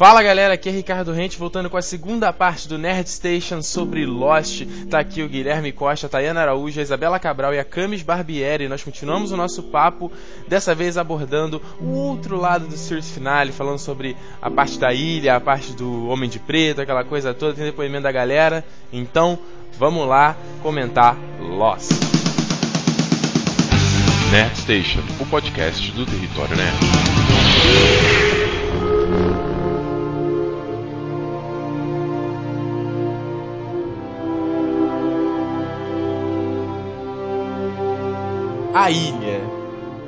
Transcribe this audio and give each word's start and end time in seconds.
Fala 0.00 0.22
galera, 0.22 0.54
aqui 0.54 0.70
é 0.70 0.72
Ricardo 0.72 1.12
Rente 1.12 1.36
voltando 1.36 1.68
com 1.68 1.76
a 1.76 1.82
segunda 1.82 2.32
parte 2.32 2.66
do 2.66 2.78
Nerd 2.78 3.06
Station 3.06 3.60
sobre 3.60 4.06
Lost. 4.06 4.62
Tá 4.88 4.98
aqui 4.98 5.22
o 5.22 5.28
Guilherme 5.28 5.72
Costa, 5.72 6.06
a 6.06 6.08
Tayana 6.08 6.40
Araújo, 6.40 6.80
a 6.80 6.82
Isabela 6.82 7.18
Cabral 7.18 7.52
e 7.52 7.58
a 7.58 7.64
Camis 7.66 8.02
Barbieri. 8.02 8.66
Nós 8.66 8.82
continuamos 8.82 9.30
o 9.30 9.36
nosso 9.36 9.64
papo, 9.64 10.10
dessa 10.48 10.74
vez 10.74 10.96
abordando 10.96 11.60
o 11.78 11.90
outro 11.90 12.38
lado 12.38 12.66
do 12.66 12.78
Series 12.78 13.10
Finale, 13.10 13.52
falando 13.52 13.78
sobre 13.78 14.16
a 14.40 14.50
parte 14.50 14.78
da 14.78 14.90
ilha, 14.90 15.36
a 15.36 15.40
parte 15.40 15.74
do 15.74 16.08
Homem 16.08 16.30
de 16.30 16.38
Preto, 16.38 16.80
aquela 16.80 17.04
coisa 17.04 17.34
toda, 17.34 17.52
tem 17.52 17.66
depoimento 17.66 18.04
da 18.04 18.10
galera. 18.10 18.64
Então, 18.90 19.38
vamos 19.78 20.08
lá 20.08 20.34
comentar 20.62 21.14
Lost. 21.38 21.90
Nerd 24.32 24.56
Station, 24.56 25.00
o 25.20 25.26
podcast 25.26 25.92
do 25.92 26.06
Território 26.06 26.56
Nerd. 26.56 26.89
A 38.84 38.90
ilha, 38.90 39.40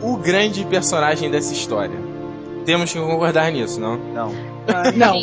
o 0.00 0.16
grande 0.16 0.64
personagem 0.66 1.30
dessa 1.30 1.52
história. 1.52 1.96
Temos 2.64 2.92
que 2.92 2.98
concordar 3.00 3.50
nisso, 3.50 3.80
não? 3.80 3.96
Não. 3.96 4.32
Não, 4.94 5.20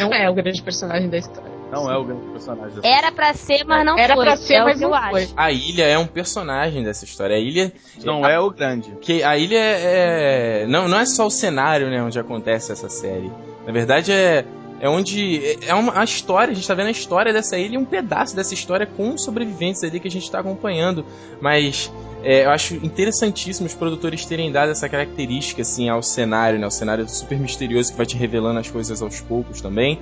não 0.00 0.12
é 0.12 0.28
o 0.28 0.34
grande 0.34 0.60
personagem 0.62 1.08
da 1.08 1.18
história. 1.18 1.48
Não 1.70 1.88
é 1.88 1.96
o 1.96 2.02
grande 2.02 2.26
personagem 2.32 2.74
dessa 2.74 2.86
Era 2.88 3.12
pra 3.12 3.32
ser, 3.32 3.64
mas 3.64 3.86
não 3.86 3.96
Era 3.96 4.16
foi. 4.16 4.24
pra 4.24 4.36
ser, 4.36 4.54
é 4.54 4.64
mas 4.64 4.80
não 4.80 4.90
foi. 5.08 5.22
acho. 5.22 5.32
A 5.36 5.52
ilha 5.52 5.84
é 5.84 5.96
um 5.96 6.06
personagem 6.06 6.82
dessa 6.82 7.04
história. 7.04 7.36
A 7.36 7.38
ilha 7.38 7.72
Não 8.04 8.26
é 8.26 8.40
o 8.40 8.50
grande. 8.50 8.90
que 9.00 9.22
a 9.22 9.38
ilha 9.38 9.56
é 9.56 10.66
não, 10.68 10.88
não 10.88 10.98
é 10.98 11.06
só 11.06 11.26
o 11.26 11.30
cenário, 11.30 11.88
né, 11.88 12.02
onde 12.02 12.18
acontece 12.18 12.72
essa 12.72 12.88
série. 12.88 13.30
Na 13.64 13.72
verdade 13.72 14.10
é 14.10 14.44
é 14.80 14.88
onde 14.88 15.58
é 15.66 15.74
uma 15.74 16.00
a 16.00 16.04
história, 16.04 16.52
a 16.52 16.54
gente 16.54 16.66
tá 16.66 16.74
vendo 16.74 16.86
a 16.86 16.90
história 16.90 17.32
dessa 17.32 17.58
ilha 17.58 17.74
e 17.74 17.78
um 17.78 17.84
pedaço 17.84 18.34
dessa 18.34 18.54
história 18.54 18.86
com 18.86 19.10
os 19.14 19.22
sobreviventes 19.22 19.84
ali 19.84 20.00
que 20.00 20.08
a 20.08 20.10
gente 20.10 20.30
tá 20.30 20.40
acompanhando, 20.40 21.04
mas 21.40 21.92
é, 22.22 22.46
eu 22.46 22.50
acho 22.50 22.74
interessantíssimo 22.76 23.66
os 23.66 23.74
produtores 23.74 24.24
terem 24.24 24.50
dado 24.50 24.72
essa 24.72 24.88
característica 24.88 25.62
assim 25.62 25.88
ao 25.88 26.02
cenário, 26.02 26.58
né, 26.58 26.66
o 26.66 26.70
cenário 26.70 27.08
super 27.08 27.38
misterioso 27.38 27.90
que 27.92 27.96
vai 27.96 28.06
te 28.06 28.16
revelando 28.16 28.58
as 28.58 28.70
coisas 28.70 29.02
aos 29.02 29.20
poucos 29.20 29.60
também. 29.60 30.00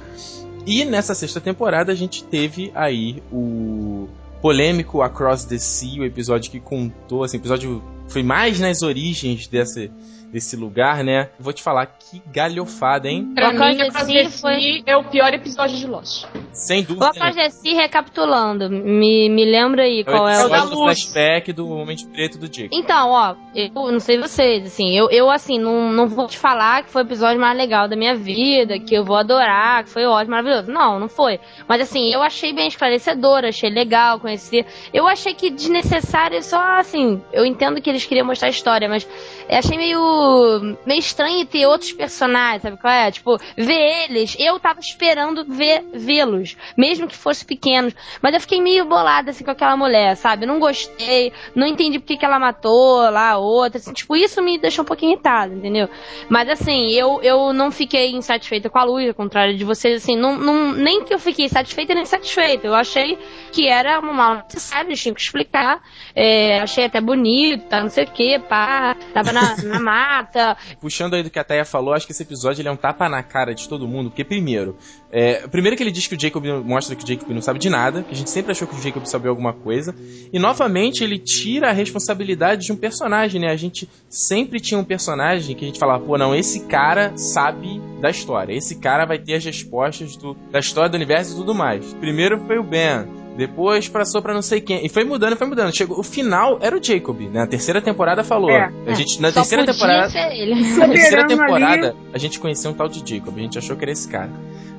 E 0.67 0.85
nessa 0.85 1.15
sexta 1.15 1.41
temporada 1.41 1.91
a 1.91 1.95
gente 1.95 2.23
teve 2.23 2.71
aí 2.75 3.23
o 3.33 4.09
polêmico 4.41 5.03
Across 5.03 5.47
the 5.47 5.59
Sea, 5.59 6.03
o 6.03 6.05
episódio 6.05 6.51
que 6.51 6.61
contou, 6.61 7.25
assim, 7.25 7.39
episódio 7.39 7.83
foi 8.09 8.23
mais 8.23 8.59
nas 8.61 8.83
origens 8.83 9.47
desse, 9.47 9.91
desse 10.33 10.57
lugar, 10.57 11.03
né? 11.05 11.31
Vou 11.39 11.53
te 11.53 11.63
falar 11.63 11.87
que 11.87 12.21
galhofada, 12.33 13.09
hein? 13.09 13.33
Pra 13.35 13.49
Across 13.49 13.77
mim, 13.77 13.91
Sea 13.91 14.25
the 14.25 14.31
foi- 14.31 14.83
é 14.87 14.97
o 14.97 15.05
pior 15.05 15.33
episódio 15.33 15.77
de 15.77 15.87
Lost. 15.87 16.27
Sem 16.53 16.83
dúvida. 16.83 17.09
Across 17.09 17.35
the 17.37 17.51
Sea, 17.51 17.75
recapitulando, 17.77 18.69
me, 18.69 19.29
me 19.29 19.45
lembra 19.45 19.83
aí 19.85 20.01
É 20.01 20.03
o 20.03 20.05
qual 20.05 20.29
é 20.29 20.33
o... 20.37 20.41
episódio 20.41 20.65
da 20.65 20.65
do 20.75 20.77
flashback 20.83 21.53
do 21.53 21.69
Homem 21.69 21.97
de 21.97 22.07
Preto 22.09 22.39
do 22.39 22.49
Jake. 22.49 22.69
Então, 22.73 23.11
ó, 23.11 23.35
eu 23.55 23.71
não 23.93 24.01
sei 24.01 24.19
vocês, 24.19 24.67
assim, 24.67 24.97
eu, 24.97 25.09
eu 25.11 25.31
assim, 25.31 25.59
não, 25.59 25.93
não 25.93 26.09
vou 26.09 26.27
te 26.27 26.37
falar 26.37 26.83
que 26.83 26.91
foi 26.91 27.03
o 27.03 27.07
episódio 27.07 27.41
mais 27.41 27.57
legal 27.57 27.89
da 27.89 27.97
minha 27.97 28.15
vida, 28.17 28.79
que 28.79 28.95
eu 28.95 29.05
vou 29.05 29.17
adorar, 29.17 29.85
que 29.85 29.91
foi 29.91 30.05
ótimo, 30.05 30.33
maravilhoso. 30.33 30.71
Não, 30.71 30.99
não 30.99 31.09
foi. 31.09 31.39
Mas 31.69 31.81
assim, 31.83 32.13
eu 32.13 32.23
achei 32.23 32.53
bem 32.53 32.67
esclarecedor, 32.69 33.45
achei 33.45 33.71
legal 33.71 34.19
conhecer. 34.19 34.67
Eu 34.93 35.07
achei 35.07 35.33
que 35.35 35.51
desnecessário 35.51 36.43
só, 36.43 36.61
assim, 36.79 37.23
eu 37.33 37.47
entendo 37.47 37.81
que 37.81 37.89
eles 37.89 37.98
queriam 38.05 38.27
mostrar 38.27 38.49
a 38.49 38.51
história, 38.51 38.89
mas 38.89 39.07
achei 39.49 39.77
meio, 39.77 40.77
meio 40.87 40.99
estranho 40.99 41.45
ter 41.47 41.67
outros 41.67 41.93
personagens, 41.93 42.63
sabe 42.63 42.77
qual 42.77 42.93
é? 42.93 43.11
Tipo, 43.11 43.39
ver 43.57 44.07
eles, 44.09 44.37
eu 44.39 44.59
tava 44.59 44.81
esperando 44.81 45.45
ver, 45.45 45.85
vê-los, 45.93 46.57
mesmo 46.77 47.07
que 47.07 47.17
fossem 47.17 47.47
pequenos. 47.47 47.95
Mas 48.23 48.35
eu 48.35 48.41
fiquei 48.41 48.61
meio 48.61 48.85
bolada, 48.85 49.31
assim, 49.31 49.45
com 49.45 49.51
aquela 49.51 49.77
mulher, 49.77 50.17
sabe? 50.17 50.47
Não 50.47 50.59
gostei, 50.59 51.33
não 51.55 51.67
entendi 51.67 51.99
porque 51.99 52.17
que 52.17 52.25
ela 52.25 52.39
matou 52.39 53.11
lá 53.11 53.31
a 53.33 53.39
outra, 53.39 53.79
assim, 53.79 53.93
tipo, 53.93 54.17
isso 54.17 54.43
me 54.43 54.59
deixou 54.59 54.83
um 54.83 54.87
pouquinho 54.87 55.13
irritada, 55.13 55.55
entendeu? 55.55 55.89
Mas 56.29 56.49
assim, 56.49 56.91
eu, 56.93 57.21
eu 57.23 57.53
não 57.53 57.71
fiquei 57.71 58.13
insatisfeita 58.13 58.71
com 58.71 58.79
a 58.79 58.85
luz, 58.85 59.09
ao 59.09 59.15
contrário 59.15 59.57
de 59.57 59.65
vocês, 59.65 60.03
assim, 60.03 60.17
não, 60.17 60.37
não, 60.37 60.73
nem 60.73 61.05
que 61.05 61.13
eu 61.13 61.19
fiquei 61.19 61.49
satisfeita 61.49 61.95
nem 61.95 62.05
satisfeita. 62.05 62.67
Eu 62.67 62.75
achei 62.75 63.19
que 63.53 63.69
era 63.69 63.99
uma 63.99 64.13
mal 64.13 64.35
necessária, 64.37 64.89
eles 64.89 65.03
que 65.03 65.21
explicar. 65.21 65.83
É, 66.21 66.59
achei 66.61 66.85
até 66.85 67.01
bonita, 67.01 67.81
não 67.81 67.89
sei 67.89 68.03
o 68.03 68.11
que, 68.11 68.41
pá, 68.41 68.97
tava 69.15 69.33
na, 69.33 69.57
na 69.63 69.79
mata. 69.79 70.57
Puxando 70.81 71.15
aí 71.15 71.23
do 71.23 71.31
que 71.31 71.39
a 71.39 71.45
Taya 71.45 71.65
falou, 71.65 71.95
acho 71.95 72.07
que 72.07 72.13
esse 72.13 72.25
episódio 72.25 72.61
ele 72.61 72.69
é 72.69 72.73
um 72.73 72.77
tapa 72.77 73.09
na 73.09 73.23
cara 73.23 73.55
de 73.55 73.69
todo 73.69 73.87
mundo, 73.87 74.11
porque 74.11 74.25
primeiro, 74.25 74.77
é, 75.13 75.47
primeiro 75.47 75.77
que 75.77 75.83
ele 75.85 75.93
diz 75.93 76.09
que 76.09 76.17
o 76.17 76.21
Jacob 76.21 76.45
mostra 76.65 76.97
que 76.97 77.05
o 77.05 77.07
Jacob 77.07 77.31
não 77.31 77.41
sabe 77.41 77.61
de 77.61 77.71
nada, 77.71 78.03
que 78.03 78.13
a 78.13 78.17
gente 78.17 78.31
sempre 78.31 78.51
achou 78.51 78.67
que 78.67 78.75
o 78.75 78.83
Jacob 78.83 79.05
sabia 79.07 79.31
alguma 79.31 79.53
coisa, 79.53 79.95
e 80.33 80.41
novamente 80.41 81.05
ele 81.05 81.21
tira 81.21 81.69
a 81.71 81.73
responsabilidade 81.73 82.67
de 82.67 82.73
um 82.73 82.77
personagem, 82.77 83.41
né? 83.41 83.53
A 83.53 83.57
gente 83.57 83.89
sempre 84.09 84.59
tinha 84.59 84.81
um 84.81 84.85
personagem 84.85 85.55
que 85.55 85.65
a 85.65 85.69
gente 85.69 85.79
falava, 85.79 86.05
pô, 86.05 86.19
não, 86.19 86.35
esse 86.35 86.67
cara 86.67 87.17
sabe 87.17 87.81
da 88.01 88.11
história, 88.11 88.53
esse 88.55 88.75
cara 88.81 89.05
vai 89.07 89.21
ter 89.21 89.35
as 89.35 89.45
respostas 89.45 90.17
do- 90.17 90.35
da 90.51 90.59
história 90.59 90.91
do 90.91 90.97
universo 90.97 91.33
e 91.33 91.37
tudo 91.37 91.55
mais. 91.55 91.95
Primeiro 91.95 92.41
foi 92.45 92.59
o 92.59 92.65
Ben, 92.65 93.07
depois 93.39 93.89
passou 93.89 94.21
pra 94.21 94.35
não 94.35 94.43
sei 94.43 94.61
quem. 94.61 94.85
E 94.85 94.89
foi 94.89 95.05
mudando, 95.05 95.37
foi 95.37 95.47
mudando. 95.47 95.75
Chegou, 95.75 95.99
o 95.99 96.03
final 96.03 96.59
era 96.61 96.77
o 96.77 96.83
Jacob, 96.83 97.21
né? 97.21 97.43
A 97.43 97.47
terceira 97.47 97.81
temporada 97.81 98.25
falou. 98.25 98.51
É, 98.51 98.71
a 98.87 98.93
gente, 98.95 99.23
na 99.23 99.29
Só 99.31 99.41
terceira 99.41 99.65
podia 99.65 99.75
temporada. 99.79 100.11
ser 100.11 100.33
ele. 100.37 100.77
Na 100.77 100.89
terceira 100.89 101.27
temporada, 101.27 101.97
a 102.13 102.19
gente 102.19 102.41
conheceu 102.41 102.73
um 102.73 102.75
tal 102.75 102.89
de 102.89 102.99
Jacob, 103.09 103.37
a 103.39 103.41
gente 103.41 103.57
achou 103.57 103.77
que 103.77 103.85
era 103.85 103.93
esse 103.93 104.09
cara. 104.09 104.31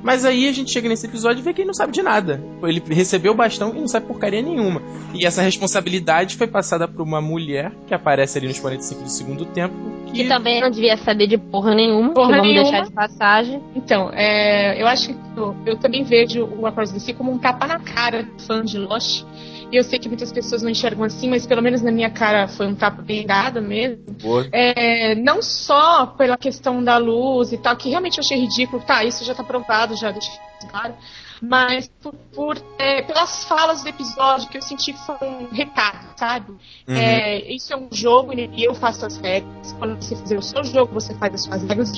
Mas 0.02 0.24
aí 0.24 0.48
a 0.48 0.52
gente 0.54 0.72
chega 0.72 0.88
nesse 0.88 1.06
episódio 1.08 1.40
e 1.40 1.44
vê 1.44 1.54
que 1.54 1.60
ele 1.62 1.68
não 1.68 1.74
sabe 1.74 1.92
de 1.92 2.02
nada. 2.02 2.42
Ele 2.64 2.82
recebeu 2.88 3.34
o 3.34 3.36
bastão 3.36 3.76
e 3.76 3.80
não 3.82 3.88
sabe 3.88 4.06
porcaria 4.06 4.42
nenhuma. 4.42 4.82
E 5.14 5.26
essa 5.26 5.42
responsabilidade 5.42 6.38
foi 6.38 6.48
passada 6.48 6.88
por 6.88 7.02
uma 7.02 7.20
mulher 7.20 7.74
que 7.86 7.94
aparece 7.94 8.38
ali 8.38 8.48
nos 8.48 8.60
45 8.60 9.04
do 9.04 9.10
segundo 9.10 9.44
tempo. 9.46 9.76
Que, 10.06 10.24
Que 10.24 10.28
também 10.30 10.62
não 10.62 10.72
devia 10.72 10.96
saber 10.98 11.28
de 11.28 11.38
porra 11.38 11.76
nenhuma, 11.76 12.14
Porra 12.14 12.30
que 12.30 12.38
vamos 12.38 12.48
nenhuma. 12.48 12.72
deixar 12.72 12.86
de 12.88 12.92
passagem. 12.94 13.62
Então, 13.76 14.10
é, 14.14 14.82
eu 14.82 14.88
acho 14.88 15.10
que 15.10 15.16
eu, 15.36 15.54
eu 15.66 15.78
também 15.78 16.04
vejo 16.06 16.46
o 16.46 16.66
Across 16.66 16.94
the 16.94 17.00
Sea 17.00 17.14
como 17.14 17.32
um 17.34 17.38
tapa 17.38 17.68
na 17.68 17.80
cara 17.80 18.26
fã 18.50 18.66
de 18.66 18.80
Lost. 18.80 19.24
E 19.72 19.76
eu 19.76 19.84
sei 19.84 20.00
que 20.00 20.08
muitas 20.08 20.32
pessoas 20.32 20.64
não 20.64 20.72
enxergam 20.72 21.04
assim, 21.04 21.30
mas 21.30 21.46
pelo 21.46 21.62
menos 21.62 21.84
na 21.84 21.92
minha 21.92 22.10
cara 22.10 22.48
foi 22.48 22.66
um 22.66 22.74
tapa 22.74 23.04
bem 23.04 23.28
dado 23.28 23.62
mesmo. 23.62 24.04
É, 24.52 25.14
não 25.14 25.44
só 25.44 26.08
pela 26.08 26.36
questão 26.36 26.84
da 26.84 26.98
luz 26.98 27.52
e 27.52 27.58
tal, 27.58 27.78
que 27.78 27.88
realmente 27.90 28.18
eu 28.18 28.24
achei 28.24 28.40
ridículo, 28.40 28.82
tá, 28.82 29.04
isso 29.04 29.24
já 29.24 29.36
tá 29.36 29.44
provado, 29.44 29.96
já 29.96 30.10
deixei 30.10 30.34
claro, 30.72 30.96
mas 31.40 31.90
por, 32.02 32.14
por, 32.34 32.58
é, 32.80 33.04
pelas 33.04 33.44
falas 33.46 33.84
do 33.84 33.90
episódio 33.90 34.50
que 34.50 34.58
eu 34.58 34.62
senti 34.62 34.92
que 34.92 35.00
foi 35.06 35.16
um 35.22 35.48
recado, 35.52 36.18
sabe? 36.18 36.52
Uhum. 36.52 36.96
É, 36.96 37.40
isso 37.54 37.72
é 37.72 37.78
um 37.78 37.88
jogo 37.92 38.34
e 38.34 38.64
eu 38.64 38.74
faço 38.74 39.06
as 39.06 39.18
regras. 39.18 39.72
Quando 39.74 40.02
você 40.02 40.16
fizer 40.16 40.38
o 40.38 40.42
seu 40.42 40.64
jogo, 40.64 40.92
você 40.94 41.14
faz 41.14 41.34
as 41.36 41.44
suas 41.44 41.64
regras. 41.64 41.92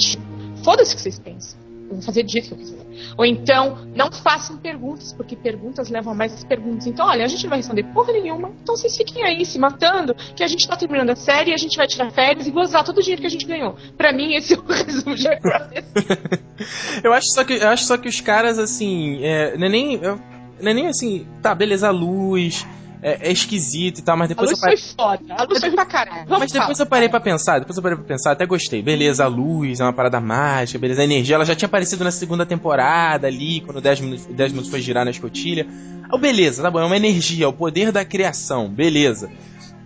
Foda-se 0.64 0.94
o 0.94 0.96
que 0.96 1.02
vocês 1.02 1.18
pensam. 1.18 1.71
Vou 1.92 2.02
fazer 2.02 2.24
do 2.24 2.32
jeito 2.32 2.48
que 2.48 2.54
eu 2.54 2.58
quiser. 2.58 2.82
Ou 3.18 3.26
então, 3.26 3.78
não 3.96 4.12
façam 4.12 4.58
perguntas, 4.58 5.14
porque 5.14 5.36
perguntas 5.36 5.90
levam 5.90 6.14
a 6.14 6.16
mais 6.16 6.44
perguntas. 6.44 6.88
Então, 6.88 7.08
olha, 7.08 7.26
a 7.26 7.28
gente 7.28 7.44
não 7.44 7.50
vai 7.50 7.60
responder 7.60 7.84
porra 7.94 8.14
nenhuma. 8.14 8.52
Então 8.62 8.76
vocês 8.76 8.96
fiquem 8.96 9.24
aí 9.24 9.46
se 9.46 9.58
matando, 9.60 10.14
que 10.36 10.44
a 10.44 10.48
gente 10.48 10.68
tá 10.68 10.76
terminando 10.76 11.10
a 11.10 11.16
série, 11.16 11.54
a 11.54 11.58
gente 11.58 11.76
vai 11.78 11.88
tirar 11.88 12.12
férias 12.12 12.48
e 12.48 12.52
gozar 12.52 12.84
todo 12.84 12.98
o 12.98 13.02
dinheiro 13.02 13.22
que 13.22 13.28
a 13.28 13.32
gente 13.32 13.46
ganhou. 13.46 13.76
Pra 13.98 14.14
mim, 14.14 14.36
esse 14.36 14.54
é 14.54 14.58
o 14.58 14.62
resumo 14.72 15.16
de 15.16 15.28
eu, 17.04 17.14
acho 17.14 17.28
só 17.34 17.44
que, 17.44 17.54
eu 17.54 17.68
acho 17.68 17.86
só 17.86 17.98
que 17.98 18.08
os 18.08 18.22
caras, 18.22 18.58
assim. 18.60 19.24
É, 19.24 19.58
não, 19.58 19.68
é 19.68 19.70
nem, 19.70 19.94
eu- 19.96 20.20
não 20.62 20.72
é 20.72 20.74
nem 20.74 20.88
assim. 20.88 21.26
Tá, 21.42 21.54
beleza, 21.56 21.90
luz. 21.90 22.66
É, 23.04 23.30
é 23.30 23.32
esquisito 23.32 23.98
e 23.98 24.02
tal, 24.04 24.16
mas 24.16 24.26
A 24.26 24.30
depois 24.30 24.50
luz 24.52 24.60
eu 24.60 24.62
parei. 24.62 24.78
foi 24.78 24.94
foda. 24.96 25.34
A 25.36 25.44
luz 25.44 25.60
foi 25.60 25.72
pra 25.72 25.86
caralho. 25.86 26.26
Vamos 26.28 26.40
Mas 26.40 26.52
depois 26.52 26.78
falar. 26.78 26.86
eu 26.86 26.90
parei 26.90 27.10
pra 27.10 27.20
pensar, 27.20 27.58
depois 27.60 27.76
eu 27.76 27.82
parei 27.82 27.98
pra 27.98 28.06
pensar, 28.06 28.32
até 28.32 28.46
gostei. 28.46 28.82
Beleza, 28.84 29.24
a 29.24 29.28
luz 29.28 29.80
é 29.80 29.84
uma 29.84 29.92
parada 29.94 30.20
mágica, 30.22 30.78
beleza, 30.78 31.02
a 31.02 31.04
energia, 31.04 31.34
ela 31.36 31.44
já 31.46 31.56
tinha 31.56 31.66
aparecido 31.68 32.04
na 32.04 32.12
segunda 32.12 32.46
temporada 32.46 33.26
ali, 33.26 33.62
quando 33.62 33.78
o 33.78 33.82
Desmond, 33.82 34.22
o 34.30 34.34
Desmond 34.34 34.70
foi 34.70 34.82
girar 34.82 35.04
na 35.04 35.10
escotilha. 35.12 35.66
Ah, 36.12 36.18
beleza, 36.18 36.62
tá 36.62 36.70
bom, 36.70 36.80
é 36.80 36.86
uma 36.86 36.96
energia, 36.98 37.46
é 37.46 37.48
o 37.48 37.54
poder 37.54 37.92
da 37.92 38.06
criação, 38.06 38.70
beleza. 38.70 39.32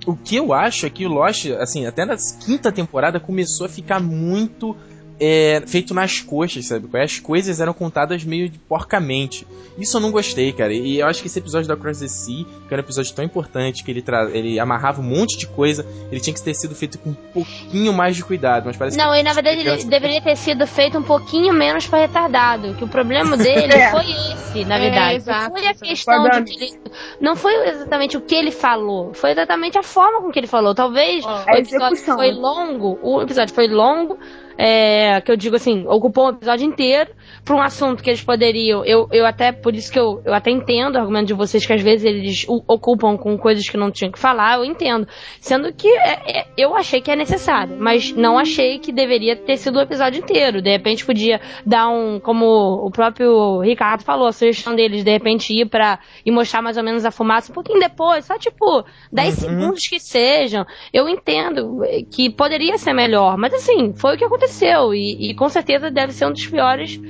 O 0.06 0.16
que 0.16 0.36
eu 0.36 0.54
acho 0.54 0.86
é 0.86 0.90
que 0.90 1.06
o 1.06 1.10
Lost, 1.10 1.46
assim, 1.60 1.86
até 1.86 2.04
na 2.06 2.16
quinta 2.46 2.72
temporada 2.72 3.20
começou 3.20 3.66
a 3.66 3.70
ficar 3.70 4.00
muito 4.00 4.76
é, 5.20 5.64
feito 5.66 5.94
nas 5.94 6.20
coxas, 6.20 6.66
sabe? 6.68 6.88
qual 6.88 7.02
é? 7.02 7.06
As 7.06 7.20
coisas 7.20 7.60
eram 7.62 7.74
contadas 7.74 8.24
meio 8.24 8.50
de 8.50 8.60
porcamente. 8.60 9.48
Isso 9.78 9.98
eu 9.98 10.02
não 10.02 10.12
gostei, 10.12 10.52
cara. 10.54 10.74
E 10.74 11.00
eu 11.00 11.08
acho 11.08 11.22
que 11.22 11.28
esse 11.28 11.40
episódio 11.40 11.68
da 11.68 11.76
Cross 11.76 12.00
the 12.00 12.08
Sea, 12.08 12.46
que 12.46 12.74
era 12.74 12.82
um 12.82 12.86
episódio 12.86 13.14
tão 13.14 13.24
importante, 13.26 13.84
que 13.84 13.92
ele, 13.92 14.02
tra... 14.02 14.30
ele 14.32 14.58
amarrava 14.60 15.02
um 15.02 15.04
monte 15.06 15.38
de 15.38 15.48
coisa, 15.48 15.86
ele 16.12 16.22
tinha 16.22 16.34
que 16.34 16.42
ter 16.42 16.54
sido 16.54 16.74
feito 16.76 16.98
com 17.00 17.10
um 17.10 17.14
pouquinho 17.14 17.92
mais 17.94 18.16
de 18.16 18.24
cuidado. 18.24 18.66
Mas 18.66 18.78
parece 18.78 18.98
Não, 18.98 19.12
que... 19.14 19.20
e 19.20 19.24
na 19.24 19.34
verdade 19.34 19.58
ele 19.58 19.64
criança- 19.70 19.88
deveria 19.90 20.22
ter 20.22 20.36
sido 20.38 20.66
feito 20.66 20.98
um 20.98 21.04
pouquinho 21.04 21.54
menos 21.54 21.86
pra 21.88 22.00
retardado. 22.00 22.74
Que 22.76 22.84
o 22.84 22.88
problema 22.88 23.36
dele 23.38 23.74
É. 23.74 23.92
foi 23.92 24.06
esse, 24.10 24.66
na 24.66 24.78
É, 24.78 24.80
verdade. 24.80 25.16
exato, 25.16 25.44
não 25.50 25.52
foi 25.58 25.68
a 25.68 25.72
exato. 25.72 25.86
questão 25.90 26.30
de 26.30 26.44
que 26.44 26.64
ele, 26.64 26.80
Não 27.20 27.36
foi 27.36 27.54
exatamente 27.70 28.18
o 28.18 28.22
que 28.22 28.36
ele 28.36 28.52
falou. 28.52 29.14
Foi 29.14 29.32
exatamente 29.32 29.78
a 29.78 29.84
forma 29.84 30.22
com 30.22 30.32
que 30.32 30.40
ele 30.40 30.48
falou. 30.48 30.74
Talvez 30.74 31.24
Ó, 31.26 31.30
o 31.30 31.50
a 31.50 31.58
episódio 31.60 31.94
execução. 31.94 32.16
foi 32.16 32.32
longo. 32.32 32.98
O 33.02 33.22
episódio 33.22 33.54
foi 33.54 33.68
longo. 33.68 34.18
É, 34.57 35.22
que 35.22 35.31
eu 35.31 35.38
digo 35.38 35.56
assim, 35.56 35.86
ocupou 35.88 36.28
um 36.28 36.30
episódio 36.30 36.66
inteiro 36.66 37.12
para 37.44 37.56
um 37.56 37.62
assunto 37.62 38.04
que 38.04 38.10
eles 38.10 38.24
poderiam. 38.24 38.83
Eu, 38.86 39.07
eu 39.12 39.25
até, 39.25 39.51
por 39.51 39.75
isso 39.75 39.92
que 39.92 40.00
eu, 40.00 40.22
eu 40.25 40.33
até 40.33 40.51
entendo 40.51 40.95
o 40.95 41.00
argumento 41.00 41.27
de 41.27 41.33
vocês 41.33 41.66
que 41.66 41.74
às 41.74 41.81
vezes 41.81 42.06
eles 42.06 42.45
o, 42.48 42.63
ocupam 42.68 43.18
com 43.18 43.38
coisas 43.38 43.68
que 43.69 43.77
não 43.77 43.92
tinham 43.92 44.12
que 44.12 44.19
falar, 44.19 44.57
eu 44.57 44.66
entendo. 44.66 45.07
Sendo 45.39 45.72
que 45.74 45.88
é, 45.88 46.39
é, 46.39 46.45
eu 46.57 46.75
achei 46.75 47.01
que 47.01 47.12
é 47.12 47.16
necessário, 47.16 47.75
mas 47.80 48.12
não 48.12 48.38
achei 48.38 48.80
que 48.80 48.92
deveria 48.92 49.36
ter 49.36 49.57
sido 49.57 49.77
o 49.77 49.81
episódio 49.81 50.22
inteiro. 50.22 50.62
De 50.62 50.69
repente 50.69 51.06
podia 51.06 51.39
dar 51.66 51.89
um, 51.89 52.19
como 52.19 52.45
o 52.86 52.92
próprio 52.92 53.62
Ricardo 53.62 54.04
falou, 54.04 54.27
a 54.27 54.31
sugestão 54.31 54.75
deles, 54.75 55.04
de 55.04 55.12
repente 55.12 55.54
ir 55.54 55.68
para 55.68 56.00
e 56.25 56.31
mostrar 56.31 56.62
mais 56.62 56.77
ou 56.77 56.83
menos 56.83 57.06
a 57.06 57.12
fumaça 57.12 57.51
um 57.51 57.56
pouquinho 57.56 57.80
depois, 57.80 58.25
só 58.25 58.38
tipo 58.38 58.83
10 59.12 59.27
uhum. 59.27 59.50
segundos 59.50 59.88
que 59.88 60.00
sejam. 60.00 60.66
Eu 60.94 61.07
entendo 61.07 61.81
que 62.12 62.30
poderia 62.30 62.77
ser 62.77 62.94
melhor, 62.94 63.38
mas 63.38 63.54
assim, 63.54 63.94
foi 63.94 64.16
o 64.16 64.18
que 64.18 64.25
aconteceu 64.25 64.94
e, 64.94 65.30
e 65.30 65.36
com 65.36 65.50
certeza 65.50 65.92
deve 65.92 66.12
ser 66.13 66.25
um 66.25 66.31
dos 66.31 66.45
piores 66.45 67.00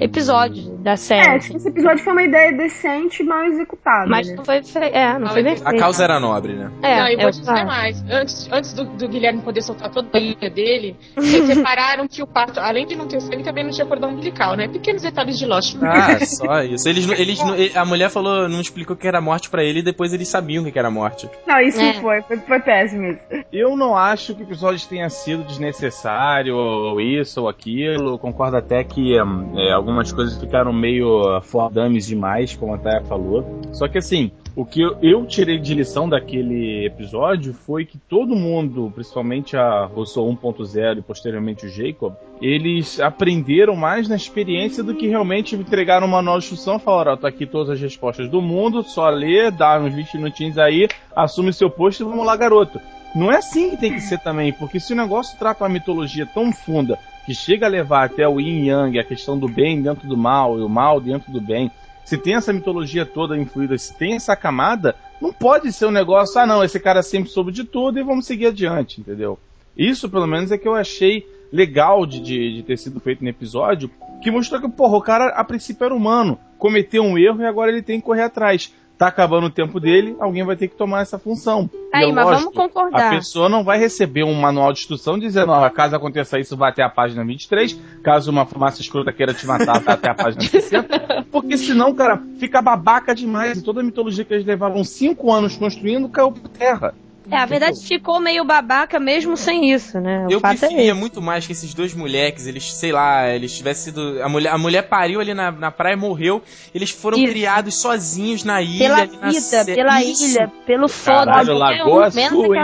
episódios 0.00 0.68
da 0.80 0.96
série. 0.96 1.28
É, 1.28 1.36
acho 1.36 1.50
que 1.50 1.56
esse 1.56 1.68
episódio 1.68 2.04
foi 2.04 2.12
uma 2.12 2.22
ideia 2.22 2.52
decente 2.52 3.22
e 3.22 3.26
mal 3.26 3.44
executada. 3.44 4.06
Mas 4.06 4.28
né? 4.28 4.34
não 4.36 4.44
foi, 4.44 4.60
é, 4.92 5.18
não, 5.18 5.28
foi 5.28 5.42
bem 5.42 5.56
A 5.64 5.76
causa 5.76 6.04
era 6.04 6.20
nobre, 6.20 6.54
né? 6.54 6.70
É, 6.82 7.00
não, 7.00 7.08
e 7.08 7.16
vou 7.16 7.30
dizer 7.30 7.64
mais. 7.64 8.04
Antes, 8.10 8.48
antes 8.52 8.72
do, 8.72 8.84
do, 8.84 9.08
Guilherme 9.08 9.42
poder 9.42 9.62
soltar 9.62 9.90
toda 9.90 10.08
a 10.12 10.18
linha 10.18 10.50
dele, 10.50 10.96
eles 11.16 11.48
repararam 11.56 12.06
que 12.06 12.22
o 12.22 12.26
parto, 12.26 12.60
além 12.60 12.86
de 12.86 12.96
não 12.96 13.06
ter 13.06 13.20
sangue, 13.20 13.42
também 13.42 13.64
não 13.64 13.70
tinha 13.70 13.86
cordão 13.86 14.10
umbilical, 14.10 14.56
né? 14.56 14.68
Pequenos 14.68 15.02
detalhes 15.02 15.38
de 15.38 15.46
Lost. 15.46 15.76
Ah, 15.82 16.24
só 16.24 16.62
isso. 16.62 16.88
Eles, 16.88 17.08
eles, 17.10 17.40
a 17.76 17.84
mulher 17.84 18.10
falou, 18.10 18.48
não 18.48 18.60
explicou 18.60 18.96
que 18.96 19.06
era 19.06 19.20
morte 19.20 19.48
para 19.48 19.62
ele 19.62 19.78
e 19.78 19.82
depois 19.82 20.12
eles 20.12 20.28
sabiam 20.28 20.64
que 20.64 20.78
era 20.78 20.90
morte. 20.90 21.28
Não, 21.46 21.60
isso 21.60 21.80
é. 21.80 21.94
foi, 21.94 22.22
foi, 22.22 22.36
foi 22.38 22.60
péssimo 22.60 23.06
isso. 23.06 23.20
Eu 23.52 23.76
não 23.76 23.96
acho 23.96 24.34
que 24.34 24.42
o 24.42 24.44
episódio 24.44 24.86
tenha 24.88 25.08
sido 25.08 25.44
desnecessário, 25.44 26.56
ou 26.56 27.00
isso 27.00 27.42
ou 27.42 27.48
aquilo. 27.48 28.18
Concordo 28.18 28.56
até 28.56 28.82
que 28.82 29.20
hum, 29.20 29.52
é, 29.56 29.72
algumas 29.84 30.10
coisas 30.10 30.40
ficaram 30.40 30.72
meio 30.72 31.40
fordames 31.42 32.06
demais, 32.06 32.56
como 32.56 32.74
a 32.74 32.78
Taya 32.78 33.04
falou. 33.04 33.60
Só 33.70 33.86
que 33.86 33.98
assim, 33.98 34.32
o 34.56 34.64
que 34.64 34.80
eu, 34.80 35.26
tirei 35.26 35.58
de 35.58 35.74
lição 35.74 36.08
daquele 36.08 36.86
episódio 36.86 37.52
foi 37.52 37.84
que 37.84 37.98
todo 37.98 38.34
mundo, 38.34 38.90
principalmente 38.94 39.56
a 39.56 39.84
Rousseau 39.84 40.26
1.0 40.26 40.98
e 40.98 41.02
posteriormente 41.02 41.66
o 41.66 41.68
Jacob, 41.68 42.14
eles 42.40 42.98
aprenderam 42.98 43.76
mais 43.76 44.08
na 44.08 44.16
experiência 44.16 44.82
do 44.82 44.94
que 44.94 45.06
realmente 45.06 45.54
entregaram 45.54 46.06
uma 46.06 46.22
nova 46.22 46.38
instrução, 46.38 46.78
falaram, 46.78 47.12
ó, 47.12 47.16
tá 47.16 47.28
aqui 47.28 47.44
todas 47.44 47.70
as 47.70 47.80
respostas 47.80 48.28
do 48.30 48.40
mundo, 48.40 48.82
só 48.82 49.10
lê, 49.10 49.50
dá 49.50 49.78
uns 49.78 49.94
20 49.94 50.16
minutinhos 50.16 50.56
aí, 50.56 50.88
assume 51.14 51.52
seu 51.52 51.68
posto 51.68 52.02
e 52.02 52.06
vamos 52.06 52.24
lá, 52.24 52.34
garoto. 52.34 52.80
Não 53.14 53.30
é 53.30 53.36
assim 53.36 53.70
que 53.70 53.76
tem 53.76 53.94
que 53.94 54.00
ser 54.00 54.18
também, 54.18 54.52
porque 54.52 54.80
se 54.80 54.92
o 54.92 54.96
negócio 54.96 55.38
trata 55.38 55.62
uma 55.62 55.70
mitologia 55.70 56.26
tão 56.26 56.52
funda 56.52 56.98
que 57.24 57.32
chega 57.34 57.66
a 57.66 57.68
levar 57.68 58.04
até 58.04 58.26
o 58.26 58.40
yin 58.40 58.66
yang, 58.66 58.98
a 58.98 59.04
questão 59.04 59.38
do 59.38 59.48
bem 59.48 59.80
dentro 59.80 60.08
do 60.08 60.16
mal 60.16 60.58
e 60.58 60.62
o 60.62 60.68
mal 60.68 61.00
dentro 61.00 61.32
do 61.32 61.40
bem, 61.40 61.70
se 62.04 62.18
tem 62.18 62.34
essa 62.34 62.52
mitologia 62.52 63.06
toda 63.06 63.38
influída, 63.38 63.78
se 63.78 63.94
tem 63.94 64.14
essa 64.14 64.36
camada, 64.36 64.96
não 65.20 65.32
pode 65.32 65.72
ser 65.72 65.86
um 65.86 65.92
negócio, 65.92 66.40
ah 66.40 66.46
não, 66.46 66.62
esse 66.62 66.78
cara 66.80 67.02
sempre 67.02 67.30
soube 67.30 67.52
de 67.52 67.64
tudo 67.64 67.98
e 67.98 68.02
vamos 68.02 68.26
seguir 68.26 68.46
adiante, 68.46 69.00
entendeu? 69.00 69.38
Isso, 69.76 70.08
pelo 70.08 70.26
menos, 70.26 70.50
é 70.50 70.58
que 70.58 70.68
eu 70.68 70.74
achei 70.74 71.26
legal 71.52 72.04
de, 72.04 72.20
de, 72.20 72.56
de 72.56 72.62
ter 72.62 72.76
sido 72.76 73.00
feito 73.00 73.22
no 73.22 73.30
episódio, 73.30 73.90
que 74.20 74.30
mostrou 74.30 74.60
que, 74.60 74.68
porra, 74.68 74.96
o 74.96 75.02
cara 75.02 75.28
a 75.28 75.44
princípio 75.44 75.84
era 75.84 75.94
humano, 75.94 76.38
cometeu 76.58 77.02
um 77.02 77.16
erro 77.16 77.40
e 77.40 77.46
agora 77.46 77.70
ele 77.70 77.82
tem 77.82 78.00
que 78.00 78.06
correr 78.06 78.22
atrás 78.22 78.72
tá 78.98 79.08
acabando 79.08 79.46
o 79.46 79.50
tempo 79.50 79.80
dele, 79.80 80.16
alguém 80.20 80.44
vai 80.44 80.56
ter 80.56 80.68
que 80.68 80.76
tomar 80.76 81.02
essa 81.02 81.18
função. 81.18 81.68
Aí, 81.92 82.08
é 82.08 82.12
mas 82.12 82.26
lógico, 82.26 82.52
vamos 82.52 82.72
concordar. 82.72 83.12
A 83.12 83.16
pessoa 83.16 83.48
não 83.48 83.64
vai 83.64 83.78
receber 83.78 84.24
um 84.24 84.34
manual 84.34 84.72
de 84.72 84.80
instrução 84.80 85.18
dizendo, 85.18 85.52
ó, 85.52 85.68
caso 85.70 85.96
aconteça 85.96 86.38
isso, 86.38 86.56
vai 86.56 86.70
até 86.70 86.82
a 86.82 86.88
página 86.88 87.24
23, 87.24 87.78
caso 88.02 88.30
uma 88.30 88.46
fumaça 88.46 88.80
escrota 88.80 89.12
queira 89.12 89.34
te 89.34 89.46
matar, 89.46 89.80
vai 89.80 89.94
até 89.94 90.10
a 90.10 90.14
página 90.14 90.42
60, 90.42 91.26
porque 91.30 91.56
senão, 91.56 91.94
cara, 91.94 92.20
fica 92.38 92.62
babaca 92.62 93.14
demais. 93.14 93.58
E 93.58 93.62
toda 93.62 93.80
a 93.80 93.84
mitologia 93.84 94.24
que 94.24 94.32
eles 94.32 94.46
levavam 94.46 94.84
cinco 94.84 95.32
anos 95.32 95.56
construindo 95.56 96.08
caiu 96.08 96.32
por 96.32 96.48
terra. 96.48 96.94
É, 97.30 97.36
a 97.38 97.46
verdade 97.46 97.80
ficou 97.80 98.20
meio 98.20 98.44
babaca 98.44 99.00
mesmo 99.00 99.36
sem 99.36 99.72
isso, 99.72 99.98
né? 99.98 100.26
O 100.26 100.32
eu 100.32 100.38
é 100.38 100.40
preferia 100.40 100.90
é 100.90 100.94
muito 100.94 101.22
mais 101.22 101.46
que 101.46 101.52
esses 101.52 101.72
dois 101.72 101.94
moleques, 101.94 102.46
eles, 102.46 102.72
sei 102.74 102.92
lá, 102.92 103.28
eles 103.30 103.56
tivessem 103.56 103.92
sido. 103.92 104.22
A 104.22 104.28
mulher, 104.28 104.52
a 104.52 104.58
mulher 104.58 104.82
pariu 104.82 105.20
ali 105.20 105.32
na, 105.32 105.50
na 105.50 105.70
praia 105.70 105.94
e 105.94 105.96
morreu. 105.96 106.42
Eles 106.74 106.90
foram 106.90 107.16
isso. 107.16 107.32
criados 107.32 107.74
sozinhos 107.76 108.44
na 108.44 108.60
ilha. 108.60 108.78
Pela 108.78 109.30
vida, 109.30 109.64
pela 109.64 110.02
isso. 110.02 110.26
ilha, 110.26 110.52
pelo 110.66 110.86
foda. 110.86 111.32
Caralho, 111.32 111.54
Lagoa 111.54 112.06
Azul, 112.06 112.54
hein? 112.54 112.62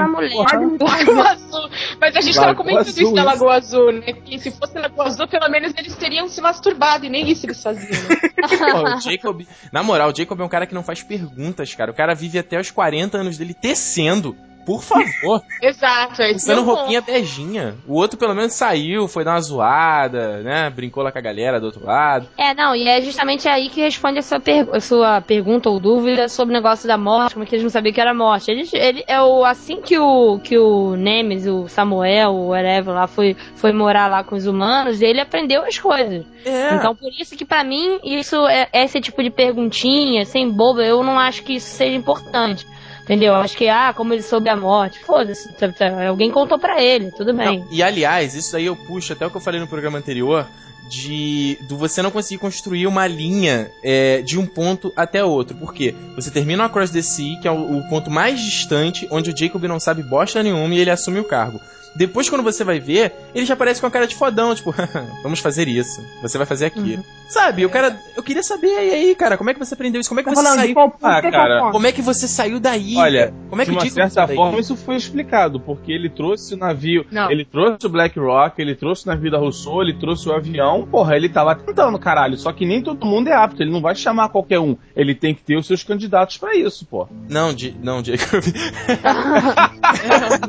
Lagoa 0.79 1.31
Azul. 1.31 1.71
Mas 1.99 2.17
a 2.17 2.21
gente 2.21 2.37
Lagoa 2.37 2.47
tava 2.47 2.55
comentando 2.55 2.89
Azul, 2.89 3.03
isso 3.03 3.15
da 3.15 3.25
Lagoa 3.25 3.55
Azul, 3.55 3.93
né? 3.93 4.13
Que 4.13 4.39
se 4.39 4.51
fosse 4.51 4.79
Lagoa 4.79 5.07
Azul, 5.07 5.27
pelo 5.27 5.49
menos 5.49 5.73
eles 5.77 5.97
teriam 5.97 6.29
se 6.29 6.41
masturbado 6.41 7.07
e 7.07 7.09
nem 7.09 7.31
isso 7.31 7.47
eles 7.47 7.63
faziam. 7.63 7.91
Né? 7.91 8.97
o 8.97 9.01
Jacob, 9.01 9.43
na 9.73 9.83
moral, 9.83 10.11
o 10.11 10.15
Jacob 10.15 10.39
é 10.39 10.45
um 10.45 10.49
cara 10.49 10.67
que 10.67 10.75
não 10.75 10.83
faz 10.83 11.03
perguntas, 11.03 11.75
cara. 11.75 11.91
O 11.91 11.95
cara 11.95 12.15
vive 12.15 12.39
até 12.39 12.61
os 12.61 12.71
40 12.71 13.17
anos 13.17 13.39
dele 13.39 13.55
tecendo. 13.55 14.37
Por 14.71 14.83
favor. 14.83 15.43
Exato, 15.61 16.23
é 16.23 16.31
Usando 16.31 16.63
roupinha 16.63 17.01
beijinha. 17.01 17.75
O 17.89 17.95
outro 17.95 18.17
pelo 18.17 18.37
menos 18.37 18.53
saiu, 18.53 19.09
foi 19.09 19.25
dar 19.25 19.33
uma 19.33 19.41
zoada, 19.41 20.39
né? 20.43 20.71
Brincou 20.71 21.03
lá 21.03 21.11
com 21.11 21.19
a 21.19 21.23
galera 21.23 21.59
do 21.59 21.67
outro 21.67 21.85
lado. 21.85 22.29
É, 22.39 22.55
não, 22.55 22.77
e 22.77 22.87
é 22.87 23.01
justamente 23.03 23.49
aí 23.49 23.69
que 23.69 23.81
responde 23.81 24.21
a 24.21 24.23
sua, 24.23 24.39
per 24.39 24.69
a 24.73 24.79
sua 24.79 25.21
pergunta 25.21 25.69
ou 25.69 25.81
dúvida 25.81 26.29
sobre 26.29 26.55
o 26.55 26.57
negócio 26.57 26.87
da 26.87 26.97
morte, 26.97 27.35
como 27.35 27.43
é 27.43 27.49
que 27.49 27.57
eles 27.57 27.65
não 27.65 27.71
sabiam 27.71 27.93
que 27.93 28.01
era 28.01 28.15
morte. 28.15 28.49
Ele, 28.49 28.69
ele 28.73 29.05
é 29.09 29.21
o 29.21 29.45
assim 29.45 29.81
que 29.81 29.99
o 29.99 30.39
que 30.39 30.57
o 30.57 30.95
Nemes, 30.95 31.49
o 31.49 31.67
Samuel, 31.67 32.31
o 32.31 32.49
whatever 32.51 32.95
lá 32.95 33.09
foi 33.09 33.37
foi 33.57 33.73
morar 33.73 34.07
lá 34.07 34.23
com 34.23 34.37
os 34.37 34.47
humanos, 34.47 35.03
ele 35.03 35.21
aprendeu 35.21 35.65
as 35.65 35.81
coisas. 35.81 36.25
É. 36.45 36.77
Então 36.77 36.95
por 36.95 37.11
isso 37.19 37.37
que 37.37 37.45
para 37.45 37.65
mim 37.65 37.99
isso 38.05 38.37
é 38.47 38.69
esse 38.73 39.01
tipo 39.01 39.21
de 39.21 39.31
perguntinha, 39.31 40.25
sem 40.25 40.49
boba, 40.49 40.85
eu 40.85 41.03
não 41.03 41.19
acho 41.19 41.43
que 41.43 41.55
isso 41.55 41.71
seja 41.71 41.97
importante. 41.97 42.65
Entendeu? 43.11 43.35
Acho 43.35 43.57
que, 43.57 43.69
ah, 43.69 43.93
como 43.93 44.15
ele 44.15 44.23
soube 44.23 44.49
a 44.49 44.55
morte. 44.55 45.01
Foda-se, 45.01 45.53
tá, 45.55 45.69
tá, 45.73 46.07
alguém 46.07 46.31
contou 46.31 46.61
para 46.61 46.81
ele, 46.81 47.11
tudo 47.11 47.35
bem. 47.35 47.59
Não, 47.59 47.67
e 47.69 47.83
aliás, 47.83 48.37
isso 48.37 48.57
aí 48.57 48.67
eu 48.67 48.77
puxo 48.77 49.13
até 49.13 49.27
o 49.27 49.31
que 49.31 49.37
eu 49.37 49.41
falei 49.41 49.59
no 49.59 49.67
programa 49.67 49.99
anterior. 49.99 50.47
De, 50.91 51.57
de 51.69 51.75
você 51.75 52.03
não 52.03 52.11
conseguir 52.11 52.41
construir 52.41 52.87
uma 52.89 53.07
linha 53.07 53.71
é, 53.83 54.23
de 54.23 54.37
um 54.37 54.45
ponto 54.45 54.93
até 54.97 55.23
outro. 55.23 55.57
Por 55.57 55.73
quê? 55.73 55.95
Você 56.17 56.33
termina 56.33 56.65
o 56.65 56.67
Across 56.67 56.91
the 56.91 57.01
Sea, 57.01 57.39
que 57.41 57.47
é 57.47 57.51
o, 57.51 57.79
o 57.79 57.89
ponto 57.89 58.11
mais 58.11 58.41
distante, 58.41 59.07
onde 59.09 59.31
o 59.31 59.37
Jacob 59.37 59.63
não 59.65 59.79
sabe 59.79 60.03
bosta 60.03 60.43
nenhuma 60.43 60.75
e 60.75 60.81
ele 60.81 60.91
assume 60.91 61.21
o 61.21 61.25
cargo. 61.25 61.61
Depois, 61.95 62.29
quando 62.31 62.43
você 62.43 62.63
vai 62.63 62.79
ver, 62.79 63.13
ele 63.35 63.45
já 63.45 63.55
aparece 63.55 63.81
com 63.81 63.87
a 63.87 63.91
cara 63.91 64.07
de 64.07 64.15
fodão, 64.15 64.55
tipo, 64.55 64.73
vamos 65.23 65.41
fazer 65.41 65.67
isso. 65.67 66.01
Você 66.23 66.39
vai 66.39 66.47
fazer 66.47 66.67
aqui. 66.67 66.95
Uhum. 66.97 67.05
Sabe, 67.29 67.65
o 67.65 67.71
cara. 67.71 67.97
Eu 68.17 68.23
queria 68.23 68.43
saber, 68.43 68.69
e 68.69 68.93
aí, 68.93 69.15
cara, 69.15 69.37
como 69.37 69.51
é 69.51 69.55
que 69.55 69.59
você 69.59 69.75
aprendeu 69.75 70.01
isso? 70.01 70.09
Como 70.09 70.21
é 70.21 70.23
que 70.23 70.31
você 70.31 70.43
saiu. 70.43 70.75
Ah, 71.03 71.23
cara. 71.23 71.71
Como 71.71 71.87
é 71.87 71.93
que 71.93 72.03
você 72.03 72.29
saiu 72.29 72.61
daí? 72.61 72.97
Olha, 72.97 73.35
como 73.49 73.63
é 73.63 73.65
que 73.65 73.73
de 73.73 73.79
uma 73.79 73.91
certa 73.91 74.29
forma 74.29 74.59
isso 74.59 74.77
foi 74.77 74.97
explicado, 74.97 75.61
porque 75.61 75.93
ele 75.93 76.09
trouxe 76.09 76.55
o 76.55 76.57
navio. 76.57 77.05
Não. 77.11 77.31
Ele 77.31 77.45
trouxe 77.45 77.87
o 77.87 77.89
Black 77.89 78.19
Rock, 78.19 78.61
ele 78.61 78.75
trouxe 78.75 79.05
o 79.07 79.09
navio 79.09 79.31
da 79.31 79.39
Rousseau, 79.39 79.83
ele 79.83 79.95
trouxe 79.95 80.29
o 80.29 80.33
avião. 80.33 80.80
Porra, 80.87 81.17
ele 81.17 81.29
tava 81.29 81.55
tentando, 81.55 81.99
caralho. 81.99 82.37
Só 82.37 82.53
que 82.53 82.67
nem 82.67 82.83
todo 82.83 83.07
mundo 83.07 83.29
é 83.29 83.35
apto, 83.35 83.63
ele 83.63 83.71
não 83.71 83.81
vai 83.81 83.95
chamar 83.95 84.29
qualquer 84.29 84.59
um. 84.61 84.77
Ele 84.95 85.15
tem 85.15 85.35
que 85.35 85.43
ter 85.43 85.57
os 85.57 85.67
seus 85.67 85.83
candidatos 85.83 86.37
para 86.39 86.55
isso, 86.55 86.87
pô. 86.87 87.09
Não, 87.29 87.53
Di 87.53 87.77
não, 87.83 88.03
Jacob. 88.05 88.45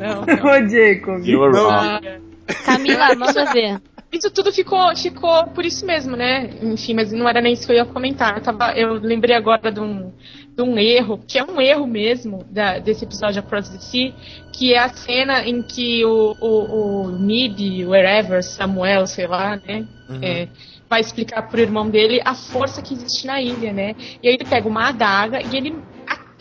não, 0.00 0.24
não. 0.24 0.50
Ô, 0.50 0.68
Jacob. 0.68 1.24
You're 1.24 1.56
wrong. 1.56 2.22
Camila, 2.64 3.14
manda 3.14 3.52
ver. 3.52 3.80
Isso 4.12 4.30
tudo 4.30 4.52
ficou, 4.52 4.94
ficou 4.94 5.46
por 5.48 5.64
isso 5.64 5.86
mesmo, 5.86 6.14
né? 6.14 6.50
Enfim, 6.60 6.92
mas 6.92 7.10
não 7.10 7.26
era 7.26 7.40
nem 7.40 7.54
isso 7.54 7.66
que 7.66 7.72
eu 7.72 7.76
ia 7.76 7.86
comentar. 7.86 8.36
Eu, 8.36 8.42
tava, 8.42 8.72
eu 8.72 8.92
lembrei 8.94 9.34
agora 9.34 9.72
de 9.72 9.80
um, 9.80 10.12
de 10.54 10.62
um 10.62 10.78
erro, 10.78 11.18
que 11.26 11.38
é 11.38 11.44
um 11.44 11.60
erro 11.60 11.86
mesmo 11.86 12.44
da, 12.50 12.78
desse 12.78 13.04
episódio 13.04 13.40
Across 13.40 13.70
the 13.70 13.78
Sea, 13.78 14.12
que 14.52 14.74
é 14.74 14.78
a 14.78 14.88
cena 14.90 15.46
em 15.46 15.62
que 15.62 16.04
o, 16.04 16.36
o, 16.40 17.04
o 17.04 17.08
Mib, 17.08 17.86
wherever, 17.86 18.42
Samuel, 18.42 19.06
sei 19.06 19.26
lá, 19.26 19.56
né? 19.56 19.86
Uhum. 20.08 20.18
É, 20.22 20.48
vai 20.88 21.00
explicar 21.00 21.48
pro 21.48 21.60
irmão 21.60 21.88
dele 21.88 22.20
a 22.22 22.34
força 22.34 22.82
que 22.82 22.92
existe 22.92 23.26
na 23.26 23.40
ilha, 23.40 23.72
né? 23.72 23.94
E 24.22 24.28
aí 24.28 24.34
ele 24.34 24.44
pega 24.44 24.68
uma 24.68 24.88
adaga 24.88 25.40
e 25.40 25.56
ele 25.56 25.74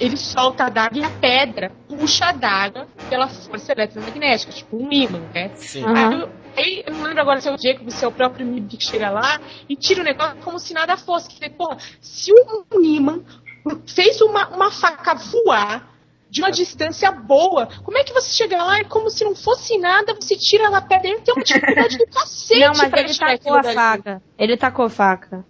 ele 0.01 0.17
solta 0.17 0.63
a 0.63 0.69
daga 0.69 0.97
e 0.97 1.03
a 1.03 1.09
pedra 1.11 1.71
puxa 1.87 2.25
a 2.25 2.31
daga 2.31 2.87
pela 3.07 3.27
força 3.27 3.71
eletromagnética, 3.71 4.51
tipo 4.51 4.75
um 4.75 4.91
imã, 4.91 5.19
né? 5.31 5.51
Sim. 5.53 5.83
Uhum. 5.83 6.27
Aí, 6.57 6.83
eu 6.85 6.93
não 6.93 7.03
lembro 7.03 7.21
agora 7.21 7.39
se 7.39 7.47
é 7.47 7.53
o 7.53 7.57
Jacob, 7.57 7.89
se 7.89 8.03
é 8.03 8.07
o 8.07 8.11
próprio 8.11 8.45
Mib 8.45 8.67
que 8.67 8.83
chega 8.83 9.09
lá 9.09 9.39
e 9.69 9.75
tira 9.75 10.01
o 10.01 10.03
negócio 10.03 10.37
como 10.43 10.59
se 10.59 10.73
nada 10.73 10.97
fosse. 10.97 11.29
Que, 11.29 11.49
porra, 11.49 11.77
se 12.01 12.31
um 12.33 12.81
imã 12.83 13.21
fez 13.87 14.21
uma, 14.21 14.47
uma 14.49 14.71
faca 14.71 15.13
voar 15.13 15.89
de 16.29 16.41
uma 16.41 16.49
distância 16.49 17.11
boa. 17.11 17.67
Como 17.83 17.97
é 17.97 18.03
que 18.03 18.13
você 18.13 18.29
chega 18.31 18.63
lá 18.63 18.79
e 18.79 18.85
como 18.85 19.09
se 19.09 19.23
não 19.23 19.35
fosse 19.35 19.77
nada, 19.77 20.15
você 20.15 20.37
tira 20.37 20.63
ela 20.63 20.81
pedra? 20.81 21.09
Ele 21.09 21.21
tem 21.21 21.33
uma 21.33 21.43
dificuldade 21.43 21.97
do 21.97 22.07
cacete 22.11 22.59
Não, 22.61 22.73
mas 22.73 22.93
ele 22.93 23.13
tacou 23.13 23.53
a 23.57 23.63
faca. 23.63 24.23
Ele 24.37 24.57
tacou 24.57 24.85
a 24.85 24.89
faca. 24.89 25.45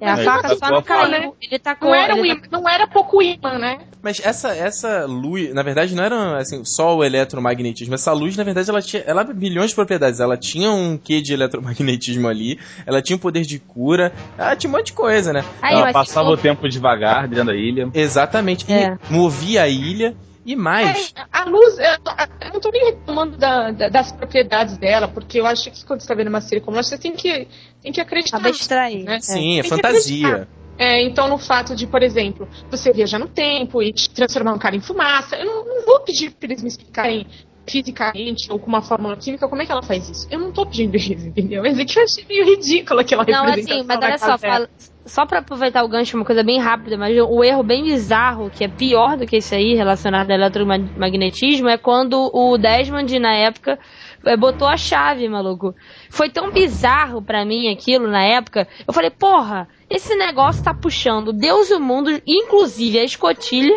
É, 0.00 0.08
a 0.08 0.14
Aí 0.14 0.24
faca 0.24 0.42
tacou 0.42 0.58
só 0.58 0.70
não 0.70 0.82
caiu. 0.82 1.36
Ele 1.42 1.58
tacou. 1.58 1.88
Não 1.88 1.94
era, 1.94 2.14
um 2.14 2.18
ele 2.18 2.32
imã, 2.34 2.42
não 2.52 2.68
era 2.68 2.86
pouco 2.86 3.20
imã, 3.20 3.58
né? 3.58 3.78
Mas 4.00 4.20
essa, 4.24 4.54
essa 4.54 5.06
luz, 5.06 5.52
na 5.52 5.62
verdade, 5.62 5.94
não 5.94 6.04
era 6.04 6.38
assim, 6.38 6.64
só 6.64 6.96
o 6.96 7.04
eletromagnetismo. 7.04 7.94
Essa 7.94 8.12
luz, 8.12 8.36
na 8.36 8.44
verdade, 8.44 8.70
ela 8.70 8.80
tinha 8.80 9.02
ela 9.04 9.24
milhões 9.24 9.70
de 9.70 9.74
propriedades. 9.74 10.20
Ela 10.20 10.36
tinha 10.36 10.70
um 10.70 10.96
quê 10.96 11.20
de 11.20 11.32
eletromagnetismo 11.32 12.28
ali, 12.28 12.60
ela 12.86 13.02
tinha 13.02 13.16
um 13.16 13.20
poder 13.20 13.42
de 13.42 13.58
cura, 13.58 14.12
ela 14.36 14.54
tinha 14.54 14.70
um 14.70 14.76
monte 14.76 14.86
de 14.86 14.92
coisa, 14.92 15.32
né? 15.32 15.44
Aí, 15.60 15.74
Ela 15.74 15.92
passava 15.92 16.28
o 16.28 16.36
tempo 16.36 16.68
devagar 16.68 17.26
dentro 17.26 17.46
da 17.46 17.56
ilha. 17.56 17.90
Exatamente. 17.92 18.70
É. 18.72 18.96
E 19.10 19.12
movia 19.12 19.62
a 19.62 19.68
ilha. 19.68 20.14
E 20.44 20.56
mais. 20.56 21.12
É, 21.16 21.22
a 21.32 21.44
luz, 21.44 21.78
eu, 21.78 21.84
eu 21.84 22.52
não 22.54 22.60
tô 22.60 22.70
nem 22.70 22.84
reclamando 22.86 23.36
da- 23.36 23.70
da- 23.70 23.88
das 23.88 24.12
propriedades 24.12 24.78
dela, 24.78 25.06
porque 25.08 25.38
eu 25.40 25.46
acho 25.46 25.70
que 25.70 25.84
quando 25.84 26.00
você 26.00 26.08
tá 26.08 26.14
vendo 26.14 26.28
uma 26.28 26.40
série 26.40 26.60
como 26.60 26.78
essa, 26.78 26.90
você 26.90 26.98
tem 26.98 27.12
que, 27.14 27.46
tem 27.82 27.92
que 27.92 28.00
acreditar. 28.00 28.38
abstrair. 28.38 29.04
né? 29.04 29.20
Sim, 29.20 29.58
é 29.58 29.62
Tem 29.62 29.70
que 29.70 29.76
fantasia. 29.76 30.48
É, 30.78 31.02
então, 31.02 31.26
no 31.28 31.38
fato 31.38 31.74
de, 31.74 31.88
por 31.88 32.04
exemplo, 32.04 32.48
você 32.70 32.92
viajar 32.92 33.18
no 33.18 33.26
tempo 33.26 33.82
e 33.82 33.92
transformar 33.92 34.52
um 34.52 34.58
cara 34.58 34.76
em 34.76 34.80
fumaça, 34.80 35.34
eu 35.36 35.44
não, 35.44 35.64
não 35.64 35.84
vou 35.84 36.00
pedir 36.00 36.30
pra 36.30 36.48
eles 36.48 36.62
me 36.62 36.68
explicarem 36.68 37.26
fisicamente 37.70 38.50
ou 38.50 38.58
com 38.58 38.66
uma 38.68 38.82
fórmula 38.82 39.16
química 39.16 39.48
como 39.48 39.62
é 39.62 39.66
que 39.66 39.72
ela 39.72 39.82
faz 39.82 40.08
isso. 40.08 40.26
Eu 40.30 40.38
não 40.38 40.52
tô 40.52 40.66
pedindo 40.66 40.96
isso, 40.96 41.12
entendeu? 41.28 41.62
Mas 41.62 41.78
é 41.78 41.84
que 41.84 41.98
eu 41.98 42.02
achei 42.04 42.24
meio 42.28 42.44
ridícula 42.44 43.02
aquela 43.02 43.24
Não, 43.24 43.44
representação 43.46 43.78
assim, 43.78 43.86
mas 43.86 43.98
olha 44.04 44.18
só, 44.18 44.38
fala- 44.38 44.68
só 45.06 45.26
pra 45.26 45.38
aproveitar 45.40 45.82
o 45.84 45.88
gancho, 45.88 46.16
uma 46.16 46.24
coisa 46.24 46.42
bem 46.42 46.58
rápida, 46.58 46.96
mas 46.96 47.16
o 47.18 47.42
erro 47.44 47.62
bem 47.62 47.84
bizarro, 47.84 48.50
que 48.50 48.64
é 48.64 48.68
pior 48.68 49.16
do 49.16 49.26
que 49.26 49.36
esse 49.36 49.54
aí, 49.54 49.74
relacionado 49.74 50.30
ao 50.30 50.36
eletromagnetismo, 50.36 51.68
é 51.68 51.78
quando 51.78 52.30
o 52.32 52.56
Desmond, 52.58 53.18
na 53.18 53.34
época, 53.34 53.78
eh, 54.26 54.36
botou 54.36 54.68
a 54.68 54.76
chave, 54.76 55.28
maluco. 55.28 55.74
Foi 56.10 56.28
tão 56.30 56.52
bizarro 56.52 57.22
pra 57.22 57.44
mim 57.44 57.68
aquilo 57.72 58.06
na 58.08 58.22
época. 58.22 58.68
Eu 58.86 58.92
falei, 58.92 59.10
porra, 59.10 59.68
esse 59.88 60.14
negócio 60.16 60.62
tá 60.62 60.74
puxando 60.74 61.32
Deus 61.32 61.70
e 61.70 61.74
o 61.74 61.80
mundo, 61.80 62.10
inclusive 62.26 62.98
a 62.98 63.04
escotilha, 63.04 63.74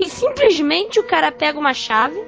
e 0.00 0.06
simplesmente 0.08 0.98
o 0.98 1.04
cara 1.06 1.30
pega 1.30 1.58
uma 1.58 1.74
chave 1.74 2.18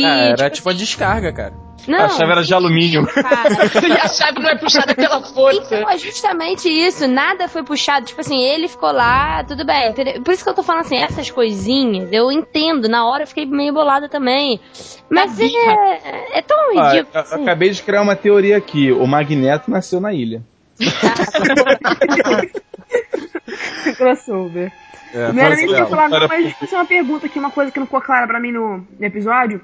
e. 0.00 0.04
Ah, 0.04 0.16
era 0.28 0.36
tipo, 0.36 0.50
tipo 0.56 0.70
a 0.70 0.72
descarga, 0.72 1.32
cara. 1.32 1.52
não, 1.86 2.04
a 2.04 2.08
chave 2.08 2.32
era 2.32 2.42
de 2.42 2.54
alumínio. 2.54 3.06
cara, 3.06 3.50
E 3.88 3.92
a 3.92 4.08
chave 4.08 4.40
não 4.40 4.48
é 4.50 4.56
puxada 4.58 4.94
pela 4.94 5.20
força. 5.22 5.76
Então, 5.76 5.90
é 5.90 5.98
justamente 5.98 6.68
isso. 6.68 7.06
Nada 7.06 7.48
foi 7.48 7.62
puxado. 7.62 8.06
Tipo 8.06 8.20
assim, 8.20 8.40
ele 8.42 8.68
ficou 8.68 8.90
lá, 8.92 9.44
tudo 9.44 9.64
bem. 9.64 9.90
entendeu? 9.90 10.22
Por 10.22 10.32
isso 10.34 10.42
que 10.42 10.50
eu 10.50 10.54
tô 10.54 10.62
falando 10.62 10.82
assim, 10.82 10.96
essas 10.96 11.30
coisinhas, 11.30 12.08
eu 12.12 12.30
entendo. 12.32 12.88
Na 12.88 13.06
hora 13.06 13.22
eu 13.24 13.26
fiquei 13.26 13.46
meio 13.46 13.72
bolada 13.72 14.08
também. 14.08 14.60
Mas 15.08 15.38
é, 15.38 16.38
é 16.38 16.42
tão 16.42 16.58
Ah, 16.78 16.90
ridículo. 16.92 17.10
eu- 17.14 17.20
assim. 17.20 17.34
eu 17.36 17.42
acabei 17.42 17.70
de 17.70 17.82
criar 17.82 18.02
uma 18.02 18.16
teoria 18.16 18.56
aqui. 18.56 18.90
O 18.92 19.06
Magneto 19.06 19.70
nasceu 19.70 20.00
na 20.00 20.12
ilha. 20.12 20.42
Crossover. 23.96 24.72
É, 25.14 25.32
Não 25.32 25.40
era 25.40 25.50
mas 25.50 25.58
nem 25.58 25.68
pra 25.68 25.86
falar, 25.86 26.08
não, 26.08 26.28
mas 26.28 26.42
deixa 26.42 26.56
eu 26.56 26.60
fazer 26.68 26.76
uma 26.76 26.84
pergunta 26.84 27.26
aqui, 27.26 27.38
uma 27.38 27.50
coisa 27.50 27.70
que 27.70 27.78
não 27.78 27.86
ficou 27.86 28.00
clara 28.02 28.26
pra 28.26 28.40
mim 28.40 28.52
no, 28.52 28.78
no 28.78 29.06
episódio. 29.06 29.60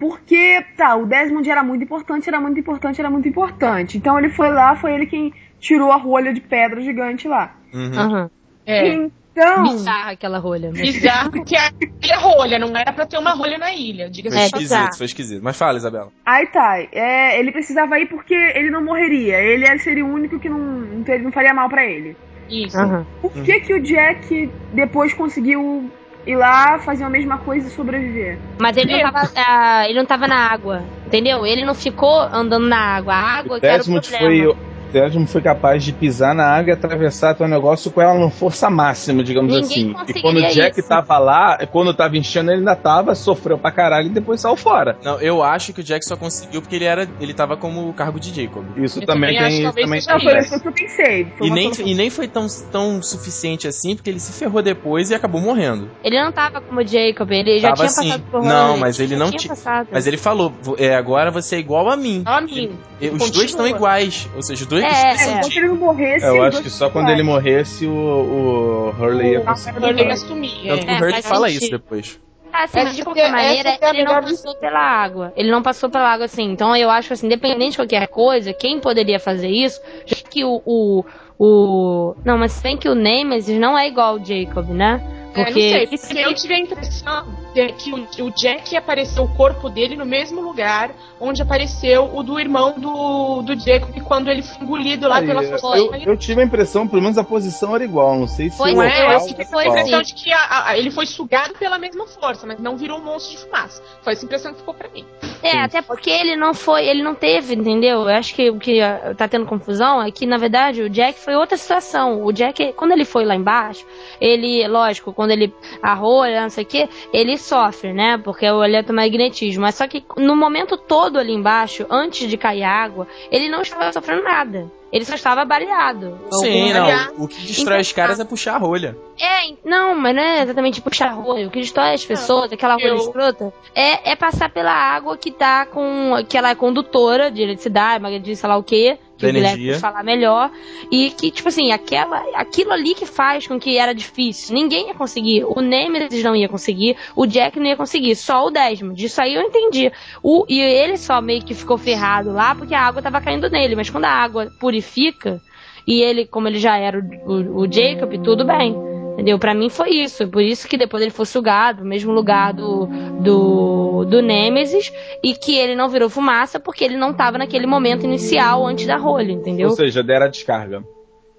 Porque, 0.00 0.64
tá, 0.78 0.96
o 0.96 1.04
Desmond 1.04 1.48
era 1.48 1.62
muito 1.62 1.84
importante, 1.84 2.26
era 2.28 2.40
muito 2.40 2.58
importante, 2.58 2.98
era 2.98 3.10
muito 3.10 3.28
importante. 3.28 3.98
Então 3.98 4.18
ele 4.18 4.30
foi 4.30 4.48
lá, 4.48 4.74
foi 4.74 4.94
ele 4.94 5.04
quem 5.06 5.32
tirou 5.60 5.92
a 5.92 5.96
rolha 5.96 6.32
de 6.32 6.40
pedra 6.40 6.80
gigante 6.80 7.28
lá. 7.28 7.54
Uhum. 7.72 7.92
Aham. 7.98 8.30
É. 8.66 8.88
Então, 9.32 9.62
Bizarra 9.62 10.10
aquela 10.12 10.38
rolha. 10.38 10.70
né? 10.72 10.80
Bizarro 10.80 11.30
porque 11.30 11.54
era 11.54 12.18
rolha, 12.18 12.58
não 12.58 12.74
era 12.76 12.92
pra 12.92 13.06
ter 13.06 13.18
uma 13.18 13.32
rolha 13.32 13.58
na 13.58 13.72
ilha, 13.72 14.08
diga-se 14.10 14.34
Foi 14.36 14.42
É, 14.42 14.46
esquisito, 14.46 14.96
foi 14.96 15.06
esquisito. 15.06 15.42
Mas 15.42 15.56
fala, 15.56 15.76
Isabela. 15.76 16.08
aí 16.26 16.46
tá, 16.46 16.78
é, 16.92 17.38
ele 17.38 17.52
precisava 17.52 17.98
ir 18.00 18.06
porque 18.08 18.34
ele 18.34 18.70
não 18.70 18.82
morreria. 18.84 19.36
Ele 19.38 19.78
seria 19.78 20.04
o 20.04 20.12
único 20.12 20.38
que 20.38 20.48
não, 20.48 20.58
não, 20.58 21.02
teria- 21.04 21.22
não 21.22 21.30
faria 21.32 21.52
mal 21.54 21.68
pra 21.68 21.84
ele. 21.84 22.16
Isso. 22.48 22.76
Aham. 22.78 23.06
Por 23.22 23.30
que 23.32 23.60
que 23.60 23.74
o 23.74 23.80
Jack 23.82 24.50
depois 24.72 25.12
conseguiu 25.14 25.88
ir 26.26 26.36
lá, 26.36 26.78
fazer 26.78 27.04
a 27.04 27.10
mesma 27.10 27.38
coisa 27.38 27.68
e 27.68 27.70
sobreviver? 27.70 28.38
Mas 28.58 28.76
ele 28.76 28.92
não, 28.92 29.10
tava, 29.10 29.30
ah, 29.36 29.88
ele 29.88 29.98
não 29.98 30.06
tava 30.06 30.28
na 30.28 30.36
água, 30.36 30.82
entendeu? 31.06 31.46
Ele 31.46 31.64
não 31.64 31.74
ficou 31.74 32.20
andando 32.20 32.66
na 32.66 32.78
água. 32.78 33.14
A 33.14 33.38
água 33.38 33.56
O 33.56 33.60
que 33.60 33.66
era 33.66 33.82
o 33.82 33.86
problema. 33.86 34.18
foi, 34.18 34.56
o 34.90 34.92
Desmond 34.92 35.30
foi 35.30 35.40
capaz 35.40 35.84
de 35.84 35.92
pisar 35.92 36.34
na 36.34 36.44
água 36.46 36.70
e 36.70 36.72
atravessar 36.72 37.34
teu 37.34 37.46
negócio 37.48 37.90
com 37.90 38.00
ela 38.02 38.18
no 38.18 38.30
força 38.30 38.68
máxima, 38.68 39.22
digamos 39.22 39.52
Ninguém 39.54 39.94
assim. 39.94 39.94
E 40.08 40.20
quando 40.20 40.38
o 40.38 40.48
Jack 40.48 40.80
isso. 40.80 40.88
tava 40.88 41.18
lá, 41.18 41.58
quando 41.70 41.94
tava 41.94 42.16
enchendo, 42.16 42.50
ele 42.50 42.58
ainda 42.60 42.74
tava, 42.76 43.14
sofreu 43.14 43.56
pra 43.56 43.70
caralho 43.70 44.06
e 44.06 44.10
depois 44.10 44.40
saiu 44.40 44.56
fora. 44.56 44.96
Não, 45.04 45.20
eu 45.20 45.42
acho 45.42 45.72
que 45.72 45.80
o 45.80 45.84
Jack 45.84 46.04
só 46.04 46.16
conseguiu 46.16 46.60
porque 46.60 46.76
ele 46.76 46.84
era. 46.84 47.08
ele 47.20 47.32
tava 47.32 47.56
como 47.56 47.88
o 47.88 47.92
cargo 47.92 48.18
de 48.18 48.34
Jacob. 48.34 48.64
Isso 48.76 49.00
Eu 49.00 49.06
também 49.06 49.34
também 49.36 49.38
acho 49.64 49.74
tem. 49.74 49.84
também 49.84 50.00
Não, 50.06 50.20
foi 50.20 50.38
isso. 50.38 50.60
que 50.60 50.68
eu 50.68 50.72
pensei. 50.72 51.26
E 51.40 51.50
nem, 51.50 51.62
solução. 51.64 51.86
e 51.86 51.94
nem 51.94 52.10
foi 52.10 52.26
tão, 52.28 52.46
tão 52.72 53.02
suficiente 53.02 53.68
assim, 53.68 53.94
porque 53.94 54.10
ele 54.10 54.20
se 54.20 54.32
ferrou 54.32 54.62
depois 54.62 55.10
e 55.10 55.14
acabou 55.14 55.40
morrendo. 55.40 55.90
Ele 56.02 56.20
não 56.22 56.32
tava 56.32 56.60
como 56.60 56.80
o 56.80 56.86
Jacob, 56.86 57.30
ele 57.30 57.58
já 57.58 57.68
Tava 57.68 57.76
tinha 57.76 57.86
assim. 57.86 58.08
passado 58.08 58.24
por 58.30 58.42
Não, 58.42 58.76
mas 58.78 58.98
ele 58.98 59.10
já 59.10 59.18
não 59.18 59.26
tinha 59.28 59.38
ti- 59.38 59.48
passado. 59.48 59.88
Mas 59.92 60.06
ele 60.06 60.16
falou, 60.16 60.52
"Vo- 60.62 60.76
é, 60.78 60.94
agora 60.96 61.30
você 61.30 61.56
é 61.56 61.58
igual 61.58 61.88
a 61.90 61.96
mim. 61.96 62.22
A 62.26 62.40
mim. 62.40 62.70
E 63.00 63.08
Os 63.08 63.30
dois 63.30 63.50
estão 63.50 63.66
iguais. 63.66 64.28
Ou 64.36 64.42
seja, 64.42 64.62
os 64.62 64.66
dois 64.66 64.79
É, 64.84 65.10
precisam 65.10 65.38
é. 65.38 65.40
De- 65.40 65.58
ele 65.58 65.68
morresse. 65.68 66.24
É, 66.26 66.28
eu 66.30 66.42
acho 66.42 66.62
que 66.62 66.70
só 66.70 66.90
quando 66.90 67.10
ele 67.10 67.22
morresse 67.22 67.86
o, 67.86 67.92
o 67.92 68.88
Hurley 68.98 69.32
ia 69.32 69.40
O 69.40 69.44
conseguir. 69.44 69.78
Hurley 69.78 70.04
ia 70.06 70.12
assumir. 70.12 70.50
Tanto 70.66 70.84
que 70.86 70.90
é. 70.90 70.94
o 70.94 70.98
Hurley 70.98 71.22
fala 71.22 71.46
sentido. 71.48 71.62
isso 71.62 71.70
depois. 71.72 72.20
Ah, 72.52 72.66
sim, 72.66 72.82
mas 72.82 72.96
de 72.96 73.04
qualquer 73.04 73.28
é- 73.28 73.30
maneira, 73.30 73.68
é 73.80 73.90
ele 73.90 74.04
não 74.04 74.20
passou 74.20 74.54
pela 74.56 74.80
água. 74.80 75.32
Ele 75.36 75.50
não 75.50 75.62
passou 75.62 75.88
pela 75.88 76.08
água 76.12 76.24
assim. 76.26 76.50
Então 76.50 76.74
eu 76.74 76.90
acho 76.90 77.08
que, 77.08 77.14
assim, 77.14 77.26
independente 77.26 77.72
de 77.72 77.76
qualquer 77.78 78.08
coisa, 78.08 78.52
quem 78.52 78.80
poderia 78.80 79.20
fazer 79.20 79.48
isso, 79.48 79.80
já 80.04 80.16
que 80.28 80.44
o. 80.44 80.60
o, 80.66 81.04
o... 81.38 82.14
Não, 82.24 82.36
mas 82.36 82.60
bem 82.60 82.76
que 82.76 82.88
o 82.88 82.94
Nemesis 82.94 83.58
não 83.58 83.78
é 83.78 83.86
igual 83.88 84.14
ao 84.18 84.24
Jacob, 84.24 84.68
né? 84.70 85.00
É, 85.32 85.38
não 85.38 85.44
Porque. 85.44 85.60
sei, 85.70 85.86
porque 85.86 86.18
eu 86.18 86.34
tive 86.34 86.54
a 86.54 86.58
impressão 86.58 87.24
de 87.49 87.49
que 87.78 87.92
o, 87.92 88.26
o 88.26 88.30
Jack 88.30 88.76
apareceu 88.76 89.24
o 89.24 89.28
corpo 89.36 89.68
dele 89.68 89.96
no 89.96 90.06
mesmo 90.06 90.40
lugar 90.40 90.90
onde 91.20 91.42
apareceu 91.42 92.10
o 92.14 92.22
do 92.22 92.38
irmão 92.40 92.74
do, 92.78 93.42
do 93.42 93.58
Jacob 93.58 93.94
quando 94.02 94.28
ele 94.30 94.42
foi 94.42 94.62
engolido 94.64 95.06
lá 95.08 95.16
Aí, 95.18 95.26
pela 95.26 95.42
eu, 95.44 95.58
força. 95.58 95.78
eu, 95.96 96.12
eu 96.12 96.16
tive 96.16 96.40
a 96.40 96.44
impressão, 96.44 96.88
pelo 96.88 97.02
menos 97.02 97.18
a 97.18 97.24
posição 97.24 97.74
era 97.74 97.84
igual. 97.84 98.18
Não 98.18 98.26
sei 98.26 98.50
se 98.50 98.56
Pois 98.56 98.76
o 98.76 98.82
é, 98.82 99.14
eu 99.14 99.20
foi 99.20 99.28
tive 99.28 99.42
a 99.42 99.66
impressão 99.68 100.02
de 100.02 100.14
que 100.14 100.32
a- 100.32 100.68
a- 100.68 100.78
ele 100.78 100.90
foi 100.90 101.06
sugado 101.06 101.54
pela 101.58 101.78
mesma 101.78 102.06
força, 102.06 102.46
mas 102.46 102.58
não 102.58 102.76
virou 102.76 102.98
um 102.98 103.04
monstro 103.04 103.36
de 103.36 103.42
fumaça. 103.44 103.82
Foi 104.02 104.12
essa 104.14 104.24
impressão 104.24 104.52
que 104.52 104.58
ficou 104.60 104.72
pra 104.74 104.88
mim. 104.88 105.04
É, 105.42 105.50
Sim. 105.52 105.58
até 105.58 105.82
porque 105.82 106.10
ele 106.10 106.36
não 106.36 106.54
foi, 106.54 106.86
ele 106.86 107.02
não 107.02 107.14
teve, 107.14 107.54
entendeu? 107.54 108.00
Eu 108.02 108.08
acho 108.08 108.34
que 108.34 108.48
o 108.50 108.58
que 108.58 108.80
ah, 108.80 109.14
tá 109.16 109.26
tendo 109.28 109.46
confusão 109.46 110.02
é 110.02 110.10
que, 110.10 110.26
na 110.26 110.36
verdade, 110.36 110.82
o 110.82 110.88
Jack 110.90 111.18
foi 111.18 111.34
outra 111.34 111.56
situação. 111.56 112.24
O 112.24 112.32
Jack, 112.32 112.72
quando 112.74 112.92
ele 112.92 113.04
foi 113.04 113.24
lá 113.24 113.34
embaixo, 113.34 113.84
ele, 114.20 114.66
lógico, 114.68 115.12
quando 115.12 115.30
ele 115.32 115.52
arrola, 115.82 116.40
não 116.42 116.50
sei 116.50 116.64
o 116.64 116.66
que, 116.66 116.88
ele 117.12 117.36
sofre, 117.40 117.92
né? 117.92 118.18
Porque 118.18 118.46
é 118.46 118.52
o 118.52 118.62
eletromagnetismo. 118.64 119.62
Mas 119.62 119.74
só 119.74 119.86
que 119.88 120.04
no 120.16 120.36
momento 120.36 120.76
todo 120.76 121.18
ali 121.18 121.32
embaixo, 121.32 121.86
antes 121.90 122.28
de 122.28 122.36
cair 122.36 122.62
a 122.62 122.70
água, 122.70 123.06
ele 123.30 123.48
não 123.48 123.62
estava 123.62 123.92
sofrendo 123.92 124.22
nada. 124.22 124.70
Ele 124.92 125.04
só 125.04 125.14
estava 125.14 125.44
baleado. 125.44 126.18
Sim, 126.32 126.72
não. 126.72 127.24
O 127.24 127.28
que 127.28 127.40
destrói 127.42 127.74
Então, 127.76 127.80
os 127.80 127.92
caras 127.92 128.18
é 128.18 128.24
puxar 128.24 128.56
a 128.56 128.58
rolha. 128.58 128.96
é, 129.20 129.54
não, 129.64 129.94
mas 129.94 130.16
não 130.16 130.22
é 130.22 130.42
exatamente 130.42 130.80
puxar 130.80 131.10
rolho. 131.10 131.46
O 131.46 131.50
que 131.50 131.60
destrói 131.60 131.94
as 131.94 132.04
pessoas, 132.04 132.50
aquela 132.52 132.74
rolha 132.74 132.88
eu- 132.88 132.96
escrota, 132.96 133.52
é, 133.72 134.10
é 134.10 134.16
passar 134.16 134.50
pela 134.50 134.72
água 134.72 135.16
que 135.16 135.30
tá 135.30 135.64
com. 135.66 136.14
que 136.28 136.36
ela 136.36 136.50
é 136.50 136.54
condutora 136.56 137.30
de 137.30 137.40
eletricidade, 137.40 138.02
magnetismo, 138.02 138.34
sei 138.36 138.48
lá 138.48 138.56
o 138.56 138.64
quê. 138.64 138.98
Que 139.20 139.26
Da 139.26 139.30
o 139.30 139.32
Guilherme 139.32 139.62
energia. 139.62 139.80
falar 139.80 140.02
melhor. 140.02 140.50
E 140.90 141.10
que, 141.10 141.30
tipo 141.30 141.48
assim, 141.48 141.70
aquela, 141.72 142.18
aquilo 142.34 142.72
ali 142.72 142.94
que 142.94 143.06
faz 143.06 143.46
com 143.46 143.58
que 143.58 143.76
era 143.78 143.94
difícil. 143.94 144.54
Ninguém 144.54 144.88
ia 144.88 144.94
conseguir. 144.94 145.44
O 145.44 145.60
Nemesis 145.60 146.22
não 146.24 146.34
ia 146.34 146.48
conseguir. 146.48 146.96
O 147.14 147.26
Jack 147.26 147.58
não 147.58 147.66
ia 147.66 147.76
conseguir. 147.76 148.16
Só 148.16 148.46
o 148.46 148.50
Desmond. 148.50 149.04
Isso 149.04 149.20
aí 149.20 149.34
eu 149.34 149.42
entendi. 149.42 149.92
O, 150.22 150.44
e 150.48 150.60
ele 150.60 150.96
só 150.96 151.20
meio 151.20 151.42
que 151.44 151.54
ficou 151.54 151.78
ferrado 151.78 152.32
lá 152.32 152.54
porque 152.54 152.74
a 152.74 152.80
água 152.80 153.02
tava 153.02 153.20
caindo 153.20 153.48
nele. 153.50 153.76
Mas 153.76 153.90
quando 153.90 154.06
a 154.06 154.10
água 154.10 154.50
purifica, 154.58 155.40
e 155.86 156.02
ele, 156.02 156.26
como 156.26 156.48
ele 156.48 156.58
já 156.58 156.76
era 156.76 156.98
o, 156.98 157.32
o, 157.32 157.60
o 157.62 157.72
Jacob, 157.72 158.12
tudo 158.22 158.44
bem. 158.44 158.99
Entendeu? 159.14 159.38
Pra 159.38 159.54
mim 159.54 159.68
foi 159.68 159.90
isso. 159.90 160.26
Por 160.28 160.42
isso 160.42 160.66
que 160.66 160.78
depois 160.78 161.02
ele 161.02 161.10
foi 161.10 161.26
sugado 161.26 161.82
no 161.82 161.88
mesmo 161.88 162.12
lugar 162.12 162.52
do, 162.54 162.86
do, 163.20 164.04
do 164.06 164.22
Nemesis 164.22 164.92
e 165.22 165.34
que 165.34 165.56
ele 165.56 165.74
não 165.74 165.88
virou 165.88 166.08
fumaça 166.08 166.58
porque 166.58 166.84
ele 166.84 166.96
não 166.96 167.12
tava 167.12 167.36
naquele 167.38 167.66
momento 167.66 168.04
inicial 168.04 168.66
antes 168.66 168.86
da 168.86 168.96
rolha, 168.96 169.32
entendeu? 169.32 169.68
Ou 169.68 169.76
seja, 169.76 170.02
deram 170.02 170.26
a 170.26 170.28
descarga. 170.30 170.82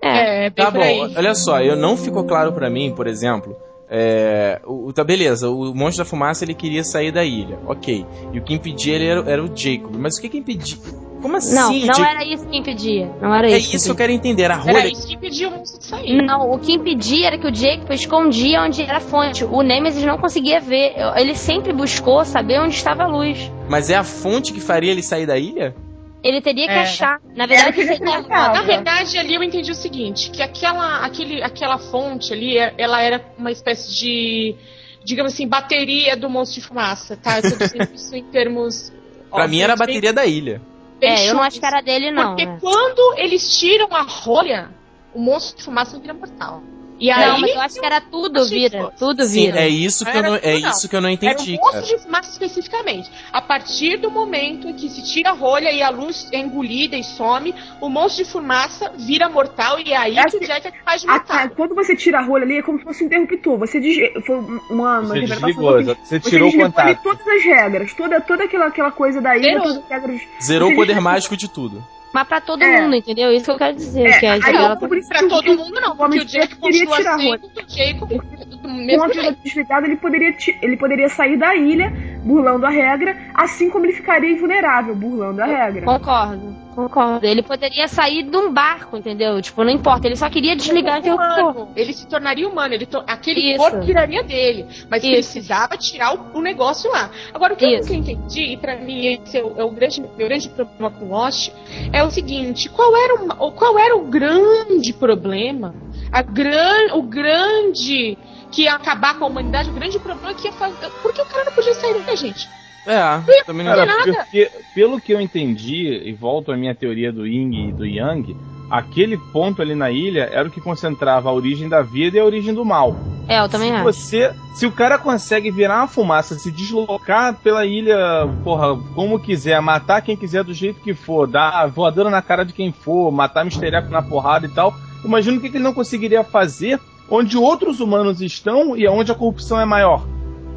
É. 0.02 0.46
É, 0.46 0.50
bem 0.50 0.66
Tá 0.66 0.72
por 0.72 0.80
bom, 0.80 0.84
aí. 0.84 1.14
olha 1.16 1.36
só, 1.36 1.62
eu 1.62 1.76
não 1.76 1.96
ficou 1.96 2.24
claro 2.26 2.54
pra 2.54 2.70
mim, 2.70 2.94
por 2.96 3.08
exemplo. 3.08 3.56
É, 3.94 4.62
o, 4.66 4.94
tá 4.94 5.04
beleza, 5.04 5.50
o 5.50 5.76
monstro 5.76 6.06
da 6.06 6.10
fumaça 6.10 6.46
ele 6.46 6.54
queria 6.54 6.82
sair 6.82 7.12
da 7.12 7.26
ilha, 7.26 7.60
ok. 7.68 8.06
E 8.32 8.40
o 8.40 8.42
que 8.42 8.54
impedia 8.54 8.96
ele 8.96 9.06
era, 9.06 9.30
era 9.30 9.44
o 9.44 9.52
Jacob. 9.54 9.94
Mas 10.00 10.16
o 10.18 10.22
que 10.22 10.30
que 10.30 10.38
impedia? 10.38 10.78
Como 11.22 11.36
assim? 11.36 11.54
Não, 11.54 11.72
não 11.74 11.94
Jacob? 11.94 12.06
era 12.06 12.24
isso 12.26 12.48
que 12.48 12.58
impedia. 12.58 13.12
Não 13.22 13.36
era 13.36 13.52
É 13.52 13.58
isso. 13.58 13.76
isso 13.76 13.86
que 13.86 13.92
eu 13.92 13.96
quero 13.96 14.14
entender. 14.14 14.46
A 14.50 14.54
Era 14.56 14.64
rolha. 14.64 14.88
isso 14.88 15.06
que 15.06 15.14
impediu 15.16 15.50
o 15.50 15.52
monstro 15.52 15.80
de 15.80 15.86
sair. 15.86 16.22
Não, 16.26 16.50
o 16.52 16.58
que 16.58 16.72
impedia 16.74 17.28
era 17.28 17.38
que 17.38 17.46
o 17.48 17.54
Jacob 17.54 17.92
escondia 17.92 18.62
onde 18.64 18.82
era 18.82 18.98
a 18.98 19.02
fonte. 19.02 19.44
O 19.44 19.62
Nemesis 19.62 20.04
não 20.04 20.18
conseguia 20.18 20.60
ver. 20.62 20.94
Ele 21.18 21.36
sempre 21.36 21.74
buscou 21.74 22.24
saber 22.26 22.60
onde 22.62 22.74
estava 22.74 23.04
a 23.04 23.08
luz. 23.08 23.52
Mas 23.70 23.90
é 23.90 23.96
a 23.98 24.04
fonte 24.06 24.52
que 24.54 24.62
faria 24.62 24.90
ele 24.90 25.04
sair 25.04 25.26
da 25.28 25.38
ilha? 25.38 25.76
Ele 26.24 26.40
teria 26.42 26.68
que 26.68 26.74
É. 26.74 26.82
achar. 26.82 27.20
Na 27.36 27.46
verdade, 27.46 27.74
que 27.74 27.82
ele 27.82 27.98
seria 27.98 28.18
ia 28.18 28.24
pra 28.24 28.54
Na 28.54 28.62
verdade, 28.62 29.18
ali 29.18 29.34
eu 29.34 29.44
entendi 29.44 29.72
o 29.72 29.76
seguinte, 29.76 30.30
que 30.30 30.42
aquela, 30.42 31.04
aquele, 31.04 31.42
aquela 31.42 31.78
fonte 31.78 32.32
ali, 32.32 32.58
é- 32.58 32.74
ela 32.78 33.02
era 33.02 33.24
uma 33.38 33.52
espécie 33.52 33.92
de, 33.94 34.56
digamos 35.04 35.34
assim, 35.34 35.48
bateria 35.48 36.16
do 36.16 36.30
monstro 36.30 36.62
de 36.62 36.68
fumaça, 36.68 37.18
tá? 37.18 37.40
Eu 37.40 37.50
tô 37.52 37.58
dizendo 37.58 37.90
isso 37.96 38.16
em 38.16 38.24
termos... 38.26 38.94
Pra 39.32 39.48
mim 39.48 39.62
era 39.62 39.74
a 39.74 39.76
bateria 39.76 40.14
da 40.14 40.26
ilha. 40.26 40.62
bem 41.00 41.10
É, 41.10 41.30
eu 41.30 41.34
não 41.34 41.42
acho 41.42 41.60
que 41.60 41.66
era 41.66 41.82
dele, 41.82 42.12
não. 42.12 42.36
Porque 42.36 42.46
né? 42.46 42.58
quando 42.60 43.18
eles 43.18 43.58
tiram 43.58 43.88
a 43.92 44.02
rolha, 44.02 44.70
o 45.14 45.20
monstro 45.20 45.58
de 45.58 45.64
fumaça 45.64 45.98
vira 45.98 46.14
mortal. 46.14 46.62
E 47.02 47.10
Não, 47.10 47.16
aí, 47.34 47.42
mas 47.42 47.52
eu 47.56 47.62
acho 47.62 47.80
que 47.80 47.86
era 47.86 48.00
tudo 48.00 48.46
vira. 48.48 48.94
Tudo 49.00 49.24
Sim, 49.24 49.46
vira. 49.48 49.62
é 49.62 49.68
isso 49.68 50.06
que 50.06 50.16
eu 50.16 50.22
não, 50.22 50.36
é 50.36 50.60
não. 50.60 50.70
isso 50.70 50.88
que 50.88 50.96
eu 50.96 51.02
não 51.02 51.10
era 51.10 51.26
um 51.26 51.32
entendi, 51.34 51.54
monstro 51.58 51.72
cara. 51.82 51.86
de 51.98 51.98
fumaça 52.04 52.30
especificamente. 52.30 53.12
A 53.34 53.42
partir 53.42 53.98
do 53.98 54.12
momento 54.12 54.68
em 54.70 54.74
que 54.74 54.88
se 54.88 55.02
tira 55.04 55.32
a 55.32 55.34
rolha 55.34 55.72
e 55.72 55.82
a 55.82 55.90
luz 55.90 56.30
é 56.32 56.38
engolida 56.38 56.96
e 56.96 57.04
some, 57.04 57.56
o 57.82 57.90
monstro 57.90 58.24
de 58.24 58.30
fumaça 58.30 58.92
vira 58.96 59.28
mortal 59.28 59.80
e 59.80 59.92
é 59.92 59.98
aí 59.98 60.16
É 60.20 60.26
que 60.26 60.38
o 60.38 60.40
Jack 60.42 60.68
é 60.68 60.72
capaz 60.72 61.02
de 61.02 61.08
matar. 61.08 61.46
a- 61.46 61.50
quando 61.50 61.74
você 61.74 61.96
tira 61.96 62.20
a 62.20 62.22
rolha 62.22 62.44
ali, 62.44 62.58
é 62.60 62.62
como 62.62 62.78
se 62.78 62.84
fosse 62.84 63.04
um 63.04 63.08
interruptor. 63.08 63.58
Você 63.58 63.80
des- 63.80 64.24
foi 64.24 64.36
uma, 64.38 64.60
uma 64.70 65.02
Você 65.02 65.22
desligou, 65.22 65.78
que 65.80 65.84
você 66.06 66.20
tirou 66.20 66.50
o 66.50 66.52
desligou 66.52 66.66
ali 66.78 66.96
contato. 66.96 67.02
todas 67.02 67.28
as 67.28 67.44
regras, 67.44 67.94
toda, 67.96 68.22
toda 68.22 68.44
aquela, 68.44 68.68
aquela 68.68 68.92
coisa 68.92 69.20
da 69.20 69.36
ilha, 69.36 69.44
Zerou. 69.54 69.64
todas 69.64 69.78
as 69.80 69.90
regras. 69.90 70.22
Zerou 70.40 70.68
o 70.68 70.72
Você 70.72 70.76
poder 70.76 70.88
desligou. 70.94 71.12
mágico 71.12 71.36
de 71.36 71.48
tudo. 71.50 71.84
Mas 72.14 72.28
pra 72.28 72.42
todo 72.42 72.62
É. 72.62 72.82
mundo, 72.82 72.96
entendeu? 72.96 73.32
Isso 73.32 73.46
que 73.46 73.52
eu 73.52 73.58
quero 73.58 73.76
dizer. 73.78 74.06
É, 74.06 74.20
que 74.20 74.26
a 74.26 74.34
aí 74.34 74.40
Isabela 74.40 74.74
eu- 74.74 74.78
tá- 74.80 74.88
Pra 75.08 75.28
todo 75.30 75.52
o- 75.52 75.58
mundo 75.58 75.80
não, 75.82 75.96
porque 75.96 76.20
o 76.20 76.26
queria 76.26 76.48
continua 76.48 76.96
sendo 76.98 77.10
o 77.10 77.66
Jacob 77.68 78.10
do 78.50 78.58
Com 78.60 78.68
mesmo 78.68 79.04
a 79.04 79.08
desligada, 79.44 79.88
ele 79.88 79.96
poderia, 79.98 80.34
ti- 80.34 80.58
ele 80.62 80.76
poderia 80.78 81.08
sair 81.10 81.38
da 81.38 81.56
ilha, 81.56 81.92
burlando 82.24 82.66
a 82.66 82.70
regra, 82.70 83.18
assim 83.34 83.70
como 83.70 83.86
ele 83.86 83.94
ficaria 83.94 84.30
invulnerável, 84.32 84.94
burlando 84.94 85.42
a 85.42 85.46
regra. 85.46 85.86
Concordo, 85.86 86.56
concordo. 86.72 87.26
Ele 87.26 87.42
poderia 87.44 87.88
sair 87.88 88.24
de 88.24 88.36
um 88.36 88.52
barco, 88.52 88.98
entendeu? 88.98 89.42
Tipo, 89.42 89.64
não 89.64 89.72
importa. 89.72 90.08
Ele 90.08 90.16
só 90.16 90.30
queria 90.30 90.56
desligar 90.56 90.98
e 90.98 91.00
interruptor. 91.00 91.68
Ele 91.76 91.94
se 91.94 92.08
tornaria 92.08 92.48
humano, 92.48 92.74
ele 92.74 92.86
to- 92.86 93.04
aquele 93.08 93.52
Isso. 93.52 93.58
corpo 93.60 93.82
viraria 93.82 94.24
dele, 94.24 94.66
mas 94.90 95.04
Isso. 95.04 95.12
precisava 95.14 95.78
tirar 95.78 96.16
o, 96.16 96.38
o 96.38 96.42
negócio 96.42 96.92
lá. 96.92 97.10
Agora, 97.34 97.54
o 97.54 97.58
que 97.58 97.66
eu 97.66 97.80
Isso. 97.80 97.94
nunca 97.94 98.12
entendi, 98.12 98.54
e 98.54 98.58
pra 98.58 98.78
mim 98.78 99.06
esse 99.06 99.38
é 99.38 99.44
o, 99.44 99.60
é 99.60 99.64
o 99.64 99.72
grande, 99.72 100.02
meu 100.02 100.28
grande 100.28 100.50
problema 100.50 100.92
com 100.92 101.10
Lost, 101.10 101.52
é 101.94 102.04
o 102.04 102.10
seguinte: 102.12 102.70
qual 102.70 102.96
era 102.96 103.16
o, 103.16 103.52
qual 103.52 103.78
era 103.78 103.96
o 103.96 104.06
grande 104.08 104.94
problema? 104.94 105.74
A 106.12 106.22
gran, 106.22 106.94
o 106.96 107.04
grande 107.04 108.18
que 108.52 108.64
ia 108.64 108.74
acabar 108.74 109.18
com 109.18 109.24
a 109.24 109.28
humanidade, 109.28 109.70
o 109.70 109.74
grande 109.74 109.98
problema 109.98 110.34
que 110.34 110.46
ia 110.48 110.52
fazer. 110.54 110.90
Por 111.02 111.14
que 111.14 111.22
o 111.22 111.26
cara 111.26 111.46
não 111.46 111.54
podia 111.54 111.74
sair 111.74 112.02
da 112.02 112.16
gente? 112.16 112.50
É, 112.86 113.44
também 113.44 113.66
não 113.66 113.76
Cara, 113.76 114.04
porque, 114.04 114.50
pelo 114.74 115.00
que 115.00 115.14
eu 115.14 115.22
entendi, 115.22 116.02
e 116.04 116.14
volto 116.14 116.52
à 116.52 116.58
minha 116.58 116.74
teoria 116.74 117.12
do 117.12 117.28
Ying 117.28 117.70
e 117.70 117.72
do 117.72 117.86
Yang, 117.86 118.36
aquele 118.70 119.18
ponto 119.18 119.62
ali 119.62 119.76
na 119.76 119.92
ilha 119.92 120.30
era 120.32 120.48
o 120.48 120.52
que 120.52 120.62
concentrava 120.62 121.30
a 121.30 121.34
origem 121.34 121.68
da 121.68 121.82
vida 121.82 122.18
e 122.18 122.20
a 122.20 122.26
origem 122.26 122.54
do 122.54 122.64
mal. 122.64 122.96
É, 123.28 123.40
eu 123.40 123.50
também 123.50 123.70
se 123.70 123.76
acho. 123.76 123.84
você, 123.84 124.34
se 124.56 124.66
o 124.66 124.72
cara 124.72 124.98
consegue 124.98 125.52
virar 125.52 125.80
uma 125.80 125.88
fumaça, 125.88 126.36
se 126.36 126.52
deslocar 126.52 127.36
pela 127.36 127.66
ilha, 127.66 128.28
porra, 128.44 128.76
como 128.96 129.20
quiser, 129.20 129.62
matar 129.62 130.02
quem 130.02 130.18
quiser 130.18 130.44
do 130.44 130.54
jeito 130.54 130.82
que 130.82 130.94
for, 130.94 131.28
dar 131.28 131.68
voadora 131.68 132.10
na 132.10 132.22
cara 132.22 132.44
de 132.44 132.54
quem 132.54 132.72
for, 132.72 133.12
matar 133.12 133.46
misteriaco 133.46 133.90
na 133.90 134.02
porrada 134.02 134.46
e 134.46 134.50
tal, 134.50 134.74
imagina 135.04 135.38
o 135.38 135.42
que, 135.42 135.50
que 135.50 135.58
ele 135.58 135.64
não 135.64 135.74
conseguiria 135.74 136.24
fazer 136.24 136.80
onde 137.10 137.38
outros 137.38 137.82
humanos 137.82 138.22
estão 138.22 138.76
e 138.76 138.88
onde 138.88 139.12
a 139.12 139.16
corrupção 139.16 139.60
é 139.60 139.66
maior. 139.66 140.06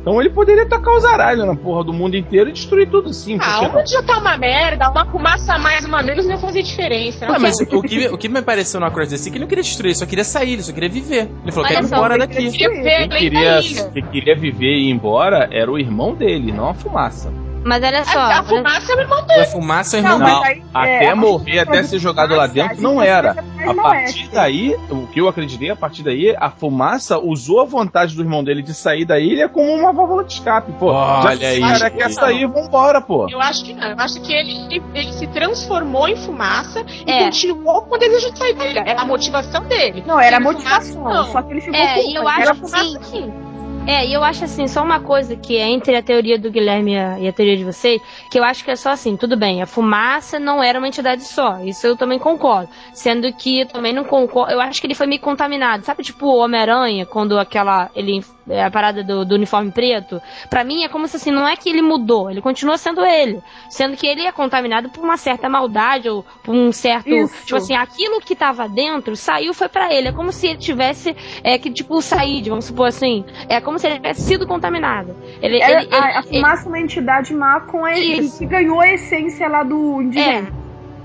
Então 0.05 0.21
ele 0.21 0.29
poderia 0.29 0.69
tacar 0.69 0.95
os 0.95 1.03
aralhos 1.03 1.47
na 1.47 1.57
porra 1.57 1.83
do 1.83 1.91
mundo 1.91 2.15
inteiro 2.15 2.51
e 2.51 2.53
destruir 2.53 2.91
tudo 2.91 3.11
sim. 3.15 3.39
Ah, 3.41 3.61
que 3.61 3.69
não? 3.69 3.81
onde 3.81 3.91
já 3.91 4.03
tá 4.03 4.19
uma 4.19 4.37
merda, 4.37 4.91
uma 4.91 5.07
fumaça 5.07 5.55
a 5.55 5.59
mais, 5.59 5.83
uma 5.87 6.03
menos, 6.03 6.27
não 6.27 6.33
ia 6.33 6.39
fazer 6.39 6.63
diferença. 6.63 7.27
Ah, 7.27 7.39
mas 7.39 7.59
o 7.59 7.83
que, 7.83 8.09
o 8.09 8.19
que 8.19 8.29
me 8.29 8.43
pareceu 8.43 8.79
no 8.79 8.85
Across 8.85 9.09
the 9.09 9.17
Sea 9.17 9.29
é 9.29 9.33
que 9.33 9.39
ele 9.39 9.45
não 9.45 9.49
queria 9.49 9.65
destruir, 9.65 9.93
ele 9.93 9.99
só 9.99 10.05
queria 10.05 10.25
sair, 10.25 10.53
ele 10.53 10.63
só 10.63 10.75
queria 10.75 10.91
viver. 10.91 11.31
Ele 11.43 11.53
falou, 11.53 11.67
Olha 11.67 11.77
quero 11.77 11.87
ir 11.87 11.91
embora 11.91 12.19
daqui. 12.19 12.51
queria 12.51 12.51
Quem 12.51 13.09
queria, 13.09 13.63
quem 13.95 14.07
queria 14.11 14.37
viver 14.37 14.75
e 14.75 14.89
ir 14.89 14.91
embora 14.91 15.49
era 15.51 15.73
o 15.73 15.79
irmão 15.79 16.15
dele, 16.15 16.53
não 16.53 16.69
a 16.69 16.75
fumaça. 16.75 17.33
Mas 17.65 17.83
olha 17.83 18.05
só. 18.05 18.19
A, 18.19 18.41
a 18.41 18.43
fumaça 18.45 18.93
é 18.93 18.97
o 18.97 19.01
irmão 19.01 19.25
A 19.41 19.45
fumaça 19.47 19.97
é 19.97 20.01
o 20.01 20.03
Não, 20.03 20.13
irmão 20.13 20.43
dele. 20.43 20.45
aí, 20.55 20.63
Até 20.75 21.05
é, 21.07 21.15
morrer, 21.15 21.59
até 21.61 21.83
ser 21.83 21.99
jogado 21.99 22.31
lá 22.35 22.49
fumaça, 22.49 22.69
dentro, 22.69 22.83
não 22.83 23.01
era. 23.03 23.37
A 23.67 23.75
partir 23.75 24.29
daí, 24.29 24.77
o 24.91 25.07
que 25.07 25.21
eu 25.21 25.29
acreditei, 25.29 25.71
a 25.71 25.77
partir 25.77 26.03
daí, 26.03 26.35
a 26.39 26.51
fumaça 26.51 27.19
usou 27.19 27.61
a 27.61 27.65
vontade 27.65 28.15
do 28.15 28.23
irmão 28.23 28.45
dele 28.45 28.63
de 28.63 28.75
sair 28.75 29.05
da 29.05 29.19
ilha 29.19 29.49
como 29.49 29.73
uma 29.73 29.93
válvula 29.93 30.25
de 30.25 30.35
escape. 30.35 30.73
Pô, 30.79 30.93
já 30.93 31.21
Olha 31.25 31.37
que 31.39 31.45
aí. 31.47 31.61
cara 31.61 31.91
quer 31.91 32.11
sair, 32.11 32.47
vambora, 32.47 33.01
pô. 33.01 33.27
Eu 33.31 33.41
acho 33.41 33.65
que 33.65 33.73
não. 33.73 33.89
Eu 33.89 33.97
acho 33.99 34.21
que 34.21 34.33
ele, 34.33 34.83
ele 34.95 35.13
se 35.13 35.27
transformou 35.29 36.07
em 36.09 36.17
fumaça 36.17 36.85
e 37.07 37.11
É. 37.11 37.25
continuou 37.25 37.83
com 37.83 37.95
o 37.95 37.99
desejo 37.99 38.31
de 38.33 38.39
sair 38.39 38.55
da 38.55 38.67
ilha. 38.67 38.85
Era 38.87 39.01
a 39.03 39.05
motivação 39.07 39.63
dele. 39.65 40.05
Não, 40.07 40.21
era 40.21 40.37
a 40.37 40.41
motivação, 40.41 40.95
fumaça, 40.97 41.17
não. 41.23 41.33
só 41.33 41.43
que 41.43 41.53
ele 41.53 41.61
ficou 41.63 41.81
É, 41.81 41.95
com 41.95 42.01
e 42.11 42.15
eu 42.15 42.29
acho 42.29 42.41
era 42.41 42.55
que 42.55 42.61
fumaça 42.61 42.85
sim. 42.85 42.99
Sim. 43.05 43.44
É, 43.87 44.07
e 44.07 44.15
eu 44.15 44.25
acho 44.25 44.45
assim, 44.45 44.67
só 44.67 44.83
uma 44.83 44.99
coisa 44.99 45.37
que 45.37 45.59
é 45.59 45.69
entre 45.69 45.95
a 45.95 46.03
teoria 46.03 46.39
do 46.39 46.51
Guilherme 46.51 46.93
e 46.93 47.29
a, 47.29 47.33
teoria 47.33 47.55
de 47.55 47.65
vocês, 47.65 48.01
que 48.31 48.39
eu 48.39 48.43
acho 48.43 48.65
que 48.65 48.71
é 48.71 48.77
só 48.77 48.91
assim, 48.91 49.15
tudo 49.15 49.37
bem, 49.37 49.61
a 49.61 49.67
fumaça 49.67 50.39
não 50.39 50.63
era 50.63 50.79
uma 50.79 50.89
entidade 50.89 51.23
só, 51.23 51.61
isso 51.63 51.87
eu 51.87 51.95
também 51.95 52.19
concordo. 52.19 52.71
Sendo 52.95 53.31
que 53.35 53.61
eu 53.61 53.67
também 53.67 53.93
não 53.93 54.03
concordo, 54.03 54.53
eu 54.53 54.61
acho 54.61 54.81
que 54.81 54.87
ele 54.87 54.95
foi 54.95 55.07
meio 55.07 55.21
contaminado. 55.21 55.85
Sabe, 55.85 56.03
tipo, 56.03 56.27
o 56.27 56.39
Homem-Aranha, 56.39 57.05
quando 57.05 57.39
aquela, 57.39 57.91
ele, 57.95 58.25
a 58.65 58.71
parada 58.71 59.03
do, 59.03 59.25
do 59.25 59.35
uniforme 59.35 59.71
preto? 59.71 60.21
Pra 60.51 60.65
mim 60.65 60.83
é 60.85 60.89
como 60.89 61.07
se 61.09 61.17
assim, 61.17 61.31
não 61.31 61.47
é 61.49 61.57
que 61.57 61.69
ele 61.69 61.81
mudou, 61.83 62.31
ele 62.31 62.41
continua 62.43 62.77
sendo 62.77 63.05
ele. 63.05 63.41
Sendo 63.71 63.97
que 63.97 64.07
ele 64.07 64.23
é 64.27 64.33
contaminado 64.33 64.89
por 64.91 65.03
uma 65.03 65.17
certa 65.17 65.49
maldade, 65.49 66.09
ou 66.09 66.25
por 66.43 66.55
um 66.55 66.71
certo, 66.73 67.09
Isso. 67.09 67.45
tipo 67.47 67.57
assim, 67.57 67.75
aquilo 67.75 68.21
que 68.21 68.35
tava 68.37 68.69
dentro 68.69 69.17
saiu 69.17 69.55
foi 69.55 69.69
pra 69.69 69.93
ele. 69.93 70.09
É 70.09 70.13
como 70.13 70.33
se 70.33 70.47
ele 70.49 70.59
tivesse, 70.59 71.17
é, 71.43 71.57
que 71.59 71.71
tipo, 71.71 72.01
saído, 72.03 72.51
vamos 72.51 72.67
supor 72.67 72.89
assim. 72.89 73.25
É 73.49 73.61
como 73.61 73.79
se 73.79 73.87
ele 73.87 73.97
tivesse 73.97 74.23
sido 74.23 74.47
contaminado. 74.47 75.15
Ele, 75.41 75.61
Era- 75.61 75.83
ele, 75.83 75.95
a, 75.95 76.05
a 76.05 76.19
ele- 76.21 76.29
fumaça 76.41 76.65
é 76.65 76.69
uma 76.69 76.81
entidade 76.81 77.33
má 77.35 77.61
com 77.61 77.85
a, 77.85 77.97
Isso. 77.99 78.39
que 78.39 78.47
ganhou 78.47 78.81
a 78.81 78.89
essência 78.89 79.49
lá 79.49 79.63
do 79.63 80.01
é, 80.01 80.05
indigente. 80.05 80.53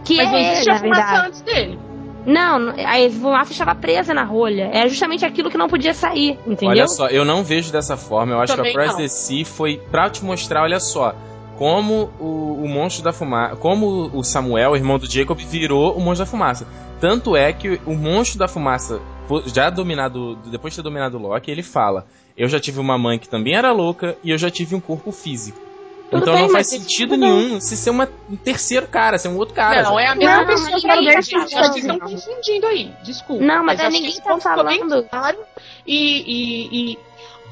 que 0.06 0.18
Mas 0.18 0.34
é 0.34 0.40
ele, 0.62 0.62
fumaça 0.62 0.82
verdade. 0.82 1.28
antes 1.28 1.42
dele. 1.42 1.80
Não, 2.26 2.70
a 2.70 3.10
fumaça 3.10 3.52
estava 3.52 3.76
presa 3.76 4.14
na 4.14 4.24
rolha. 4.24 4.70
Era 4.74 4.90
justamente 4.90 5.26
aquilo 5.26 5.50
que 5.50 5.58
não 5.58 5.68
podia 5.68 5.94
sair, 5.94 6.38
entendeu? 6.46 6.70
Olha 6.70 6.88
só, 6.88 7.08
eu 7.08 7.24
não 7.24 7.44
vejo 7.44 7.72
dessa 7.72 7.98
forma. 7.98 8.34
Eu 8.34 8.40
acho 8.42 8.56
Também 8.56 8.74
que 8.74 8.80
a 8.80 8.88
não. 8.88 8.98
the 8.98 9.08
Sea 9.08 9.46
foi 9.46 9.78
pra 9.90 10.10
te 10.10 10.24
mostrar, 10.24 10.64
olha 10.64 10.80
só, 10.80 11.16
como 11.58 12.10
o, 12.20 12.62
o 12.64 12.68
monstro 12.68 13.04
da 13.04 13.12
fumaça. 13.12 13.56
Como 13.56 14.10
o 14.14 14.24
Samuel, 14.24 14.76
irmão 14.76 14.98
do 14.98 15.12
Jacob, 15.12 15.38
virou 15.40 15.94
o 15.94 16.00
monstro 16.00 16.26
da 16.26 16.32
fumaça. 16.32 16.68
Tanto 17.00 17.36
é 17.36 17.54
que 17.54 17.80
o 17.86 17.94
monstro 17.94 18.40
da 18.40 18.48
fumaça, 18.48 19.02
já 19.48 19.70
dominado. 19.70 20.36
Depois 20.46 20.74
de 20.74 20.80
ter 20.80 20.84
dominado 20.84 21.18
o 21.18 21.22
Loki, 21.22 21.50
ele 21.50 21.64
fala: 21.64 22.06
Eu 22.38 22.48
já 22.48 22.60
tive 22.60 22.80
uma 22.80 22.98
mãe 22.98 23.18
que 23.18 23.30
também 23.30 23.56
era 23.56 23.72
louca 23.72 24.18
e 24.24 24.32
eu 24.32 24.38
já 24.38 24.50
tive 24.50 24.76
um 24.76 24.80
corpo 24.80 25.12
físico. 25.12 25.69
Tudo 26.10 26.22
então 26.24 26.34
bem, 26.34 26.44
não 26.44 26.50
faz 26.50 26.68
mas 26.68 26.74
isso 26.74 26.82
sentido 26.82 27.10
tudo 27.12 27.20
bem. 27.22 27.30
nenhum 27.30 27.62
se 27.62 27.78
ser 27.78 27.90
uma, 27.92 28.10
um 28.30 28.36
terceiro 28.36 28.88
cara, 28.88 29.18
ser 29.18 29.28
um 29.28 29.38
outro 29.38 29.54
cara. 29.54 29.84
não, 29.84 29.92
sabe? 29.92 30.02
é 30.02 30.08
a 30.08 30.16
mesma 30.16 30.38
Não, 30.38 30.46
pessoa 30.48 30.72
mas 30.72 30.82
que 30.82 30.90
aí, 30.90 31.00
ninguém 31.00 31.22
gente. 31.22 31.36
Acho 31.36 31.46
que 31.46 31.56
vocês 31.56 31.76
estão 31.86 32.00
confundindo 32.00 32.68
aí. 32.68 32.94
Desculpa. 33.04 33.44
Não, 33.44 33.64
mas 33.64 33.80
é 33.80 33.86
acho 33.86 33.96
que 33.96 34.02
ninguém 34.02 34.22
tá 34.22 34.40
falando. 34.40 35.04
Claro, 35.04 35.38
e, 35.86 36.24
e, 36.28 36.92
e 36.92 37.00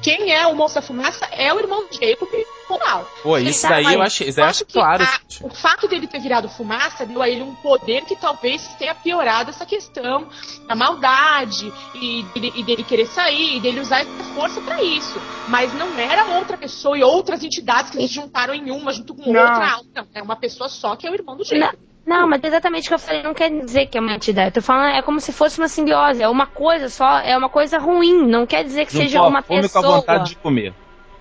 quem 0.02 0.32
é 0.32 0.46
o 0.46 0.54
da 0.68 0.82
fumaça 0.82 1.24
é 1.32 1.52
o 1.52 1.58
irmão 1.58 1.86
do 1.86 1.92
Jacob 1.94 2.28
Ronaldo. 2.68 3.08
Pô, 3.22 3.38
isso 3.38 3.66
daí 3.68 3.94
eu 3.94 4.02
acho, 4.02 4.22
isso 4.24 4.36
daí 4.36 4.48
acho 4.50 4.64
que 4.66 4.72
claro. 4.74 5.02
a- 5.02 5.20
o 5.42 5.48
fato 5.50 5.88
dele 5.88 6.06
ter 6.06 6.20
virado 6.20 6.48
fumaça 6.48 7.06
deu 7.06 7.22
a 7.22 7.28
ele 7.28 7.42
um 7.42 7.54
poder 7.56 8.04
que 8.04 8.14
talvez 8.14 8.66
tenha 8.78 8.94
piorado 8.94 9.50
essa 9.50 9.64
questão 9.64 10.28
da 10.66 10.74
maldade 10.74 11.72
e 11.94 12.22
dele, 12.34 12.52
e 12.56 12.62
dele 12.62 12.84
querer 12.84 13.06
sair 13.06 13.56
e 13.56 13.60
dele 13.60 13.80
usar 13.80 14.00
essa 14.00 14.24
força 14.34 14.60
pra 14.60 14.82
isso. 14.82 15.18
Mas 15.48 15.72
não 15.72 15.98
era 15.98 16.26
outra 16.36 16.56
pessoa 16.58 16.98
e 16.98 17.02
outras 17.02 17.42
entidades 17.42 17.90
que 17.90 17.98
se 17.98 18.06
juntaram 18.14 18.52
em 18.54 18.70
uma 18.70 18.92
junto 18.92 19.14
com 19.14 19.32
Não. 19.32 19.40
outra. 19.40 19.80
Não, 19.94 20.06
é 20.14 20.22
uma 20.22 20.36
pessoa 20.36 20.68
só 20.68 20.94
que 20.94 21.06
é 21.06 21.10
o 21.10 21.14
irmão 21.14 21.36
do 21.36 21.44
Jacob. 21.44 21.78
Não, 22.08 22.26
mas 22.26 22.42
exatamente 22.42 22.86
o 22.86 22.88
que 22.88 22.94
eu 22.94 22.98
falei 22.98 23.22
não 23.22 23.34
quer 23.34 23.50
dizer 23.50 23.86
que 23.86 23.98
é 23.98 24.00
uma 24.00 24.14
entidade. 24.14 24.48
Eu 24.48 24.52
tô 24.54 24.62
falando, 24.62 24.94
é 24.96 25.02
como 25.02 25.20
se 25.20 25.30
fosse 25.30 25.58
uma 25.58 25.68
simbiose. 25.68 26.22
É 26.22 26.28
uma 26.28 26.46
coisa 26.46 26.88
só, 26.88 27.18
é 27.18 27.36
uma 27.36 27.50
coisa 27.50 27.78
ruim. 27.78 28.26
Não 28.26 28.46
quer 28.46 28.64
dizer 28.64 28.86
que 28.86 28.92
seja 28.92 29.22
uma 29.22 29.42
fome 29.42 29.60
pessoa. 29.60 29.82
com 29.84 29.88
a 29.90 29.96
vontade 29.96 30.30
de 30.30 30.36
comer. 30.36 30.72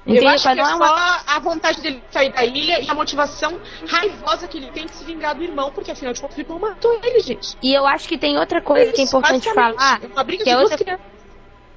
Entendeu? 0.06 0.24
Eu 0.24 0.30
acho 0.30 0.44
que 0.44 0.50
é 0.50 0.56
Não 0.56 0.70
é 0.70 0.76
uma- 0.76 0.88
só 0.88 1.20
a 1.28 1.40
vontade 1.40 1.82
dele 1.82 2.02
sair 2.10 2.32
da 2.32 2.46
ilha 2.46 2.80
e 2.80 2.90
a 2.90 2.94
motivação 2.94 3.60
raivosa 3.90 4.48
que 4.48 4.58
ele 4.58 4.72
tem 4.72 4.86
de 4.86 4.94
se 4.96 5.04
vingar 5.04 5.36
do 5.36 5.44
irmão, 5.44 5.70
porque 5.76 5.92
afinal 5.92 6.14
de 6.14 6.22
contas 6.22 6.38
o 6.38 6.40
irmão 6.42 6.58
matou 6.60 6.98
ele, 7.04 7.20
gente. 7.20 7.58
E 7.62 7.74
eu 7.74 7.86
acho 7.86 8.08
que 8.08 8.18
tem 8.18 8.38
outra 8.38 8.62
coisa 8.62 8.94
que 8.94 9.02
é 9.02 9.04
Isso, 9.04 9.18
importante 9.18 9.44
basicamente. 9.44 9.76
falar. 9.78 10.00
É 10.02 10.08
uma 10.08 10.24
briga 10.24 10.44
que 10.46 10.50
de 10.50 10.56
é 10.56 10.58
duas 10.58 10.72
outra- 10.72 10.86
crianças. 10.86 11.17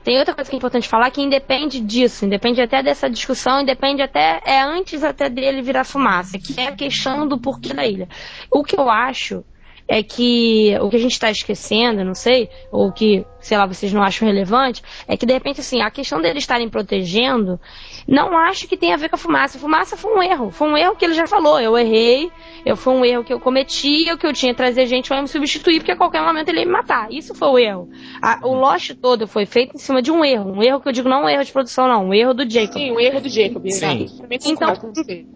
Tem 0.02 0.18
outra 0.18 0.34
coisa 0.34 0.48
que 0.48 0.56
é 0.56 0.58
importante 0.58 0.88
falar 0.88 1.10
que 1.10 1.20
independe 1.20 1.80
disso, 1.80 2.24
independe 2.24 2.60
até 2.60 2.82
dessa 2.82 3.08
discussão, 3.08 3.60
independe 3.60 4.00
até 4.00 4.40
é 4.44 4.62
antes 4.62 5.04
até 5.04 5.28
dele 5.28 5.60
virar 5.60 5.84
fumaça, 5.84 6.38
que 6.38 6.58
é 6.58 6.68
a 6.68 6.72
questão 6.72 7.28
do 7.28 7.38
porquê 7.38 7.74
da 7.74 7.86
ilha. 7.86 8.08
O 8.50 8.64
que 8.64 8.78
eu 8.78 8.88
acho 8.88 9.44
é 9.86 10.02
que 10.02 10.76
o 10.80 10.88
que 10.88 10.96
a 10.96 11.00
gente 11.00 11.12
está 11.12 11.30
esquecendo, 11.30 12.04
não 12.04 12.14
sei, 12.14 12.48
ou 12.70 12.92
que 12.92 13.26
sei 13.40 13.56
lá, 13.56 13.66
vocês 13.66 13.92
não 13.92 14.02
acham 14.02 14.26
relevante, 14.26 14.82
é 15.08 15.16
que 15.16 15.26
de 15.26 15.32
repente, 15.32 15.60
assim, 15.60 15.80
a 15.80 15.90
questão 15.90 16.20
deles 16.20 16.42
estarem 16.42 16.68
protegendo, 16.68 17.58
não 18.06 18.36
acho 18.36 18.66
que 18.66 18.76
tenha 18.76 18.94
a 18.94 18.98
ver 18.98 19.08
com 19.08 19.16
a 19.16 19.18
fumaça. 19.18 19.58
A 19.58 19.60
fumaça 19.60 19.96
foi 19.96 20.12
um 20.12 20.22
erro. 20.22 20.50
Foi 20.50 20.68
um 20.68 20.76
erro 20.76 20.96
que 20.96 21.04
ele 21.04 21.14
já 21.14 21.26
falou. 21.26 21.60
Eu 21.60 21.76
errei, 21.76 22.30
eu 22.64 22.76
foi 22.76 22.92
um 22.94 23.04
erro 23.04 23.24
que 23.24 23.32
eu 23.32 23.40
cometi, 23.40 24.10
o 24.12 24.18
que 24.18 24.26
eu 24.26 24.32
tinha 24.32 24.52
que 24.52 24.56
trazer 24.56 24.86
gente 24.86 25.08
para 25.08 25.22
me 25.22 25.28
substituir, 25.28 25.78
porque 25.78 25.92
a 25.92 25.96
qualquer 25.96 26.22
momento 26.22 26.48
ele 26.48 26.60
ia 26.60 26.66
me 26.66 26.72
matar. 26.72 27.10
Isso 27.10 27.34
foi 27.34 27.48
o 27.48 27.58
erro. 27.58 27.88
A, 28.22 28.40
o 28.46 28.54
Lost 28.54 28.94
todo 29.00 29.26
foi 29.26 29.46
feito 29.46 29.74
em 29.74 29.78
cima 29.78 30.02
de 30.02 30.10
um 30.10 30.24
erro. 30.24 30.52
Um 30.52 30.62
erro 30.62 30.80
que 30.80 30.88
eu 30.88 30.92
digo 30.92 31.08
não 31.08 31.24
um 31.24 31.28
erro 31.28 31.44
de 31.44 31.52
produção, 31.52 31.88
não, 31.88 32.08
um 32.08 32.14
erro 32.14 32.34
do 32.34 32.48
Jacob. 32.48 32.72
Sim, 32.72 32.92
um 32.92 33.00
erro 33.00 33.20
do 33.20 33.28
Jacob, 33.28 33.62
Sim. 33.70 34.06
Então, 34.44 34.74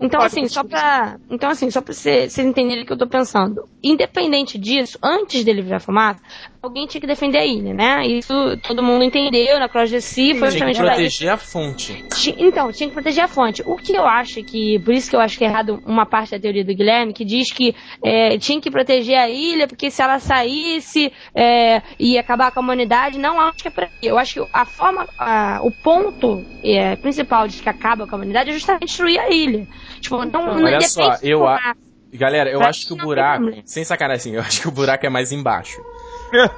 então 0.01 0.21
assim, 0.21 0.47
só 0.49 0.65
pra, 0.65 1.19
então 1.31 1.51
assim, 1.51 1.71
só 1.71 1.81
pra 1.81 1.93
vocês 1.93 2.39
entenderem 2.39 2.83
o 2.83 2.87
que 2.87 2.93
eu 2.93 2.99
tô 2.99 3.07
pensando. 3.07 3.69
Independente 3.83 4.59
disso, 4.59 4.99
antes 5.03 5.45
dele 5.45 5.63
virar 5.63 5.81
fumaça, 5.81 6.21
alguém 6.63 6.87
tinha 6.87 7.01
que 7.01 7.07
defender 7.07 7.39
a 7.39 7.47
ilha, 7.47 7.75
né? 7.75 7.94
Isso 8.03 8.57
todo 8.63 8.83
mundo 8.83 9.05
entendeu 9.05 9.59
na 9.59 9.69
Cross 9.69 9.91
DC, 9.91 10.35
foi 10.37 10.49
Tinha 10.51 10.73
que 10.73 10.79
proteger 10.81 11.29
a 11.31 11.37
fonte. 11.37 12.05
Então, 12.39 12.73
tinha 12.73 12.89
que 12.89 12.95
proteger 12.95 13.25
a 13.25 13.29
fonte. 13.29 13.63
O 13.67 13.77
que 13.77 13.95
eu 13.95 14.07
acho 14.07 14.43
que, 14.45 14.79
por 14.81 14.95
isso 14.95 15.11
que 15.11 15.17
eu 15.17 15.21
acho 15.21 15.37
que 15.37 15.45
é 15.45 15.49
errado 15.49 15.83
uma 15.85 16.07
parte 16.07 16.31
da 16.31 16.39
teoria 16.39 16.65
do 16.65 16.75
Guilherme, 16.75 17.13
que 17.13 17.25
diz 17.25 17.53
que 17.53 17.75
é, 18.03 18.39
tinha 18.39 18.61
que 18.61 18.71
proteger 18.71 19.17
a 19.19 19.29
ilha, 19.29 19.69
porque 19.69 19.91
se 19.91 20.01
ela 20.03 20.19
saísse 20.19 21.13
é, 21.35 21.83
ia 21.99 22.21
acabar 22.21 22.51
com 22.53 22.61
a 22.61 22.63
humanidade, 22.63 23.19
não 23.19 23.39
acho 23.41 23.57
que 23.59 23.69
é 23.69 23.71
por 23.71 23.85
aí. 23.85 23.91
Eu 24.03 24.19
acho 24.19 24.35
que 24.35 24.49
a 24.53 24.65
forma, 24.65 25.07
a- 25.19 25.61
o 25.63 25.71
ponto 25.71 26.45
é, 26.65 26.97
principal 26.97 27.47
de 27.47 27.61
que 27.63 27.69
acaba 27.69 28.07
com 28.07 28.15
a 28.15 28.19
humanidade 28.19 28.51
é 28.51 28.53
justamente 28.53 28.87
destruir 28.87 29.19
a 29.19 29.29
ilha. 29.31 29.67
Tipo, 30.01 30.25
não, 30.25 30.47
não 30.47 30.65
Olha 30.65 30.81
só, 30.83 31.17
eu 31.23 31.47
a- 31.47 31.59
fumaça. 31.59 31.85
Galera, 32.17 32.49
eu 32.49 32.61
Pra 32.61 32.69
acho 32.69 32.87
que 32.87 32.93
o 32.93 32.97
buraco. 32.97 33.45
Sem 33.65 33.83
sacanagem 33.85 34.17
assim, 34.21 34.35
eu 34.37 34.41
acho 34.41 34.61
que 34.63 34.69
o 34.69 34.71
buraco 34.71 35.05
é 35.05 35.11
mais 35.11 35.33
embaixo. 35.33 35.81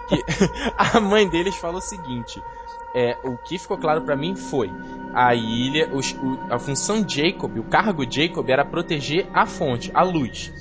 Que 0.09 0.25
a 0.77 1.01
mãe 1.01 1.29
deles 1.29 1.57
falou 1.57 1.79
o 1.79 1.83
seguinte: 1.83 2.43
é, 2.95 3.19
o 3.23 3.37
que 3.37 3.59
ficou 3.59 3.77
claro 3.79 4.03
pra 4.03 4.17
mim 4.17 4.35
foi 4.35 4.71
a 5.15 5.35
ilha, 5.35 5.89
os- 5.93 6.13
o- 6.15 6.39
a 6.51 6.59
função 6.59 7.05
Jacob, 7.09 7.57
o 7.59 7.65
cargo 7.65 8.05
Jacob 8.11 8.49
era 8.49 8.65
proteger 8.65 9.29
a 9.33 9.47
fonte, 9.47 9.91
a 9.95 10.03
luz. 10.03 10.53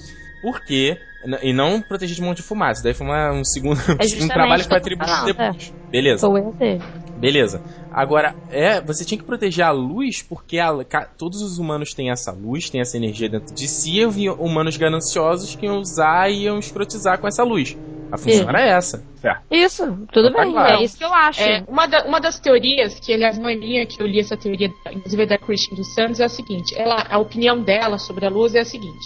Por 0.42 0.62
quê? 0.62 0.98
N- 1.26 1.40
E 1.42 1.52
não 1.54 1.82
proteger 1.82 2.16
de 2.16 2.22
um 2.22 2.26
monte 2.26 2.38
de 2.38 2.44
fumaça. 2.44 2.84
Daí 2.84 2.94
foi 2.94 3.08
uma- 3.08 3.32
um 3.32 3.44
segundo 3.44 3.78
um 4.00 4.04
justamente 4.04 4.28
trabalho 4.34 4.64
atribuído 4.76 5.12
falando, 5.12 5.26
depois. 5.26 5.74
Beleza. 5.92 6.22
Beleza. 7.16 7.62
Agora, 7.98 8.36
é, 8.50 8.82
você 8.82 9.06
tinha 9.06 9.18
que 9.18 9.24
proteger 9.24 9.64
a 9.64 9.72
luz 9.72 10.22
porque 10.22 10.60
a- 10.60 10.74
todos 11.18 11.42
os 11.42 11.58
humanos 11.58 11.94
têm 11.94 12.12
essa 12.12 12.30
luz, 12.30 12.70
têm 12.70 12.82
essa 12.82 12.98
energia 12.98 13.30
dentro 13.30 13.56
de 13.56 13.70
si, 13.70 14.00
e 14.00 14.04
havia 14.04 14.34
humanos 14.34 14.76
gananciosos 14.76 15.56
que 15.56 15.66
iam 15.66 15.80
usar 15.80 16.30
e 16.30 16.44
iam 16.44 16.60
escrotizar 16.60 17.18
com 17.20 17.28
essa 17.28 17.42
luz. 17.42 17.78
A 18.12 18.18
função 18.18 18.42
Sim. 18.44 18.50
era 18.50 18.62
essa. 18.62 19.02
Isso, 19.50 19.84
tudo 20.12 20.32
Tá 20.32 20.44
bem, 20.44 20.52
claro. 20.52 20.74
é 20.82 20.84
isso 20.84 20.98
que 20.98 21.06
eu 21.06 21.14
acho. 21.14 21.42
É, 21.42 21.64
uma, 21.68 21.88
da- 21.88 22.04
uma 22.06 22.20
das 22.20 22.38
teorias, 22.38 23.00
que 23.00 23.14
aliás 23.14 23.38
não 23.38 23.48
é 23.50 23.56
minha, 23.56 23.86
que 23.86 24.02
eu 24.02 24.06
li 24.06 24.20
essa 24.20 24.36
teoria, 24.36 24.70
inclusive 24.92 25.26
da 25.26 25.38
Christian 25.38 25.76
dos 25.78 25.94
Santos, 25.94 26.20
é 26.20 26.26
a 26.26 26.30
seguinte: 26.30 26.76
ela, 26.78 27.02
a 27.10 27.18
opinião 27.18 27.62
dela 27.64 27.98
sobre 27.98 28.26
a 28.26 28.30
luz 28.30 28.54
é 28.56 28.60
a 28.60 28.66
seguinte. 28.66 29.06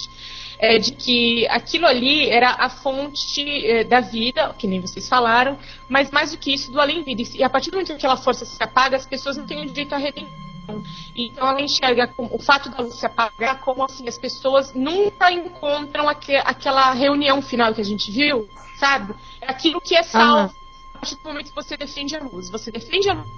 É 0.62 0.78
de 0.78 0.92
que 0.92 1.46
aquilo 1.48 1.86
ali 1.86 2.28
era 2.28 2.50
a 2.50 2.68
fonte 2.68 3.42
eh, 3.66 3.82
da 3.84 4.00
vida, 4.00 4.54
que 4.58 4.66
nem 4.66 4.78
vocês 4.80 5.08
falaram, 5.08 5.58
mas 5.88 6.10
mais 6.10 6.32
do 6.32 6.36
que 6.38 6.52
isso, 6.52 6.70
do 6.70 6.78
além-vida. 6.78 7.22
E 7.34 7.42
a 7.42 7.48
partir 7.48 7.70
do 7.70 7.74
momento 7.74 7.86
que 7.88 7.92
aquela 7.94 8.16
força 8.18 8.44
se 8.44 8.62
apaga, 8.62 8.94
as 8.96 9.06
pessoas 9.06 9.38
não 9.38 9.46
têm 9.46 9.62
o 9.62 9.66
direito 9.66 9.94
à 9.94 9.98
redenção. 9.98 10.84
Então 11.16 11.48
ela 11.48 11.60
enxerga 11.62 12.12
o 12.18 12.38
fato 12.38 12.68
da 12.68 12.82
luz 12.82 12.94
se 12.94 13.06
apagar 13.06 13.58
como 13.60 13.82
assim, 13.84 14.06
as 14.06 14.18
pessoas 14.18 14.72
nunca 14.74 15.32
encontram 15.32 16.08
aque- 16.08 16.36
aquela 16.36 16.92
reunião 16.92 17.40
final 17.42 17.72
que 17.74 17.80
a 17.80 17.84
gente 17.84 18.10
viu, 18.10 18.46
sabe? 18.76 19.14
É 19.40 19.50
aquilo 19.50 19.80
que 19.80 19.96
é 19.96 20.02
salvo 20.02 20.54
a 20.94 20.98
partir 20.98 21.16
do 21.16 21.24
momento 21.24 21.46
que 21.48 21.54
você 21.54 21.76
defende 21.76 22.14
a 22.14 22.22
luz. 22.22 22.50
Você 22.50 22.70
defende 22.70 23.08
a 23.08 23.14
luz, 23.14 23.28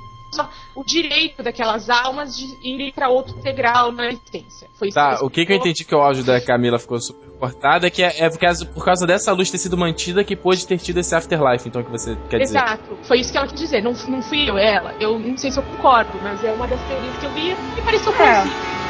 o 0.75 0.83
direito 0.85 1.43
daquelas 1.43 1.91
almas 1.91 2.37
de 2.37 2.57
irem 2.63 2.93
para 2.93 3.09
outro 3.09 3.35
degrau 3.43 3.93
na 3.93 4.09
existência. 4.09 4.69
Foi 4.75 4.89
isso 4.89 4.95
Tá, 4.95 5.19
o 5.23 5.31
que, 5.31 5.45
que 5.45 5.53
eu 5.53 5.57
entendi 5.57 5.85
que 5.85 5.95
o 5.95 5.99
áudio 6.01 6.25
da 6.25 6.41
Camila 6.41 6.79
ficou 6.79 7.01
super 7.01 7.29
cortado 7.39 7.87
é 7.87 7.91
que 7.91 8.03
é, 8.03 8.25
é 8.25 8.31
por, 8.31 8.39
causa, 8.39 8.65
por 8.67 8.85
causa 8.85 9.07
dessa 9.07 9.33
luz 9.33 9.51
ter 9.51 9.59
sido 9.59 9.77
mantida 9.77 10.25
que 10.25 10.37
pôde 10.37 10.67
ter 10.67 10.79
tido 10.79 10.99
esse 10.99 11.15
afterlife, 11.15 11.69
então, 11.69 11.83
que 11.83 11.91
você 11.91 12.17
quer 12.31 12.39
dizer. 12.39 12.57
Exato, 12.59 12.97
foi 13.03 13.21
isso 13.21 13.33
que 13.33 13.39
ela 13.39 13.47
quis 13.47 13.61
dizer. 13.61 13.83
Não, 13.83 13.93
não 14.09 14.23
fui 14.23 14.49
eu, 14.49 14.57
é 14.57 14.75
ela. 14.75 14.95
Eu 15.01 15.19
não 15.19 15.37
sei 15.37 15.51
se 15.51 15.59
eu 15.59 15.63
concordo, 15.63 16.19
mas 16.23 16.43
é 16.45 16.53
uma 16.53 16.67
das 16.67 16.81
teorias 16.83 17.17
que 17.19 17.27
eu 17.27 17.33
vi 17.33 17.51
e 17.51 17.83
pareceu 17.83 18.13
É. 18.13 18.17
plausível. 18.17 18.82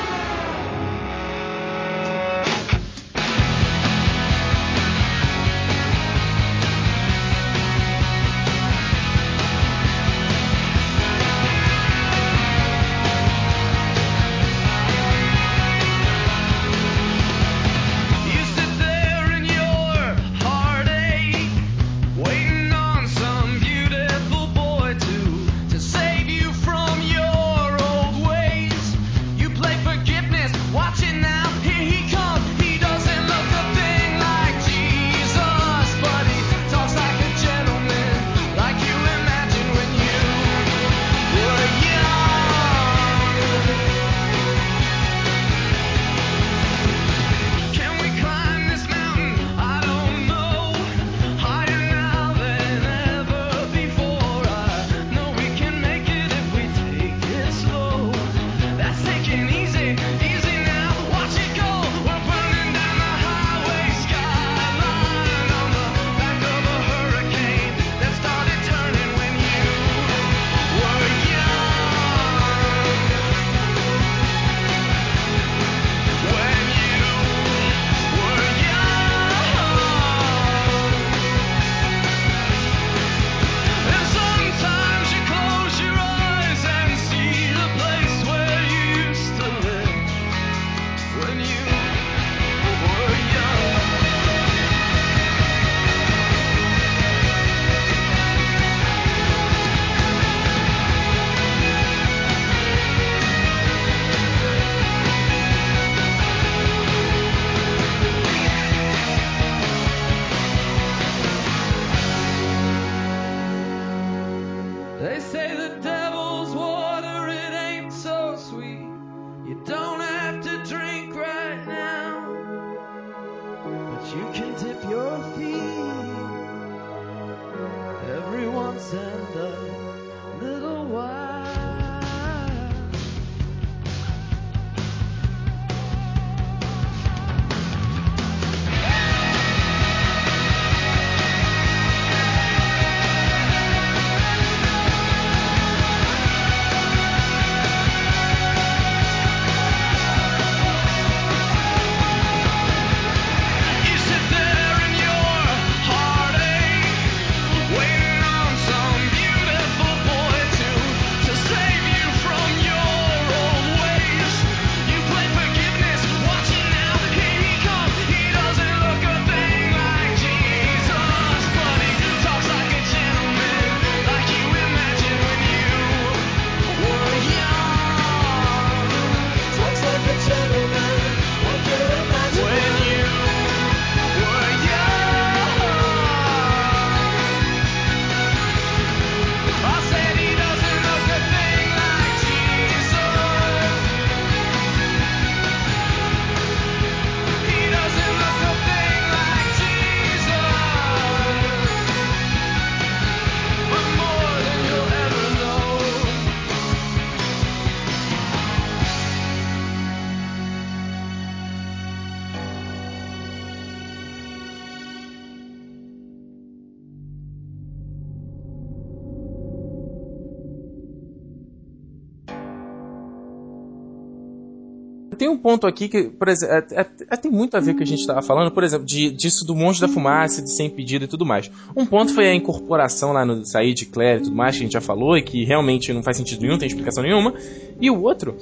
Ponto 225.43 225.67
aqui 225.67 225.89
que, 225.89 226.05
por 226.05 226.29
exemplo, 226.29 226.55
é- 226.55 226.67
é- 226.81 226.87
é- 227.11 227.17
tem 227.17 227.31
muito 227.31 227.57
a 227.57 227.61
ver 227.61 227.73
com 227.73 227.75
o 227.75 227.77
que 227.79 227.83
a 227.85 227.87
gente 227.87 228.01
estava 228.01 228.23
falando, 228.23 228.51
por 228.53 228.63
exemplo, 228.65 228.87
de, 228.87 229.11
disso 229.11 229.45
do 229.45 229.55
monstro 229.55 229.87
da 229.89 229.93
fumaça, 229.93 230.41
de 230.41 230.51
ser 230.51 230.65
impedido 230.65 231.05
e 231.05 231.09
tudo 231.09 231.27
mais. 231.27 231.51
Um 231.77 231.85
ponto 231.85 232.15
foi 232.15 232.29
a 232.29 232.35
incorporação 232.35 233.13
lá 233.13 233.25
no 233.27 233.45
sair 233.45 233.75
de 233.75 233.87
Claire 233.87 234.21
e 234.21 234.25
tudo 234.25 234.37
mais, 234.37 234.55
que 234.57 234.63
a 234.63 234.65
gente 234.65 234.73
já 234.73 234.81
falou, 234.81 235.17
e 235.17 235.23
que 235.23 235.45
realmente 235.45 235.93
não 235.93 236.03
faz 236.03 236.17
sentido 236.17 236.41
nenhum, 236.41 236.53
não 236.53 236.59
tem 236.59 236.69
explicação 236.69 237.03
nenhuma. 237.03 237.35
E 237.81 237.91
o 237.91 238.01
outro 238.03 238.37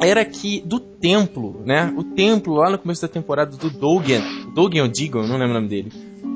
era 0.00 0.24
que 0.24 0.60
do 0.66 0.78
templo, 0.80 1.62
né? 1.64 1.92
O 1.96 2.02
templo 2.04 2.54
lá 2.54 2.68
no 2.70 2.78
começo 2.78 3.00
da 3.00 3.08
temporada 3.08 3.56
do 3.56 3.70
Dogen, 3.70 4.20
Dogen 4.54 4.82
ou 4.82 4.88
Digon, 4.88 5.22
não 5.26 5.36
lembro 5.38 5.50
o 5.50 5.54
nome 5.54 5.68
dele. 5.68 5.92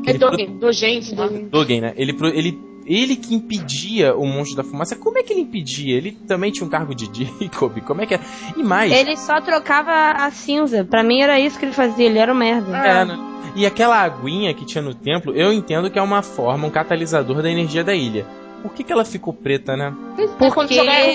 É 0.06 0.14
Dogen, 0.14 0.58
Dogen, 0.58 1.02
sei 1.02 1.18
lá. 1.18 1.26
Dogen, 1.28 1.80
né? 1.80 1.92
Ele, 1.96 2.12
pro- 2.12 2.28
ele, 2.28 2.56
ele 2.88 3.16
que 3.16 3.34
impedia 3.34 4.16
o 4.16 4.26
monstro 4.26 4.56
da 4.56 4.64
fumaça. 4.64 4.96
Como 4.96 5.18
é 5.18 5.22
que 5.22 5.32
ele 5.32 5.42
impedia? 5.42 5.96
Ele 5.96 6.12
também 6.12 6.50
tinha 6.50 6.66
um 6.66 6.70
cargo 6.70 6.94
de 6.94 7.06
Jacob. 7.40 7.80
Como 7.82 8.00
é 8.00 8.06
que 8.06 8.14
é? 8.14 8.20
E 8.56 8.62
mais. 8.62 8.90
Ele 8.90 9.16
só 9.16 9.40
trocava 9.40 9.92
a 9.92 10.30
cinza. 10.30 10.84
Pra 10.84 11.02
mim 11.02 11.20
era 11.20 11.38
isso 11.38 11.58
que 11.58 11.66
ele 11.66 11.72
fazia, 11.72 12.06
ele 12.06 12.18
era 12.18 12.32
um 12.32 12.36
merda. 12.36 12.76
É, 12.76 13.04
né? 13.04 13.18
E 13.54 13.66
aquela 13.66 14.00
aguinha 14.02 14.54
que 14.54 14.64
tinha 14.64 14.82
no 14.82 14.94
templo, 14.94 15.34
eu 15.34 15.52
entendo 15.52 15.90
que 15.90 15.98
é 15.98 16.02
uma 16.02 16.22
forma, 16.22 16.66
um 16.66 16.70
catalisador 16.70 17.42
da 17.42 17.50
energia 17.50 17.84
da 17.84 17.94
ilha. 17.94 18.26
Por 18.62 18.72
que, 18.72 18.82
que 18.82 18.92
ela 18.92 19.04
ficou 19.04 19.32
preta, 19.32 19.76
né? 19.76 19.94
Porque... 20.16 20.50
Quando 20.50 20.72
jogaram 20.72 21.10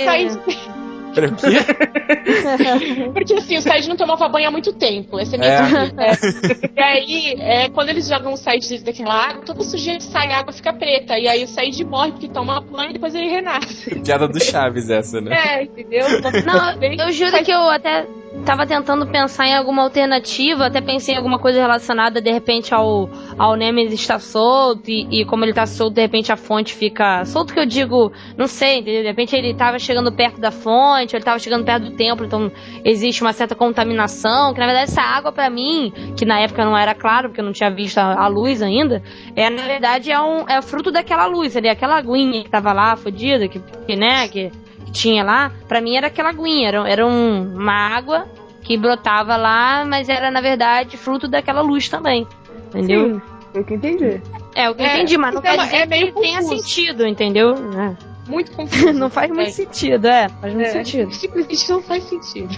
Pra 1.14 1.30
quê? 1.30 3.10
Porque 3.14 3.34
assim, 3.34 3.58
o 3.58 3.62
Said 3.62 3.88
não 3.88 3.96
tomava 3.96 4.28
banho 4.28 4.48
há 4.48 4.52
muito 4.52 4.74
tempo. 4.74 5.20
Essa 5.20 5.36
é 5.36 5.38
a 5.38 5.40
minha 5.40 6.04
É. 6.04 6.10
É. 6.10 6.72
E 6.76 6.82
aí, 6.82 7.36
é, 7.40 7.70
quando 7.70 7.90
eles 7.90 8.08
jogam 8.08 8.34
o 8.34 8.38
Said 8.38 8.84
daquela 8.84 9.14
água, 9.14 9.44
toda 9.46 9.64
sujeira 9.64 10.00
sai, 10.00 10.32
a 10.32 10.40
água 10.40 10.54
fica 10.54 10.74
preta. 10.74 11.18
E 11.18 11.28
aí 11.28 11.44
o 11.44 11.48
Said 11.48 11.84
morre 11.84 12.12
porque 12.12 12.28
toma 12.28 12.62
banho 12.62 12.92
e 12.92 12.94
depois 12.94 13.14
ele 13.16 13.30
renasce. 13.30 14.00
Piada 14.02 14.28
do 14.28 14.44
Chaves 14.44 14.90
essa, 14.90 15.22
né? 15.22 15.36
É, 15.36 15.64
entendeu? 15.64 16.08
Não, 16.46 17.06
eu 17.06 17.12
juro 17.12 17.44
que 17.44 17.52
eu 17.52 17.70
até 17.70 18.06
tava 18.46 18.66
tentando 18.66 19.08
pensar 19.08 19.48
em 19.48 19.56
alguma 19.56 19.84
alternativa, 19.84 20.66
até 20.66 20.82
pensei 20.82 21.14
em 21.14 21.18
alguma 21.18 21.40
coisa 21.40 21.60
relacionada 21.60 22.20
de 22.20 22.32
repente 22.32 22.74
ao, 22.74 23.10
ao 23.38 23.56
Nemesis 23.56 24.00
estar 24.00 24.20
solto 24.20 24.90
e, 24.90 25.22
e 25.22 25.26
como 25.26 25.46
ele 25.46 25.54
tá 25.54 25.66
solto, 25.66 25.94
de 25.94 26.02
repente 26.02 26.32
a 26.32 26.36
fonte 26.36 26.74
fica. 26.74 27.24
Solto 27.26 27.54
que 27.54 27.60
eu 27.60 27.66
digo, 27.66 28.12
não 28.38 28.48
sei, 28.48 28.80
entendeu? 28.80 29.02
De 29.02 29.08
repente 29.08 29.36
ele 29.36 29.54
tava 29.54 29.80
chegando 29.80 30.12
perto 30.12 30.42
da 30.42 30.52
fonte, 30.52 31.16
ou 31.16 31.18
ele 31.18 31.24
tava 31.24 31.40
chegando 31.40 31.64
perto 31.64 31.86
do 31.86 31.92
templo, 31.92 32.26
então 32.26 32.52
existe 32.84 33.22
uma 33.22 33.34
certa 33.34 33.56
contaminação, 33.56 34.54
que 34.54 34.60
na 34.60 34.66
verdade 34.66 34.92
essa 34.92 35.02
água 35.02 35.32
pra 35.32 35.50
mim, 35.50 35.94
que 36.18 36.26
na 36.26 36.40
época 36.40 36.66
não 36.66 36.78
era 36.78 36.94
claro, 36.94 37.30
porque 37.30 37.42
eu 37.42 37.46
não 37.46 37.54
tinha 37.54 37.70
visto 37.70 37.98
a, 37.98 38.24
a 38.24 38.28
luz 38.28 38.62
ainda, 38.62 39.02
é 39.36 39.50
na 39.50 39.64
verdade 39.64 40.12
é, 40.12 40.20
um, 40.20 40.48
é 40.50 40.62
fruto 40.62 40.92
daquela 40.92 41.26
luz 41.26 41.56
ali, 41.56 41.70
aquela 41.70 41.98
aguinha 41.98 42.44
que 42.44 42.50
tava 42.50 42.74
lá, 42.74 42.96
fodida, 42.96 43.48
que 43.48 43.62
né, 43.96 44.28
que 44.28 44.52
tinha 44.94 45.24
lá, 45.24 45.52
pra 45.68 45.82
mim 45.82 45.96
era 45.98 46.08
aquela 46.08 46.30
aguinha, 46.30 46.68
era, 46.70 46.90
era 46.90 47.06
um- 47.06 47.56
uma 47.56 47.74
água 47.74 48.26
que 48.62 48.78
brotava 48.78 49.36
lá, 49.36 49.84
mas 49.86 50.08
era 50.08 50.32
na 50.32 50.40
verdade 50.40 50.96
fruto 50.96 51.28
daquela 51.28 51.60
luz 51.62 51.90
também. 51.90 52.26
Entendeu? 52.70 53.22
Sim, 53.54 53.60
o 53.60 53.64
que 53.66 53.74
eu 53.74 53.78
entendi. 53.78 54.22
É, 54.56 54.70
o 54.70 54.76
que 54.76 54.82
eu 54.82 54.86
É, 54.86 54.96
entendi, 54.96 55.18
mas 55.18 55.34
não 55.34 55.42
então 55.42 55.52
quer 55.56 55.60
é 55.60 55.66
dizer 55.66 55.88
meio 55.88 56.14
que 56.14 56.22
tenha 56.22 56.42
sentido, 56.42 57.06
entendeu? 57.06 57.56
É. 57.78 58.14
Muito 58.30 58.52
confuso. 58.56 58.94
Não 58.94 59.10
faz 59.10 59.30
muito 59.30 59.50
É. 59.50 59.52
sentido, 59.52 60.06
é, 60.08 60.30
faz 60.30 60.54
muito 60.54 60.66
É, 60.68 60.72
sentido. 60.72 61.12
Simplesmente 61.14 61.70
não 61.70 61.82
faz 61.82 62.04
sentido. 62.06 62.50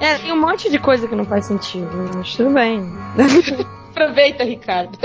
É, 0.00 0.18
tem 0.18 0.32
um 0.32 0.40
monte 0.40 0.70
de 0.70 0.78
coisa 0.78 1.06
que 1.06 1.14
não 1.14 1.24
faz 1.24 1.44
sentido, 1.46 1.88
mas 2.16 2.34
tudo 2.34 2.50
bem. 2.50 2.80
Aproveita, 3.92 4.42
Ricardo. 4.42 4.98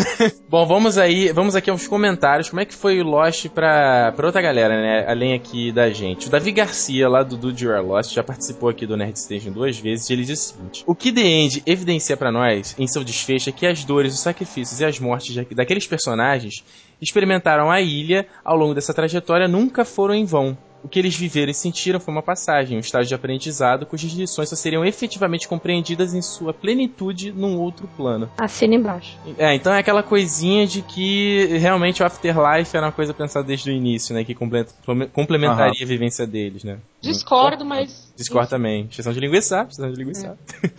Bom, 0.48 0.66
vamos 0.66 0.96
aí, 0.96 1.30
vamos 1.30 1.54
aqui 1.54 1.68
aos 1.68 1.86
comentários. 1.86 2.48
Como 2.48 2.60
é 2.60 2.64
que 2.64 2.74
foi 2.74 2.98
o 3.00 3.04
Lost 3.04 3.48
pra, 3.50 4.12
pra 4.12 4.26
outra 4.26 4.40
galera, 4.40 4.80
né? 4.80 5.04
Além 5.06 5.34
aqui 5.34 5.70
da 5.70 5.90
gente. 5.90 6.26
O 6.26 6.30
Davi 6.30 6.50
Garcia, 6.50 7.06
lá 7.06 7.22
do 7.22 7.36
Do 7.36 7.50
You 7.50 7.72
Are 7.72 7.86
Lost, 7.86 8.14
já 8.14 8.24
participou 8.24 8.70
aqui 8.70 8.86
do 8.86 8.96
Nerd 8.96 9.18
Station 9.18 9.52
duas 9.52 9.78
vezes 9.78 10.08
e 10.08 10.14
ele 10.14 10.24
diz 10.24 10.40
o 10.40 10.54
seguinte: 10.54 10.84
O 10.86 10.94
que 10.94 11.12
The 11.12 11.20
End 11.20 11.62
evidencia 11.66 12.16
pra 12.16 12.32
nós, 12.32 12.74
em 12.78 12.86
seu 12.86 13.04
desfecho, 13.04 13.50
é 13.50 13.52
que 13.52 13.66
as 13.66 13.84
dores, 13.84 14.14
os 14.14 14.20
sacrifícios 14.20 14.80
e 14.80 14.86
as 14.86 14.98
mortes 14.98 15.36
daqueles 15.54 15.86
personagens 15.86 16.64
experimentaram 17.00 17.70
a 17.70 17.80
ilha 17.80 18.26
ao 18.42 18.56
longo 18.56 18.74
dessa 18.74 18.94
trajetória 18.94 19.46
nunca 19.46 19.84
foram 19.84 20.14
em 20.14 20.24
vão. 20.24 20.56
O 20.82 20.88
que 20.88 20.98
eles 20.98 21.14
viveram 21.14 21.50
e 21.50 21.54
sentiram 21.54 22.00
foi 22.00 22.12
uma 22.12 22.22
passagem, 22.22 22.76
um 22.76 22.80
estágio 22.80 23.08
de 23.08 23.14
aprendizado 23.14 23.84
cujas 23.84 24.12
lições 24.12 24.48
só 24.48 24.56
seriam 24.56 24.84
efetivamente 24.84 25.46
compreendidas 25.46 26.14
em 26.14 26.22
sua 26.22 26.54
plenitude 26.54 27.30
num 27.32 27.58
outro 27.58 27.86
plano. 27.96 28.30
Assina 28.38 28.74
embaixo. 28.74 29.18
É, 29.36 29.54
então 29.54 29.74
é 29.74 29.78
aquela 29.78 30.02
coisinha 30.02 30.66
de 30.66 30.80
que 30.80 31.44
realmente 31.58 32.02
o 32.02 32.06
Afterlife 32.06 32.74
era 32.76 32.86
uma 32.86 32.92
coisa 32.92 33.12
pensada 33.12 33.46
desde 33.46 33.70
o 33.70 33.72
início, 33.74 34.14
né? 34.14 34.24
Que 34.24 34.34
comple- 34.34 34.66
complementaria 35.12 35.84
a 35.84 35.86
vivência 35.86 36.26
deles, 36.26 36.64
né? 36.64 36.78
Discordo, 37.00 37.64
mas. 37.64 38.10
Discord 38.16 38.48
também. 38.48 38.88
Exceção 38.90 39.12
de 39.12 39.20
linguiça, 39.20 39.66
exceção 39.68 39.90
de 39.92 39.96
linguiça. 39.98 40.38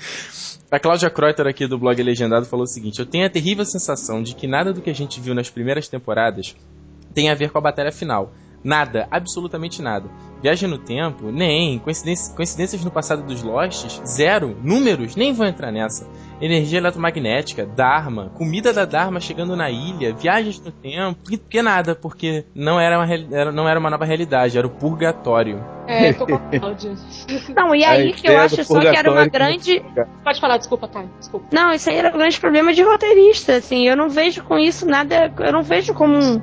A 0.72 0.80
Cláudia 0.80 1.10
Kreuter 1.10 1.46
aqui 1.48 1.68
do 1.68 1.78
blog 1.78 2.02
Legendado 2.02 2.46
falou 2.46 2.64
o 2.64 2.68
seguinte: 2.68 2.98
Eu 3.00 3.06
tenho 3.06 3.26
a 3.26 3.30
terrível 3.30 3.66
sensação 3.66 4.24
de 4.24 4.34
que 4.34 4.48
nada 4.48 4.72
do 4.72 4.82
que 4.82 4.90
a 4.90 4.96
gente 4.96 5.20
viu 5.20 5.36
nas 5.36 5.50
primeiras 5.50 5.88
temporadas 5.90 6.56
tem 7.14 7.30
a 7.30 7.36
ver 7.36 7.52
com 7.52 7.58
a 7.58 7.62
batalha 7.62 7.92
final. 7.92 8.32
Nada, 8.64 9.08
absolutamente 9.10 9.82
nada. 9.82 10.08
Viagem 10.42 10.68
no 10.70 10.78
tempo, 10.78 11.32
nem. 11.32 11.78
Coincidências, 11.80 12.34
coincidências 12.36 12.84
no 12.84 12.90
passado 12.92 13.22
dos 13.24 13.44
Losts, 13.44 14.02
zero. 14.06 14.58
Números, 14.64 15.16
nem 15.16 15.34
vou 15.34 15.46
entrar 15.46 15.72
nessa. 15.72 16.08
Energia 16.40 16.80
eletromagnética, 16.80 17.66
Dharma, 17.66 18.32
comida 18.36 18.74
da 18.74 18.84
Dharma 18.86 19.20
chegando 19.20 19.56
na 19.56 19.70
ilha, 19.70 20.12
viagens 20.14 20.60
no 20.60 20.72
tempo, 20.72 21.20
que, 21.30 21.38
que 21.38 21.62
nada, 21.62 21.94
porque 21.94 22.46
não 22.56 22.80
era, 22.80 22.98
uma, 22.98 23.14
era- 23.14 23.52
não 23.52 23.70
era 23.70 23.80
uma 23.80 23.92
nova 23.92 24.06
realidade, 24.06 24.58
era 24.58 24.66
o 24.66 24.70
purgatório. 24.70 25.64
É, 25.88 26.14
tô 26.18 26.26
com. 26.26 26.40
Não, 27.56 27.76
e 27.76 27.84
A 27.84 27.92
aí 27.92 28.14
que 28.14 28.28
eu 28.28 28.40
acho 28.40 28.64
só 28.64 28.80
que 28.80 28.88
era 28.88 29.12
uma 29.12 29.28
grande. 29.28 29.84
Pode 30.24 30.40
falar, 30.40 30.58
desculpa, 30.58 30.88
Thay. 30.88 31.08
Desculpa. 31.20 31.46
Não, 31.52 31.72
isso 31.74 31.90
aí 31.90 31.98
era 31.98 32.10
um 32.10 32.18
grande 32.18 32.40
problema 32.40 32.74
de 32.74 32.82
roteirista, 32.82 33.56
assim, 33.58 33.88
eu 33.88 33.96
não 33.98 34.10
vejo 34.10 34.44
com 34.44 34.58
isso 34.58 34.86
nada, 34.88 35.32
eu 35.40 35.52
não 35.52 35.62
vejo 35.64 35.94
como 35.94 36.18
um- 36.18 36.42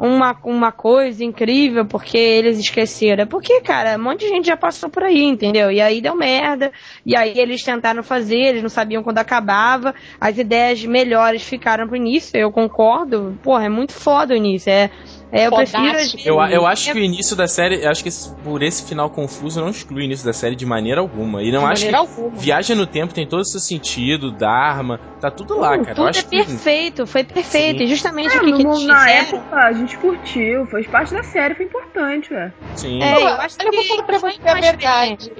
uma, 0.00 0.34
uma 0.44 0.72
coisa 0.72 1.22
incrível 1.22 1.84
porque 1.84 2.16
eles 2.16 2.58
esqueceram. 2.58 3.24
É 3.24 3.26
porque, 3.26 3.60
cara, 3.60 3.98
um 3.98 4.02
monte 4.02 4.20
de 4.20 4.28
gente 4.28 4.46
já 4.46 4.56
passou 4.56 4.88
por 4.88 5.02
aí, 5.04 5.22
entendeu? 5.22 5.70
E 5.70 5.78
aí 5.78 6.00
deu 6.00 6.16
merda, 6.16 6.72
e 7.04 7.14
aí 7.14 7.38
eles 7.38 7.62
tentaram 7.62 8.02
fazer, 8.02 8.38
eles 8.38 8.62
não 8.62 8.70
sabiam 8.70 9.02
quando 9.02 9.18
acabava, 9.18 9.94
as 10.18 10.38
ideias 10.38 10.82
melhores 10.86 11.42
ficaram 11.42 11.86
pro 11.86 11.96
início, 11.96 12.34
eu 12.38 12.50
concordo, 12.50 13.38
porra, 13.42 13.66
é 13.66 13.68
muito 13.68 13.92
foda 13.92 14.32
o 14.32 14.36
início, 14.36 14.70
é, 14.70 14.90
é 15.32 15.46
eu 15.46 15.50
prefiro... 15.52 15.82
Fodástico. 15.84 16.22
Eu, 16.24 16.40
eu 16.42 16.66
acho 16.66 16.90
é- 16.90 16.92
que 16.92 16.98
o 16.98 17.02
início 17.02 17.36
da 17.36 17.46
série, 17.46 17.82
eu 17.84 17.90
acho 17.90 18.02
que 18.02 18.08
esse- 18.08 18.34
por 18.36 18.62
esse 18.62 18.84
final 18.84 19.08
confuso 19.10 19.60
não 19.60 19.68
exclui 19.70 20.02
o 20.02 20.04
início 20.04 20.24
da 20.24 20.32
série 20.32 20.56
de 20.56 20.66
maneira 20.66 21.00
alguma. 21.00 21.42
E 21.42 21.50
não 21.52 21.60
De 21.60 21.66
acho 21.72 21.88
que 21.88 21.94
alguma. 21.94 22.36
Viagem 22.36 22.76
no 22.76 22.86
Tempo 22.86 23.14
tem 23.14 23.26
todo 23.26 23.40
o 23.40 23.44
seu 23.44 23.60
sentido, 23.60 24.30
Dharma, 24.30 24.98
tá 25.20 25.30
tudo 25.30 25.58
lá, 25.58 25.78
cara. 25.78 25.90
Eu 25.90 25.94
Tudo 25.94 26.08
acho 26.08 26.20
é 26.20 26.22
que 26.22 26.28
perfeito, 26.44 27.06
foi 27.06 27.24
perfeito. 27.24 27.78
Sim. 27.78 27.84
E 27.84 27.86
justamente 27.86 28.34
É, 28.34 28.38
o 28.38 28.44
que, 28.44 28.52
que 28.52 28.64
no- 28.64 28.72
eles 28.74 28.86
na 28.86 28.98
fizeram. 29.00 29.20
época 29.38 29.56
a 29.56 29.72
gente 29.72 29.98
curtiu, 29.98 30.66
fez 30.66 30.86
parte 30.88 31.12
da 31.14 31.22
série, 31.22 31.54
foi 31.54 31.66
importante, 31.66 32.30
velho. 32.30 32.52
sim. 32.74 33.02
É, 33.02 33.22
eu 33.22 33.26
acho 33.28 33.56
eu 33.60 33.72
vou 33.72 33.82
que 33.82 33.88
falar 33.88 34.02
pra 34.04 34.18
foi 34.20 34.32
você 34.32 34.48
a 34.48 34.52
mais 34.52 34.66
verdade. 34.66 35.30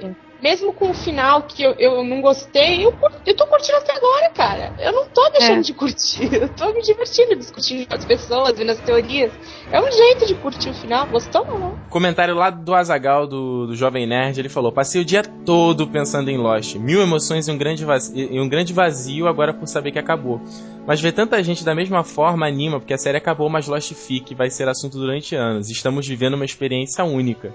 Mesmo 0.41 0.73
com 0.73 0.89
o 0.89 0.93
final 0.93 1.43
que 1.43 1.61
eu, 1.61 1.73
eu 1.77 2.03
não 2.03 2.19
gostei, 2.19 2.83
eu, 2.83 2.93
eu 3.25 3.35
tô 3.35 3.45
curtindo 3.45 3.77
até 3.77 3.95
agora, 3.95 4.29
cara. 4.29 4.73
Eu 4.79 4.91
não 4.91 5.05
tô 5.05 5.29
deixando 5.29 5.59
É. 5.59 5.61
de 5.61 5.73
curtir. 5.73 6.29
Eu 6.41 6.49
tô 6.49 6.73
me 6.73 6.81
divertindo 6.81 7.35
discutindo 7.35 7.87
com 7.87 7.95
as 7.95 8.03
pessoas, 8.03 8.57
vendo 8.57 8.71
as 8.71 8.79
teorias. 8.79 9.31
É 9.71 9.79
um 9.79 9.91
jeito 9.91 10.25
de 10.25 10.33
curtir 10.35 10.69
o 10.69 10.73
final. 10.73 11.05
Gostou 11.07 11.45
ou 11.47 11.59
não? 11.59 11.71
Comentário 11.89 12.33
lá 12.33 12.49
do 12.49 12.73
Azagal 12.73 13.27
do, 13.27 13.67
do 13.67 13.75
Jovem 13.75 14.07
Nerd, 14.07 14.39
ele 14.39 14.49
falou: 14.49 14.71
Passei 14.71 15.01
o 15.01 15.05
dia 15.05 15.21
todo 15.45 15.87
pensando 15.87 16.29
em 16.31 16.37
Lost. 16.37 16.75
Mil 16.75 17.01
emoções 17.01 17.47
e 17.47 17.51
um, 17.51 17.57
grande 17.57 17.85
vazio, 17.85 18.33
e 18.33 18.39
um 18.39 18.49
grande 18.49 18.73
vazio 18.73 19.27
agora 19.27 19.53
por 19.53 19.67
saber 19.67 19.91
que 19.91 19.99
acabou. 19.99 20.41
Mas 20.87 20.99
ver 20.99 21.11
tanta 21.11 21.41
gente 21.43 21.63
da 21.63 21.75
mesma 21.75 22.03
forma 22.03 22.47
anima, 22.47 22.79
porque 22.79 22.93
a 22.93 22.97
série 22.97 23.17
acabou, 23.17 23.47
mas 23.49 23.67
Lost 23.67 23.93
fique 23.93 24.33
vai 24.33 24.49
ser 24.49 24.67
assunto 24.67 24.97
durante 24.97 25.35
anos. 25.35 25.69
Estamos 25.69 26.07
vivendo 26.07 26.33
uma 26.33 26.45
experiência 26.45 27.03
única. 27.03 27.53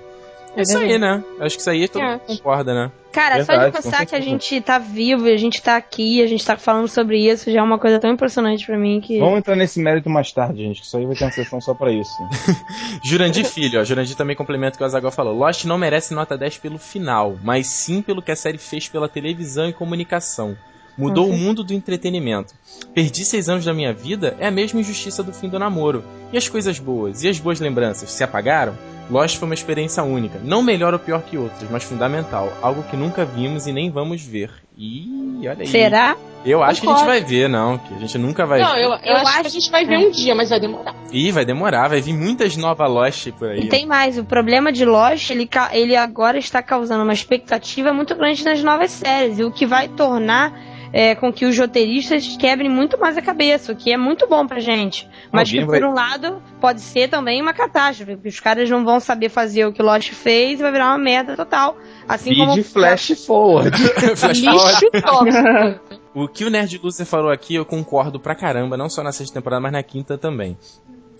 É 0.57 0.62
isso 0.62 0.79
aí, 0.79 0.99
né? 0.99 1.23
Acho 1.40 1.57
que 1.57 1.61
isso 1.61 1.71
aí 1.71 1.87
todo 1.87 2.03
É. 2.03 2.12
mundo 2.12 2.21
concorda, 2.27 2.75
né? 2.75 2.90
Cara, 3.12 3.45
só 3.45 3.53
Verdade, 3.53 3.71
de 3.71 3.77
com 3.79 3.83
pensar 3.83 4.05
que 4.05 4.14
a 4.14 4.21
gente 4.21 4.61
tá 4.61 4.79
vivo, 4.79 5.27
a 5.27 5.37
gente 5.38 5.62
tá 5.62 5.77
aqui, 5.77 6.23
a 6.23 6.27
gente 6.27 6.45
tá 6.45 6.57
falando 6.57 6.87
sobre 6.87 7.19
isso, 7.19 7.51
já 7.51 7.61
é 7.61 7.62
uma 7.62 7.79
coisa 7.79 7.99
tão 7.99 8.11
impressionante 8.11 8.66
pra 8.66 8.77
mim 8.77 9.01
que. 9.01 9.19
Vamos 9.19 9.38
entrar 9.38 9.57
nesse 9.57 9.81
mérito 9.81 10.11
mais 10.11 10.31
tarde, 10.33 10.62
gente, 10.62 10.81
que 10.81 10.87
isso 10.87 10.97
aí 10.99 11.07
vai 11.07 11.14
ter 11.16 11.25
uma 11.25 11.31
sessão 11.31 11.61
só 11.61 11.73
pra 11.73 11.90
isso. 11.90 12.12
Jurandir 13.03 13.45
Filho, 13.47 13.81
ó. 13.81 13.85
Jurandir 13.85 14.16
também 14.16 14.37
complementa 14.37 14.75
o 14.75 14.79
que 14.79 14.83
o 14.83 14.87
Azagal 14.87 15.11
falou. 15.11 15.35
Lost 15.35 15.64
não 15.64 15.79
merece 15.79 16.14
nota 16.14 16.37
10 16.37 16.59
pelo 16.59 16.79
final, 16.79 17.37
mas 17.42 17.66
sim 17.69 18.03
pelo 18.03 18.21
que 18.23 18.33
a 18.33 18.37
série 18.37 18.59
fez 18.59 18.88
pela 18.88 19.09
televisão 19.09 19.69
e 19.69 19.73
comunicação. 19.73 20.57
Mudou 20.99 21.29
o 21.29 21.33
mundo 21.37 21.62
do 21.62 21.75
entretenimento. 21.75 22.55
Perdi 22.95 23.23
seis 23.25 23.51
anos 23.51 23.64
da 23.66 23.75
minha 23.75 23.92
vida 23.92 24.35
é 24.38 24.47
a 24.47 24.51
mesma 24.51 24.81
injustiça 24.81 25.23
do 25.23 25.31
fim 25.31 25.47
do 25.47 25.59
namoro. 25.59 26.03
E 26.33 26.37
as 26.39 26.49
coisas 26.49 26.79
boas? 26.79 27.23
E 27.23 27.29
as 27.29 27.39
boas 27.39 27.61
lembranças? 27.61 28.11
Se 28.11 28.23
apagaram? 28.25 28.75
Lost 29.09 29.37
foi 29.39 29.47
uma 29.47 29.55
experiência 29.55 30.03
única. 30.03 30.41
Não 30.43 30.62
melhor 30.62 30.93
ou 30.93 30.99
pior 30.99 31.23
que 31.23 31.39
outras, 31.39 31.71
mas 31.71 31.85
fundamental. 31.85 32.53
Algo 32.61 32.83
que 32.85 32.97
nunca 32.97 33.25
vimos 33.25 33.67
e 33.69 33.73
nem 33.73 33.89
vamos 33.91 34.23
ver. 34.25 34.51
E 34.77 35.41
olha 35.49 35.61
aí. 35.61 35.67
Será? 35.67 36.17
Eu 36.45 36.62
acho 36.62 36.81
que 36.81 36.87
a 36.87 36.91
gente 36.91 37.01
Concordo. 37.01 37.21
vai 37.21 37.21
ver, 37.29 37.49
não. 37.49 37.79
Que 37.79 37.95
a 37.95 37.99
gente 37.99 38.19
nunca 38.19 38.45
vai 38.47 38.61
Não, 38.61 38.73
ver. 38.75 38.83
eu, 38.85 38.91
eu, 38.91 38.99
Eu 39.05 39.17
acho, 39.17 39.23
que 39.33 39.39
acho- 39.39 39.47
a 39.47 39.51
gente 39.51 39.71
vai 39.71 39.85
ver 39.85 39.99
um 39.99 40.11
dia, 40.11 40.35
mas 40.35 40.51
vai 40.51 40.61
demorar. 40.61 40.95
Ih, 41.12 41.31
vai 41.33 41.45
demorar, 41.45 41.89
vai 41.89 42.01
vir 42.01 42.12
muitas 42.15 42.57
novas 42.57 42.91
Lost 42.91 43.29
por 43.33 43.49
aí. 43.49 43.61
E 43.61 43.69
tem 43.69 43.87
mais, 43.87 44.19
o 44.19 44.25
problema 44.25 44.73
de 44.73 44.85
Lost, 44.85 45.31
ele, 45.31 45.49
ele 45.73 45.97
agora 45.97 46.39
está 46.39 46.61
causando 46.62 47.03
uma 47.05 47.12
expectativa 47.12 47.93
muito 47.93 48.15
grande 48.17 48.45
nas 48.45 48.62
novas 48.62 48.91
séries, 48.91 49.39
e 49.39 49.45
o 49.45 49.51
que 49.53 49.67
vai 49.67 49.89
tornar 49.89 50.53
é, 50.93 51.15
com 51.17 51.33
que 51.33 51.45
os 51.45 51.59
roteiristas 51.59 52.37
quebrem 52.39 52.71
muito 52.71 52.99
mais 52.99 53.17
a 53.19 53.23
cabeça, 53.23 53.73
o 53.73 53.77
que 53.77 53.93
é 53.93 53.97
muito 53.97 54.27
bom 54.29 54.47
pra 54.47 54.61
gente. 54.61 55.07
Mas 55.33 55.49
Alguém 55.49 55.61
que, 55.65 55.71
vai- 55.71 55.81
por 55.81 55.89
um 55.89 55.93
lado, 55.95 56.26
pode 56.61 56.81
ser 56.81 57.09
também 57.09 57.41
uma 57.41 57.53
catástrofe, 57.53 58.15
porque 58.15 58.29
os 58.29 58.41
caras 58.41 58.69
não 58.69 58.85
vão 58.85 59.01
saber 59.01 59.29
fazer 59.29 59.67
o 59.67 59.73
que 59.73 59.83
Lost 59.83 60.12
fez 60.12 60.59
e 60.59 60.62
vai 60.62 60.73
virar 60.73 60.89
uma 60.89 60.99
merda 60.99 61.37
total. 61.37 61.77
Assim 62.09 62.31
Vídeo 62.31 62.47
como 62.47 62.62
flash 62.62 63.12
forward. 63.27 63.77
Flash 64.17 64.41
forward. 64.41 65.81
O 66.15 66.27
que 66.27 66.45
o 66.45 66.51
Nerd 66.51 66.81
Loser 66.83 67.05
falou 67.05 67.31
aqui, 67.31 67.55
eu 67.55 67.65
concordo 67.65 68.19
pra 68.19 68.35
caramba, 68.35 68.77
não 68.77 68.89
só 68.89 69.03
na 69.03 69.12
sexta 69.12 69.35
temporada, 69.35 69.61
mas 69.61 69.73
na 69.73 69.83
quinta 69.83 70.17
também. 70.17 70.57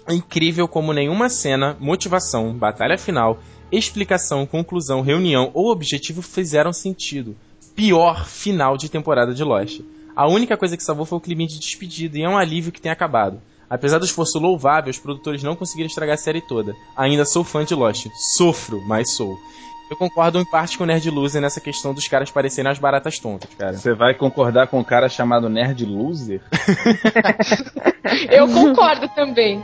É 0.09 0.15
incrível 0.15 0.67
como 0.67 0.93
nenhuma 0.93 1.29
cena, 1.29 1.77
motivação, 1.79 2.55
batalha 2.55 2.97
final, 2.97 3.39
explicação, 3.71 4.47
conclusão, 4.47 5.03
reunião 5.03 5.51
ou 5.53 5.71
objetivo 5.71 6.23
fizeram 6.23 6.73
sentido. 6.73 7.37
Pior 7.75 8.27
final 8.27 8.77
de 8.77 8.89
temporada 8.89 9.35
de 9.35 9.45
Lost. 9.45 9.81
A 10.15 10.27
única 10.27 10.57
coisa 10.57 10.77
que 10.79 10.83
salvou 10.83 11.05
foi 11.05 11.19
o 11.19 11.21
clima 11.21 11.47
de 11.47 11.59
despedida 11.59 12.17
e 12.17 12.23
é 12.23 12.29
um 12.29 12.39
alívio 12.39 12.73
que 12.73 12.81
tem 12.81 12.91
acabado. 12.91 13.39
Apesar 13.69 13.99
do 13.99 14.05
esforço 14.05 14.39
louvável, 14.39 14.91
os 14.91 14.99
produtores 14.99 15.43
não 15.43 15.57
conseguiram 15.57 15.89
estragar 15.89 16.15
a 16.15 16.19
série 16.19 16.41
toda. 16.41 16.77
Ainda 16.97 17.25
sou 17.25 17.43
fã 17.43 17.65
de 17.65 17.75
Lost. 17.75 18.07
Sofro, 18.37 18.81
mas 18.87 19.11
sou. 19.11 19.39
Eu 19.89 19.97
concordo 19.97 20.39
em 20.39 20.45
parte 20.45 20.77
com 20.77 20.85
o 20.85 20.87
Nerd 20.87 21.09
Loser 21.11 21.41
nessa 21.41 21.61
questão 21.61 21.95
dos 21.95 22.09
caras 22.09 22.31
parecerem 22.31 22.71
as 22.71 22.79
baratas 22.79 23.19
tontas, 23.19 23.49
cara. 23.57 23.75
Você 23.75 23.95
vai 23.95 24.15
concordar 24.15 24.67
com 24.67 24.81
um 24.81 24.85
cara 24.85 25.09
chamado 25.09 25.49
Nerd 25.49 25.85
Loser? 25.85 26.41
Eu 28.31 28.49
concordo 28.49 29.09
também. 29.15 29.63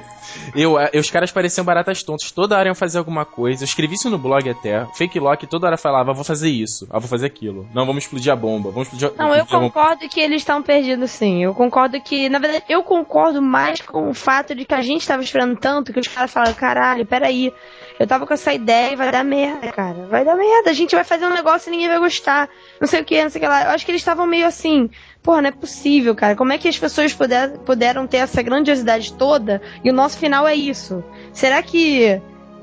Eu, 0.55 0.79
eh, 0.79 0.91
os 0.95 1.11
caras 1.11 1.31
pareciam 1.31 1.65
baratas 1.65 2.03
tontas, 2.03 2.31
toda 2.31 2.57
hora 2.57 2.69
iam 2.69 2.75
fazer 2.75 2.99
alguma 2.99 3.25
coisa. 3.25 3.63
Eu 3.63 3.67
escrevi 3.67 3.95
isso 3.95 4.11
no 4.11 4.19
blog 4.19 4.49
até. 4.49 4.87
Fake 4.95 5.19
Lock 5.19 5.47
toda 5.47 5.67
hora 5.67 5.77
falava, 5.77 6.13
vou 6.13 6.25
fazer 6.25 6.49
isso, 6.49 6.87
ah, 6.91 6.99
vou 6.99 7.09
fazer 7.09 7.27
aquilo. 7.27 7.69
Não, 7.75 7.87
vamos 7.87 8.05
explodir 8.05 8.33
a 8.33 8.37
bomba, 8.37 8.71
vamos 8.71 8.89
explodir 8.89 9.13
a 9.19 9.23
Não, 9.23 9.35
eu 9.35 9.47
concordo 9.47 10.09
que 10.09 10.21
eles 10.21 10.43
estão 10.43 10.63
perdidos 10.63 11.11
sim. 11.11 11.43
Eu 11.43 11.55
concordo 11.55 12.01
que, 12.01 12.29
na 12.29 12.39
verdade, 12.39 12.65
eu 12.69 12.83
concordo 12.83 13.41
mais 13.43 13.81
com 13.81 14.09
o 14.09 14.15
fato 14.15 14.55
de 14.55 14.65
que 14.65 14.75
a 14.75 14.83
gente 14.83 15.07
tava 15.07 15.23
esperando 15.23 15.57
tanto 15.59 15.93
que 15.93 16.01
os 16.01 16.09
caras 16.09 16.31
falaram, 16.31 16.55
caralho, 16.55 17.07
peraí. 17.07 17.53
Eu 18.03 18.07
tava 18.09 18.27
com 18.27 18.35
essa 18.35 18.53
ideia 18.53 18.93
e 18.93 18.97
vai 18.97 19.13
dar 19.13 19.23
merda, 19.23 19.71
cara. 19.71 20.09
Vai 20.11 20.25
dar 20.25 20.35
merda. 20.35 20.71
A 20.71 20.73
gente 20.73 20.93
vai 20.93 21.05
fazer 21.05 21.25
um 21.25 21.33
negócio 21.33 21.69
e 21.69 21.71
ninguém 21.71 21.87
vai 21.87 22.01
gostar. 22.01 22.49
Não 22.81 22.89
sei 22.89 23.01
o 23.01 23.05
que, 23.05 23.23
não 23.23 23.31
sei 23.31 23.39
o 23.39 23.43
que 23.43 23.49
lá. 23.49 23.63
Eu 23.63 23.71
acho 23.71 23.87
que 23.87 23.93
eles 23.93 24.01
estavam 24.01 24.27
meio 24.27 24.45
assim. 24.45 24.91
Porra, 25.23 25.41
não 25.41 25.49
é 25.51 25.53
possível, 25.53 26.13
cara. 26.13 26.35
Como 26.35 26.53
é 26.53 26.59
que 26.59 26.67
as 26.67 26.77
pessoas 26.77 27.15
puder, 27.15 27.59
puderam 27.59 28.05
ter 28.05 28.17
essa 28.17 28.43
grandiosidade 28.43 29.13
toda 29.13 29.63
e 29.85 29.91
o 29.91 29.93
nosso 29.93 30.19
final 30.19 30.49
é 30.49 30.55
isso? 30.57 31.05
Será 31.33 31.63
que. 31.63 32.21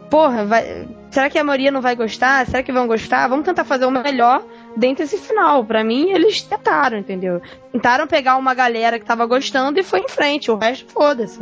Porra, 0.09 0.43
vai. 0.43 0.89
Será 1.09 1.29
que 1.29 1.39
a 1.39 1.43
maioria 1.43 1.71
não 1.71 1.79
vai 1.79 1.95
gostar? 1.95 2.45
Será 2.45 2.61
que 2.61 2.73
vão 2.73 2.85
gostar? 2.85 3.29
Vamos 3.29 3.45
tentar 3.45 3.63
fazer 3.63 3.85
o 3.85 3.91
melhor 3.91 4.43
dentro 4.75 5.05
desse 5.05 5.19
final. 5.19 5.63
Pra 5.63 5.85
mim, 5.85 6.11
eles 6.11 6.41
tentaram, 6.41 6.97
entendeu? 6.97 7.41
Tentaram 7.71 8.07
pegar 8.07 8.35
uma 8.35 8.53
galera 8.53 8.99
que 8.99 9.05
tava 9.05 9.25
gostando 9.25 9.79
e 9.79 9.83
foi 9.83 10.01
em 10.01 10.09
frente. 10.09 10.51
O 10.51 10.57
resto, 10.57 10.91
foda-se. 10.91 11.39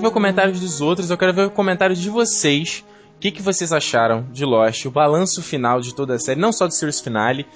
Ver 0.00 0.06
os 0.06 0.12
comentários 0.12 0.60
dos 0.60 0.80
outros, 0.80 1.10
eu 1.10 1.18
quero 1.18 1.32
ver 1.32 1.46
o 1.46 1.50
comentário 1.50 1.94
de 1.94 2.10
vocês. 2.10 2.84
O 3.16 3.20
que, 3.20 3.30
que 3.30 3.42
vocês 3.42 3.72
acharam 3.72 4.26
de 4.30 4.44
Lost, 4.44 4.84
o 4.84 4.90
balanço 4.90 5.42
final 5.42 5.80
de 5.80 5.94
toda 5.94 6.14
a 6.14 6.18
série, 6.18 6.40
não 6.40 6.52
só 6.52 6.66
do 6.66 6.74
Series 6.74 7.00
Finale, 7.00 7.46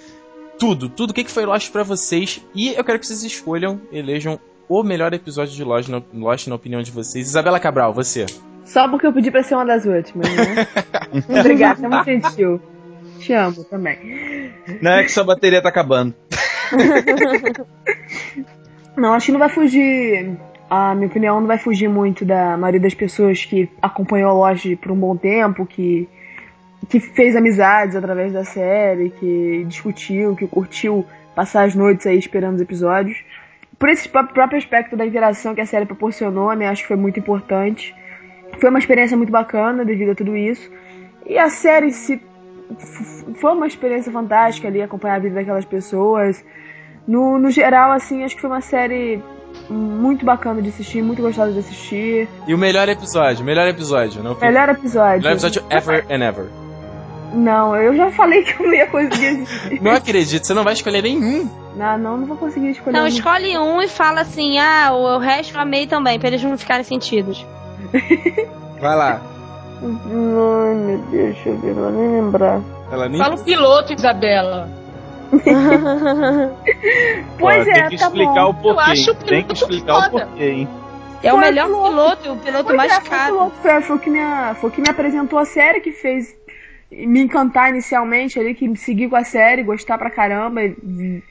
tudo, 0.58 0.88
tudo. 0.88 1.10
O 1.10 1.14
que, 1.14 1.24
que 1.24 1.30
foi 1.30 1.46
Lost 1.46 1.70
pra 1.70 1.82
vocês? 1.82 2.44
E 2.54 2.74
eu 2.74 2.82
quero 2.82 2.98
que 2.98 3.06
vocês 3.06 3.22
escolham, 3.22 3.80
elejam 3.92 4.40
o 4.68 4.82
melhor 4.82 5.12
episódio 5.12 5.54
de 5.54 5.62
Lost 5.62 5.88
na, 5.88 6.02
Lost, 6.12 6.48
na 6.48 6.54
opinião 6.54 6.82
de 6.82 6.90
vocês. 6.90 7.28
Isabela 7.28 7.60
Cabral, 7.60 7.92
você. 7.92 8.26
Só 8.64 8.88
porque 8.88 9.06
eu 9.06 9.12
pedi 9.12 9.30
pra 9.30 9.42
ser 9.42 9.54
uma 9.54 9.66
das 9.66 9.84
últimas, 9.84 10.28
né? 10.34 10.66
Obrigada, 11.40 11.84
é 11.84 11.88
muito 11.88 12.04
gentil. 12.04 12.60
Te 13.18 13.32
amo 13.32 13.62
também. 13.64 14.52
Não 14.80 14.92
é 14.92 15.04
que 15.04 15.12
sua 15.12 15.24
bateria 15.24 15.62
tá 15.62 15.68
acabando. 15.68 16.14
Não, 18.96 19.14
acho 19.14 19.26
que 19.26 19.32
não 19.32 19.38
vai 19.38 19.48
fugir. 19.48 20.36
A 20.74 20.94
minha 20.94 21.06
opinião 21.06 21.38
não 21.38 21.46
vai 21.46 21.58
fugir 21.58 21.86
muito 21.86 22.24
da 22.24 22.56
maioria 22.56 22.80
das 22.80 22.94
pessoas 22.94 23.44
que 23.44 23.68
acompanhou 23.82 24.30
a 24.30 24.32
Lost 24.32 24.74
por 24.76 24.90
um 24.90 24.96
bom 24.96 25.14
tempo, 25.14 25.66
que, 25.66 26.08
que 26.88 26.98
fez 26.98 27.36
amizades 27.36 27.94
através 27.94 28.32
da 28.32 28.42
série, 28.42 29.10
que 29.10 29.66
discutiu, 29.68 30.34
que 30.34 30.46
curtiu 30.46 31.04
passar 31.34 31.64
as 31.64 31.74
noites 31.74 32.06
aí 32.06 32.18
esperando 32.18 32.54
os 32.54 32.62
episódios. 32.62 33.22
Por 33.78 33.90
esse 33.90 34.08
pró- 34.08 34.24
próprio 34.24 34.56
aspecto 34.56 34.96
da 34.96 35.04
interação 35.04 35.54
que 35.54 35.60
a 35.60 35.66
série 35.66 35.84
proporcionou, 35.84 36.54
né? 36.54 36.68
Acho 36.68 36.80
que 36.80 36.88
foi 36.88 36.96
muito 36.96 37.20
importante. 37.20 37.94
Foi 38.58 38.70
uma 38.70 38.78
experiência 38.78 39.14
muito 39.14 39.30
bacana 39.30 39.84
devido 39.84 40.12
a 40.12 40.14
tudo 40.14 40.34
isso. 40.34 40.72
E 41.26 41.36
a 41.36 41.50
série 41.50 41.90
se 41.90 42.18
foi 43.34 43.52
uma 43.52 43.66
experiência 43.66 44.10
fantástica 44.10 44.68
ali, 44.68 44.80
acompanhar 44.80 45.16
a 45.16 45.18
vida 45.18 45.34
daquelas 45.34 45.66
pessoas. 45.66 46.42
No, 47.06 47.38
no 47.38 47.50
geral, 47.50 47.92
assim, 47.92 48.24
acho 48.24 48.36
que 48.36 48.40
foi 48.40 48.48
uma 48.48 48.62
série 48.62 49.20
muito 49.68 50.24
bacana 50.24 50.60
de 50.60 50.68
assistir, 50.68 51.02
muito 51.02 51.22
gostosa 51.22 51.52
de 51.52 51.58
assistir. 51.58 52.28
E 52.46 52.54
o 52.54 52.58
melhor 52.58 52.88
episódio, 52.88 53.44
melhor 53.44 53.68
episódio, 53.68 54.22
não 54.22 54.36
Melhor 54.38 54.68
episódio. 54.68 55.22
Melhor 55.22 55.32
episódio 55.32 55.64
ever 55.70 56.04
and 56.10 56.24
ever. 56.24 56.46
Não, 57.34 57.74
eu 57.74 57.96
já 57.96 58.10
falei 58.10 58.42
que 58.42 58.60
eu 58.60 58.66
não 58.66 58.74
ia 58.74 58.86
conseguir 58.86 59.42
assistir. 59.42 59.82
Não 59.82 59.92
acredito, 59.92 60.46
você 60.46 60.54
não 60.54 60.64
vai 60.64 60.74
escolher 60.74 61.02
nenhum. 61.02 61.48
não, 61.74 61.98
não, 61.98 62.16
não 62.18 62.26
vou 62.26 62.36
conseguir 62.36 62.70
escolher. 62.70 62.96
Não, 62.96 63.04
um. 63.04 63.08
escolhe 63.08 63.56
um 63.56 63.80
e 63.80 63.88
fala 63.88 64.20
assim, 64.20 64.58
ah, 64.58 64.90
o, 64.92 65.16
o 65.16 65.18
resto 65.18 65.54
eu 65.54 65.60
amei 65.60 65.86
também, 65.86 66.18
pra 66.18 66.28
eles 66.28 66.42
não 66.42 66.58
ficarem 66.58 66.84
sentidos. 66.84 67.44
Vai 68.80 68.96
lá. 68.96 69.20
Ai, 69.82 70.74
meu 70.74 70.98
Deus, 71.10 71.34
deixa 71.34 71.48
eu 71.48 71.58
ver, 71.58 71.74
não 71.74 71.82
vou 71.82 71.92
nem 71.92 72.20
lembrar. 72.20 72.60
Ela 72.90 73.08
nem 73.08 73.18
Fala 73.18 73.34
o 73.34 73.42
piloto, 73.42 73.94
Isabela. 73.94 74.68
Pois 77.38 77.66
Ó, 77.66 77.70
é, 77.70 77.74
tem 77.74 77.88
que 77.88 77.96
tá 77.98 78.06
explicar 78.06 78.44
bom. 78.44 78.50
o 78.50 78.54
porquê. 78.54 78.68
Eu 78.68 78.80
acho 78.80 79.10
o 79.10 79.14
Tem 79.14 79.42
que 79.44 79.52
explicar 79.54 79.96
o 79.98 80.02
foda. 80.10 80.26
porquê, 80.26 80.44
hein? 80.44 80.68
É 81.22 81.32
o 81.32 81.36
Foi 81.36 81.44
melhor 81.44 81.66
piloto. 81.66 81.88
piloto, 81.90 82.32
o 82.32 82.36
piloto 82.38 82.64
Pois 82.64 82.76
mais 82.76 82.92
é, 82.92 82.94
foi, 82.96 83.06
o 83.06 83.10
caro. 83.10 83.32
piloto, 83.34 83.52
foi, 83.62 83.80
foi 83.82 83.96
o 83.96 83.98
que 83.98 84.10
me, 84.10 84.18
foi 84.60 84.70
o 84.70 84.72
que 84.72 84.80
me 84.80 84.88
apresentou 84.88 85.38
a 85.38 85.44
série, 85.44 85.80
que 85.80 85.92
fez 85.92 86.34
me 86.90 87.20
encantar 87.22 87.70
inicialmente 87.70 88.38
ali, 88.38 88.54
que 88.54 88.68
me 88.68 88.76
seguir 88.76 89.08
com 89.08 89.16
a 89.16 89.24
série, 89.24 89.62
gostar 89.62 89.96
pra 89.98 90.10
caramba, 90.10 90.60
de, 90.68 91.22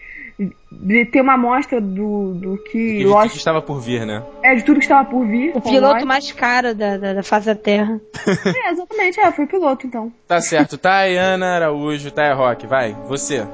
de 0.72 1.06
ter 1.06 1.22
uma 1.22 1.34
amostra 1.34 1.80
do, 1.82 2.34
do 2.34 2.58
que 2.64 2.98
de 3.00 3.04
tudo 3.04 3.14
Lost 3.14 3.32
que 3.32 3.38
estava 3.38 3.62
por 3.62 3.80
vir, 3.82 4.06
né? 4.06 4.24
é 4.42 4.56
de 4.56 4.64
tudo 4.64 4.78
que 4.80 4.86
estava 4.86 5.08
por 5.08 5.24
vir. 5.28 5.52
O 5.56 5.62
piloto 5.62 5.94
Lost. 5.96 6.06
mais 6.06 6.32
caro 6.32 6.74
da, 6.74 6.98
da, 6.98 7.14
da 7.16 7.24
face 7.24 7.46
da 7.48 7.56
Terra. 7.56 8.00
É, 8.66 8.72
exatamente, 8.72 9.20
é, 9.20 9.32
foi 9.32 9.46
o 9.46 9.48
piloto 9.48 9.86
então. 9.86 10.12
Tá 10.28 10.40
certo, 10.42 10.78
Tayana 10.78 11.48
Araújo, 11.56 12.10
Taya 12.12 12.34
Rock, 12.34 12.66
vai, 12.66 12.96
você. 13.08 13.46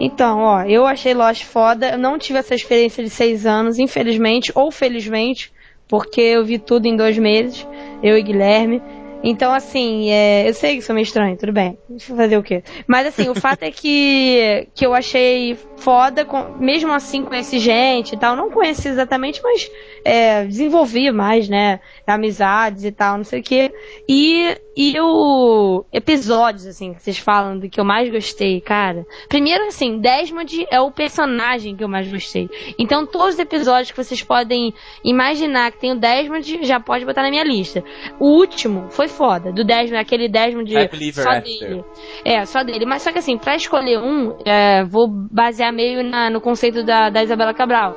Então, 0.00 0.40
ó, 0.40 0.62
eu 0.62 0.86
achei 0.86 1.14
Lost 1.14 1.44
foda. 1.44 1.90
Eu 1.90 1.98
não 1.98 2.18
tive 2.18 2.38
essa 2.38 2.54
experiência 2.54 3.02
de 3.02 3.10
seis 3.10 3.46
anos, 3.46 3.78
infelizmente, 3.78 4.52
ou 4.54 4.70
felizmente, 4.70 5.52
porque 5.88 6.20
eu 6.20 6.44
vi 6.44 6.58
tudo 6.58 6.86
em 6.86 6.96
dois 6.96 7.16
meses, 7.18 7.66
eu 8.02 8.18
e 8.18 8.22
Guilherme. 8.22 8.82
Então, 9.26 9.54
assim, 9.54 10.10
é, 10.10 10.46
eu 10.46 10.52
sei 10.52 10.72
que 10.74 10.78
isso 10.80 10.92
é 10.92 10.94
meio 10.94 11.04
estranho, 11.04 11.34
tudo 11.38 11.50
bem. 11.50 11.78
Deixa 11.88 12.12
eu 12.12 12.16
fazer 12.16 12.36
o 12.36 12.42
quê? 12.42 12.62
Mas, 12.86 13.06
assim, 13.06 13.30
o 13.30 13.34
fato 13.34 13.62
é 13.62 13.70
que, 13.70 14.68
que 14.74 14.84
eu 14.84 14.92
achei 14.92 15.56
foda, 15.78 16.24
com- 16.26 16.56
mesmo 16.58 16.92
assim 16.92 17.24
conheci 17.24 17.58
gente 17.58 18.14
e 18.14 18.18
tal. 18.18 18.36
Não 18.36 18.50
conheci 18.50 18.86
exatamente, 18.88 19.40
mas 19.42 19.70
é, 20.04 20.44
desenvolvi 20.44 21.10
mais, 21.10 21.48
né? 21.48 21.80
Amizades 22.06 22.84
e 22.84 22.92
tal, 22.92 23.16
não 23.16 23.24
sei 23.24 23.40
o 23.40 23.42
quê. 23.42 23.72
E, 24.06 24.58
e 24.76 25.00
o 25.00 25.84
episódios, 25.90 26.66
assim, 26.66 26.92
que 26.92 27.02
vocês 27.02 27.16
falam 27.18 27.58
do 27.58 27.68
que 27.68 27.80
eu 27.80 27.84
mais 27.84 28.10
gostei, 28.10 28.60
cara. 28.60 29.06
Primeiro, 29.28 29.64
assim, 29.66 29.98
Desmond 29.98 30.66
é 30.70 30.80
o 30.80 30.90
personagem 30.90 31.74
que 31.74 31.82
eu 31.82 31.88
mais 31.88 32.10
gostei. 32.10 32.48
Então, 32.78 33.06
todos 33.06 33.34
os 33.34 33.38
episódios 33.40 33.90
que 33.90 33.96
vocês 33.96 34.22
podem 34.22 34.74
imaginar 35.02 35.72
que 35.72 35.80
tem 35.80 35.92
o 35.92 35.98
Desmond, 35.98 36.60
já 36.62 36.78
pode 36.78 37.04
botar 37.06 37.22
na 37.22 37.30
minha 37.30 37.44
lista. 37.44 37.82
O 38.20 38.26
último 38.26 38.88
foi 38.90 39.08
foda, 39.14 39.52
do 39.52 39.64
Desmond, 39.64 39.96
aquele 39.96 40.28
Desmond 40.28 40.76
Happily 40.76 41.08
Ever 41.08 41.24
só 41.24 41.30
After. 41.30 41.68
dele. 41.68 41.84
É, 42.24 42.44
só 42.44 42.62
dele. 42.62 42.84
Mas 42.84 43.02
só 43.02 43.12
que 43.12 43.18
assim, 43.18 43.38
pra 43.38 43.56
escolher 43.56 43.98
um, 43.98 44.36
é, 44.44 44.84
vou 44.84 45.08
basear 45.08 45.72
meio 45.72 46.02
na- 46.04 46.28
no 46.30 46.40
conceito 46.40 46.82
da, 46.84 47.10
da 47.10 47.22
Isabela 47.22 47.54
Cabral. 47.54 47.96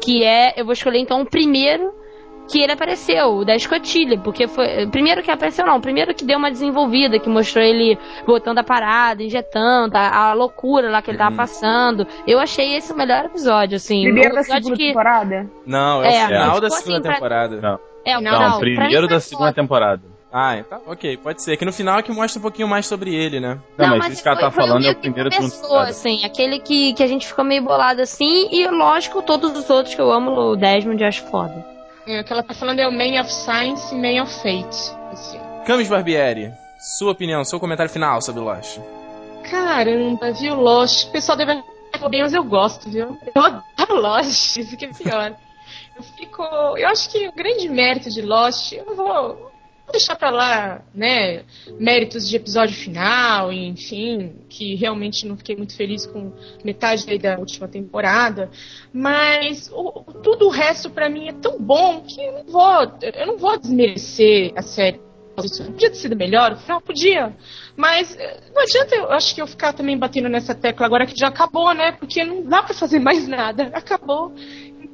Que 0.00 0.22
é, 0.24 0.54
eu 0.56 0.64
vou 0.64 0.72
escolher 0.72 0.98
então 0.98 1.22
o 1.22 1.26
primeiro 1.26 1.92
que 2.50 2.60
ele 2.60 2.72
apareceu, 2.72 3.36
o 3.36 3.44
da 3.44 3.54
escotilha, 3.54 4.18
porque 4.18 4.46
foi. 4.48 4.86
Primeiro 4.88 5.22
que 5.22 5.30
apareceu, 5.30 5.64
não, 5.64 5.76
o 5.76 5.80
primeiro 5.80 6.12
que 6.14 6.24
deu 6.24 6.36
uma 6.38 6.50
desenvolvida, 6.50 7.18
que 7.18 7.28
mostrou 7.28 7.64
ele 7.64 7.96
botando 8.26 8.58
a 8.58 8.64
parada, 8.64 9.22
injetando, 9.22 9.96
a, 9.96 10.30
a 10.30 10.32
loucura 10.34 10.90
lá 10.90 11.00
que 11.00 11.10
ele 11.10 11.18
tava 11.18 11.30
Uhum. 11.30 11.36
passando. 11.36 12.06
Eu 12.26 12.38
achei 12.40 12.74
esse 12.76 12.92
o 12.92 12.96
melhor 12.96 13.24
episódio, 13.26 13.76
assim. 13.76 14.02
Primeiro 14.02 14.34
da 14.34 14.42
segunda 14.42 14.76
que- 14.76 14.86
temporada. 14.88 15.50
Não, 15.66 16.02
é, 16.04 16.16
É, 16.16 16.24
o 16.24 16.26
final 16.26 16.48
tipo 16.50 16.60
da 16.60 16.66
assim, 16.66 16.76
segunda 16.84 17.00
pra- 17.02 17.14
temporada. 17.14 17.60
Não. 17.60 17.78
É, 18.04 18.18
o 18.18 18.20
Não, 18.20 18.32
final. 18.32 18.50
Não, 18.50 18.58
Pra 18.58 18.68
mim 18.68 18.74
primeiro 18.76 19.08
da 19.08 19.20
segunda 19.20 19.48
foda. 19.48 19.62
temporada. 19.62 20.02
Ah, 20.32 20.56
então, 20.56 20.80
ok, 20.86 21.18
pode 21.18 21.42
ser. 21.42 21.58
Que 21.58 21.64
no 21.64 21.72
final 21.72 21.98
é 21.98 22.02
que 22.02 22.10
mostra 22.10 22.38
um 22.38 22.42
pouquinho 22.42 22.66
mais 22.66 22.86
sobre 22.86 23.14
ele, 23.14 23.38
né? 23.38 23.60
Não, 23.76 23.98
mas, 23.98 24.14
isso 24.14 24.22
que 24.22 24.28
ela 24.28 24.40
tá 24.40 24.50
foi 24.50 24.64
falando 24.66 24.86
é 24.86 24.90
o 24.90 24.94
que 24.94 25.00
primeiro 25.02 25.30
começou, 25.30 25.60
temporada. 25.60 25.90
assim, 25.90 26.24
aquele 26.24 26.58
que, 26.58 26.94
que 26.94 27.02
a 27.02 27.06
gente 27.06 27.26
ficou 27.26 27.44
meio 27.44 27.62
bolado 27.62 28.00
assim, 28.00 28.48
e 28.50 28.66
lógico, 28.68 29.20
todos 29.20 29.54
os 29.54 29.68
outros 29.68 29.94
que 29.94 30.00
eu 30.00 30.10
amo, 30.10 30.30
o 30.30 30.56
Desmond 30.56 31.02
eu 31.02 31.08
acho 31.08 31.22
foda. 31.26 31.66
É, 32.06 32.22
O 32.22 32.24
que 32.24 32.32
ela 32.32 32.42
tá 32.42 32.54
falando 32.54 32.78
é 32.80 32.88
o 32.88 32.92
Man 32.92 33.20
of 33.20 33.30
Science 33.30 33.94
e 33.94 33.98
Man 33.98 34.22
of 34.22 34.32
Fate. 34.36 34.96
Assim. 35.12 35.38
Camis 35.66 35.88
Barbieri, 35.88 36.50
sua 36.80 37.12
opinião, 37.12 37.44
seu 37.44 37.60
comentário 37.60 37.92
final 37.92 38.22
sobre 38.22 38.40
Lost. 38.40 38.78
Caramba, 39.50 40.32
viu, 40.32 40.54
Lost? 40.54 41.08
O 41.08 41.12
pessoal 41.12 41.36
deve 41.36 41.62
achar 41.92 42.08
bem, 42.08 42.22
mas 42.22 42.32
eu 42.32 42.42
gosto, 42.42 42.88
viu? 42.88 43.18
Eu 43.34 43.42
adoro 43.42 44.00
Lost, 44.00 44.56
isso 44.56 44.76
que 44.78 44.86
é 44.86 44.88
pior. 44.88 45.34
Eu 45.94 46.02
fico. 46.02 46.42
Eu 46.42 46.88
acho 46.88 47.10
que 47.10 47.28
o 47.28 47.32
grande 47.32 47.68
mérito 47.68 48.08
de 48.08 48.22
Lost, 48.22 48.72
eu 48.72 48.86
não 48.86 48.94
vou 48.96 49.51
deixar 49.92 50.16
pra 50.16 50.30
lá, 50.30 50.82
né? 50.94 51.42
Méritos 51.78 52.28
de 52.28 52.36
episódio 52.36 52.74
final, 52.74 53.52
enfim, 53.52 54.34
que 54.48 54.74
realmente 54.74 55.26
não 55.26 55.36
fiquei 55.36 55.54
muito 55.54 55.76
feliz 55.76 56.04
com 56.06 56.32
metade 56.64 57.06
da 57.18 57.38
última 57.38 57.68
temporada. 57.68 58.50
Mas 58.92 59.70
o- 59.72 60.04
tudo 60.22 60.46
o 60.46 60.50
resto 60.50 60.90
pra 60.90 61.08
mim 61.08 61.28
é 61.28 61.32
tão 61.32 61.58
bom 61.60 62.00
que 62.02 62.20
eu 62.20 62.32
não 62.32 62.44
vou, 62.44 62.82
eu 63.02 63.26
não 63.26 63.38
vou 63.38 63.58
desmerecer 63.58 64.52
a 64.56 64.62
série. 64.62 65.00
Isso 65.42 65.64
podia 65.64 65.88
ter 65.88 65.96
sido 65.96 66.14
melhor? 66.14 66.58
Não, 66.68 66.78
podia. 66.78 67.34
Mas 67.74 68.14
eh, 68.18 68.40
não 68.54 68.62
adianta 68.62 68.94
eu 68.94 69.10
acho 69.12 69.34
que 69.34 69.40
eu 69.40 69.46
ficar 69.46 69.72
também 69.72 69.96
batendo 69.96 70.28
nessa 70.28 70.54
tecla 70.54 70.84
agora 70.84 71.06
que 71.06 71.16
já 71.18 71.28
acabou, 71.28 71.72
né? 71.72 71.92
Porque 71.92 72.22
não 72.22 72.42
dá 72.42 72.62
pra 72.62 72.74
fazer 72.74 72.98
mais 72.98 73.26
nada. 73.28 73.70
Acabou. 73.72 74.34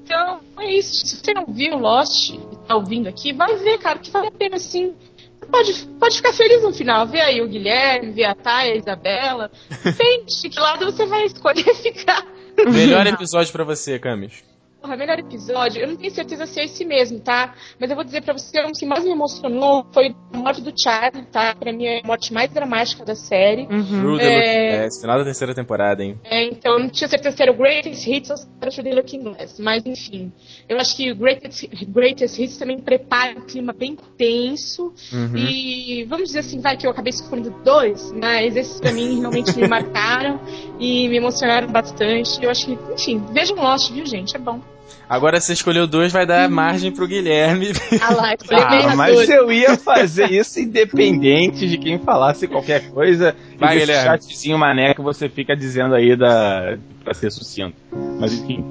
Então, 0.08 0.40
é 0.58 0.72
isso. 0.72 1.06
Se 1.06 1.16
você 1.16 1.34
não 1.34 1.44
viu 1.46 1.76
Lost 1.76 2.30
e 2.30 2.40
tá 2.66 2.74
ouvindo 2.74 3.08
aqui, 3.08 3.30
vai 3.30 3.54
ver, 3.56 3.76
cara, 3.76 3.98
que 3.98 4.10
vale 4.10 4.28
a 4.28 4.30
pena 4.30 4.58
sim. 4.58 4.94
Você 5.38 5.46
Pode, 5.46 5.86
pode 6.00 6.16
ficar 6.16 6.32
feliz 6.32 6.62
no 6.62 6.72
final. 6.72 7.06
Vê 7.06 7.20
aí 7.20 7.42
o 7.42 7.48
Guilherme, 7.48 8.12
vê 8.12 8.24
a 8.24 8.34
Thay, 8.34 8.72
a 8.72 8.76
Isabela. 8.76 9.50
De 10.26 10.48
que 10.48 10.58
lado 10.58 10.86
você 10.86 11.04
vai 11.04 11.26
escolher 11.26 11.62
ficar. 11.76 12.26
Melhor 12.72 13.06
episódio 13.06 13.52
pra 13.52 13.64
você, 13.64 13.98
Camis. 13.98 14.42
Porra, 14.80 14.96
melhor 14.96 15.18
episódio, 15.18 15.82
eu 15.82 15.88
não 15.88 15.96
tenho 15.96 16.12
certeza 16.12 16.46
se 16.46 16.60
é 16.60 16.64
esse 16.64 16.84
mesmo, 16.84 17.18
tá? 17.18 17.52
Mas 17.80 17.90
eu 17.90 17.96
vou 17.96 18.04
dizer 18.04 18.22
pra 18.22 18.32
você, 18.32 18.64
um 18.64 18.70
que 18.70 18.86
mais 18.86 19.04
me 19.04 19.10
emocionou 19.10 19.84
foi 19.92 20.14
a 20.32 20.38
morte 20.38 20.62
do 20.62 20.72
Charlie, 20.80 21.26
tá? 21.32 21.52
Pra 21.56 21.72
mim 21.72 21.84
é 21.84 22.00
a 22.00 22.06
morte 22.06 22.32
mais 22.32 22.48
dramática 22.52 23.04
da 23.04 23.16
série. 23.16 23.62
Uhum. 23.62 24.20
É. 24.20 24.78
Glass, 24.78 25.00
final 25.00 25.18
da 25.18 25.24
terceira 25.24 25.52
temporada, 25.52 26.04
hein? 26.04 26.16
É, 26.22 26.44
então 26.44 26.74
eu 26.74 26.78
não 26.78 26.88
tinha 26.88 27.08
certeza 27.08 27.36
se 27.36 27.42
era 27.42 27.50
o 27.50 27.56
Greatest 27.56 28.06
Hits 28.06 28.30
ou 28.30 28.36
se 28.36 28.46
era 28.60 28.70
o 28.70 28.72
True 28.72 28.84
The 28.84 28.94
Looking 28.94 29.22
Glass. 29.24 29.58
Mas 29.58 29.84
enfim, 29.84 30.32
eu 30.68 30.78
acho 30.78 30.96
que 30.96 31.10
o 31.10 31.16
Greatest, 31.16 31.68
Greatest 31.88 32.38
Hits 32.38 32.56
também 32.56 32.78
prepara 32.78 33.36
um 33.36 33.46
clima 33.46 33.72
bem 33.72 33.96
tenso. 34.16 34.92
Uhum. 35.12 35.36
E 35.36 36.04
vamos 36.04 36.28
dizer 36.28 36.40
assim, 36.40 36.60
vai 36.60 36.76
que 36.76 36.86
eu 36.86 36.92
acabei 36.92 37.10
escolhendo 37.10 37.50
dois, 37.64 38.12
mas 38.12 38.54
esses 38.54 38.80
pra 38.80 38.92
mim 38.92 39.18
realmente 39.18 39.58
me 39.58 39.66
marcaram 39.66 40.40
e 40.78 41.08
me 41.08 41.16
emocionaram 41.16 41.66
bastante. 41.66 42.40
Eu 42.40 42.48
acho 42.48 42.66
que, 42.66 42.78
enfim, 42.94 43.24
vejam 43.32 43.56
Lost, 43.56 43.90
viu, 43.90 44.06
gente? 44.06 44.36
É 44.36 44.38
bom. 44.38 44.67
Agora 45.08 45.40
você 45.40 45.52
escolheu 45.54 45.86
dois, 45.86 46.12
vai 46.12 46.26
dar 46.26 46.48
margem 46.50 46.92
pro 46.92 47.06
Guilherme. 47.06 47.68
Ah 48.00 48.14
lá, 48.14 48.34
Ah, 48.52 48.96
mas 48.96 49.14
dois. 49.14 49.28
eu 49.30 49.50
ia 49.50 49.76
fazer 49.76 50.30
isso 50.30 50.60
independente 50.60 51.66
de 51.68 51.78
quem 51.78 51.98
falasse 51.98 52.46
qualquer 52.46 52.90
coisa. 52.90 53.34
Vai, 53.58 53.76
e 53.76 53.80
Guilherme. 53.80 54.04
chatzinho 54.04 54.58
mané 54.58 54.94
que 54.94 55.00
você 55.00 55.28
fica 55.28 55.56
dizendo 55.56 55.94
aí 55.94 56.14
da, 56.16 56.76
pra 57.04 57.14
ser 57.14 57.30
sucinto. 57.30 57.74
Mas 58.20 58.32
enfim. 58.34 58.64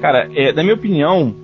Cara, 0.00 0.28
é, 0.34 0.52
na 0.52 0.62
minha 0.62 0.74
opinião, 0.74 1.34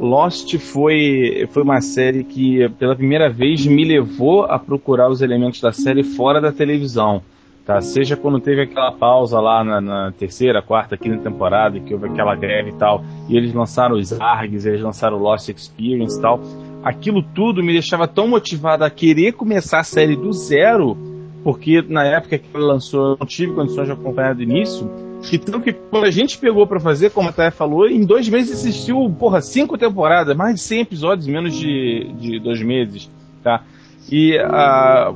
Lost 0.00 0.56
foi, 0.58 1.46
foi 1.52 1.62
uma 1.62 1.80
série 1.80 2.24
que 2.24 2.68
pela 2.78 2.96
primeira 2.96 3.28
vez 3.30 3.64
me 3.66 3.84
levou 3.84 4.44
a 4.44 4.58
procurar 4.58 5.08
os 5.08 5.22
elementos 5.22 5.60
da 5.60 5.72
série 5.72 6.02
fora 6.02 6.40
da 6.40 6.50
televisão. 6.50 7.22
Tá? 7.70 7.80
Seja 7.80 8.16
quando 8.16 8.40
teve 8.40 8.62
aquela 8.62 8.90
pausa 8.90 9.38
lá 9.38 9.62
na, 9.62 9.80
na 9.80 10.10
terceira, 10.10 10.60
quarta, 10.60 10.96
quinta 10.96 11.22
temporada, 11.22 11.78
que 11.78 11.94
houve 11.94 12.06
aquela 12.08 12.34
greve 12.34 12.70
e 12.70 12.74
tal, 12.74 13.04
e 13.28 13.36
eles 13.36 13.54
lançaram 13.54 13.94
os 13.94 14.12
ARGs, 14.20 14.66
eles 14.66 14.82
lançaram 14.82 15.16
o 15.16 15.20
Lost 15.20 15.48
Experience 15.48 16.18
e 16.18 16.20
tal. 16.20 16.40
Aquilo 16.82 17.22
tudo 17.22 17.62
me 17.62 17.72
deixava 17.72 18.08
tão 18.08 18.26
motivado 18.26 18.82
a 18.82 18.90
querer 18.90 19.34
começar 19.34 19.78
a 19.78 19.84
série 19.84 20.16
do 20.16 20.32
zero, 20.32 20.98
porque 21.44 21.80
na 21.80 22.04
época 22.04 22.38
que 22.38 22.48
ele 22.52 22.64
lançou 22.64 23.10
eu 23.12 23.16
não 23.20 23.26
tive 23.28 23.52
condições 23.52 23.86
de 23.86 23.92
acompanhar 23.92 24.34
do 24.34 24.42
início, 24.42 24.90
tanto 25.38 25.60
que 25.60 25.72
quando 25.72 26.06
a 26.06 26.10
gente 26.10 26.38
pegou 26.38 26.66
pra 26.66 26.80
fazer, 26.80 27.10
como 27.10 27.28
a 27.28 27.32
Thay 27.32 27.52
falou, 27.52 27.86
em 27.86 28.04
dois 28.04 28.28
meses 28.28 28.58
assistiu, 28.58 29.08
porra, 29.16 29.40
cinco 29.40 29.78
temporadas, 29.78 30.36
mais 30.36 30.56
de 30.56 30.60
100 30.62 30.80
episódios 30.80 31.28
menos 31.28 31.54
de, 31.54 32.12
de 32.18 32.40
dois 32.40 32.60
meses, 32.60 33.08
tá? 33.44 33.62
E 34.10 34.36
ah, 34.38 35.14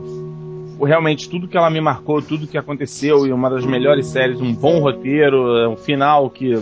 realmente 0.82 1.28
tudo 1.28 1.46
que 1.48 1.56
ela 1.56 1.70
me 1.70 1.80
marcou, 1.80 2.20
tudo 2.22 2.46
que 2.46 2.58
aconteceu, 2.58 3.26
e 3.26 3.32
uma 3.32 3.48
das 3.50 3.64
melhores 3.64 4.06
séries, 4.06 4.40
um 4.40 4.52
bom 4.54 4.78
roteiro, 4.80 5.70
um 5.70 5.76
final 5.76 6.28
que 6.30 6.54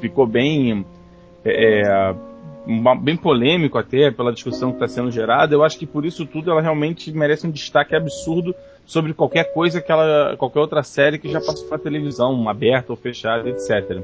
ficou 0.00 0.26
bem 0.26 0.84
é, 1.44 2.14
uma- 2.66 2.94
bem 2.94 3.16
polêmico 3.16 3.76
até 3.78 4.10
pela 4.10 4.32
discussão 4.32 4.70
que 4.70 4.76
está 4.76 4.86
sendo 4.88 5.10
gerada. 5.10 5.54
Eu 5.54 5.64
acho 5.64 5.78
que 5.78 5.86
por 5.86 6.04
isso 6.04 6.24
tudo 6.24 6.50
ela 6.50 6.60
realmente 6.60 7.10
merece 7.12 7.46
um 7.46 7.50
destaque 7.50 7.94
absurdo 7.96 8.54
sobre 8.86 9.12
qualquer 9.14 9.52
coisa 9.52 9.80
que 9.80 9.90
ela, 9.90 10.36
qualquer 10.36 10.60
outra 10.60 10.82
série 10.82 11.18
que 11.18 11.28
já 11.28 11.40
passou 11.40 11.68
na 11.70 11.78
televisão, 11.78 12.48
aberta 12.48 12.92
ou 12.92 12.96
fechada, 12.96 13.48
etc. 13.48 14.00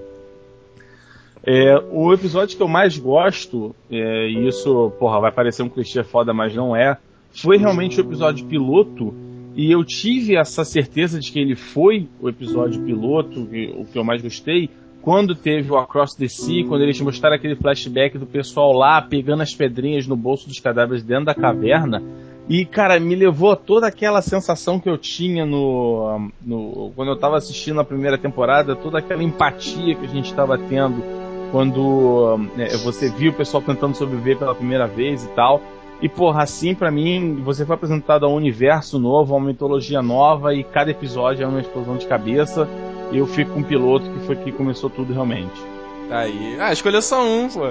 É, 1.44 1.76
o 1.92 2.12
episódio 2.12 2.56
que 2.56 2.62
eu 2.62 2.68
mais 2.68 2.98
gosto, 2.98 3.74
é, 3.90 4.28
e 4.28 4.48
isso, 4.48 4.90
porra, 4.98 5.20
vai 5.20 5.32
parecer 5.32 5.62
um 5.62 5.68
clichê 5.68 6.02
foda, 6.02 6.34
mas 6.34 6.54
não 6.54 6.74
é, 6.74 6.96
foi 7.32 7.56
realmente 7.56 8.00
o 8.00 8.04
episódio 8.04 8.44
piloto, 8.46 9.14
e 9.58 9.72
eu 9.72 9.82
tive 9.82 10.36
essa 10.36 10.64
certeza 10.64 11.18
de 11.18 11.32
que 11.32 11.40
ele 11.40 11.56
foi 11.56 12.08
o 12.20 12.28
episódio 12.28 12.80
piloto, 12.80 13.40
o 13.40 13.84
que 13.84 13.98
eu 13.98 14.04
mais 14.04 14.22
gostei, 14.22 14.70
quando 15.02 15.34
teve 15.34 15.72
o 15.72 15.76
Across 15.76 16.14
the 16.14 16.28
Sea, 16.28 16.64
quando 16.64 16.82
eles 16.82 17.00
mostraram 17.00 17.34
aquele 17.34 17.56
flashback 17.56 18.16
do 18.16 18.24
pessoal 18.24 18.72
lá 18.72 19.02
pegando 19.02 19.42
as 19.42 19.52
pedrinhas 19.52 20.06
no 20.06 20.14
bolso 20.14 20.46
dos 20.46 20.60
cadáveres 20.60 21.02
dentro 21.02 21.24
da 21.24 21.34
caverna. 21.34 22.00
E, 22.48 22.64
cara, 22.64 23.00
me 23.00 23.16
levou 23.16 23.50
a 23.50 23.56
toda 23.56 23.88
aquela 23.88 24.22
sensação 24.22 24.78
que 24.78 24.88
eu 24.88 24.96
tinha 24.96 25.44
no, 25.44 26.30
no 26.40 26.92
quando 26.94 27.08
eu 27.08 27.16
tava 27.16 27.36
assistindo 27.36 27.80
a 27.80 27.84
primeira 27.84 28.16
temporada, 28.16 28.76
toda 28.76 28.98
aquela 28.98 29.24
empatia 29.24 29.96
que 29.96 30.06
a 30.06 30.08
gente 30.08 30.32
tava 30.34 30.56
tendo 30.56 31.02
quando 31.50 32.38
né, 32.56 32.68
você 32.84 33.10
viu 33.10 33.32
o 33.32 33.34
pessoal 33.34 33.60
tentando 33.60 33.96
sobreviver 33.96 34.38
pela 34.38 34.54
primeira 34.54 34.86
vez 34.86 35.24
e 35.24 35.28
tal. 35.30 35.60
E, 36.00 36.08
porra, 36.08 36.42
assim, 36.44 36.74
pra 36.74 36.90
mim, 36.90 37.42
você 37.44 37.66
foi 37.66 37.74
apresentado 37.74 38.24
a 38.24 38.28
um 38.28 38.34
universo 38.34 38.98
novo, 38.98 39.34
a 39.34 39.36
uma 39.38 39.46
mitologia 39.48 40.00
nova, 40.00 40.54
e 40.54 40.62
cada 40.62 40.90
episódio 40.90 41.42
é 41.42 41.46
uma 41.46 41.60
explosão 41.60 41.96
de 41.96 42.06
cabeça. 42.06 42.68
E 43.10 43.18
eu 43.18 43.26
fico 43.26 43.52
com 43.52 43.60
um 43.60 43.64
piloto 43.64 44.08
que 44.10 44.20
foi 44.26 44.36
que 44.36 44.52
começou 44.52 44.88
tudo 44.88 45.12
realmente. 45.12 45.60
Tá 46.08 46.20
aí. 46.20 46.56
Ah, 46.60 46.72
escolheu 46.72 47.02
só 47.02 47.22
um, 47.22 47.48
pô. 47.48 47.64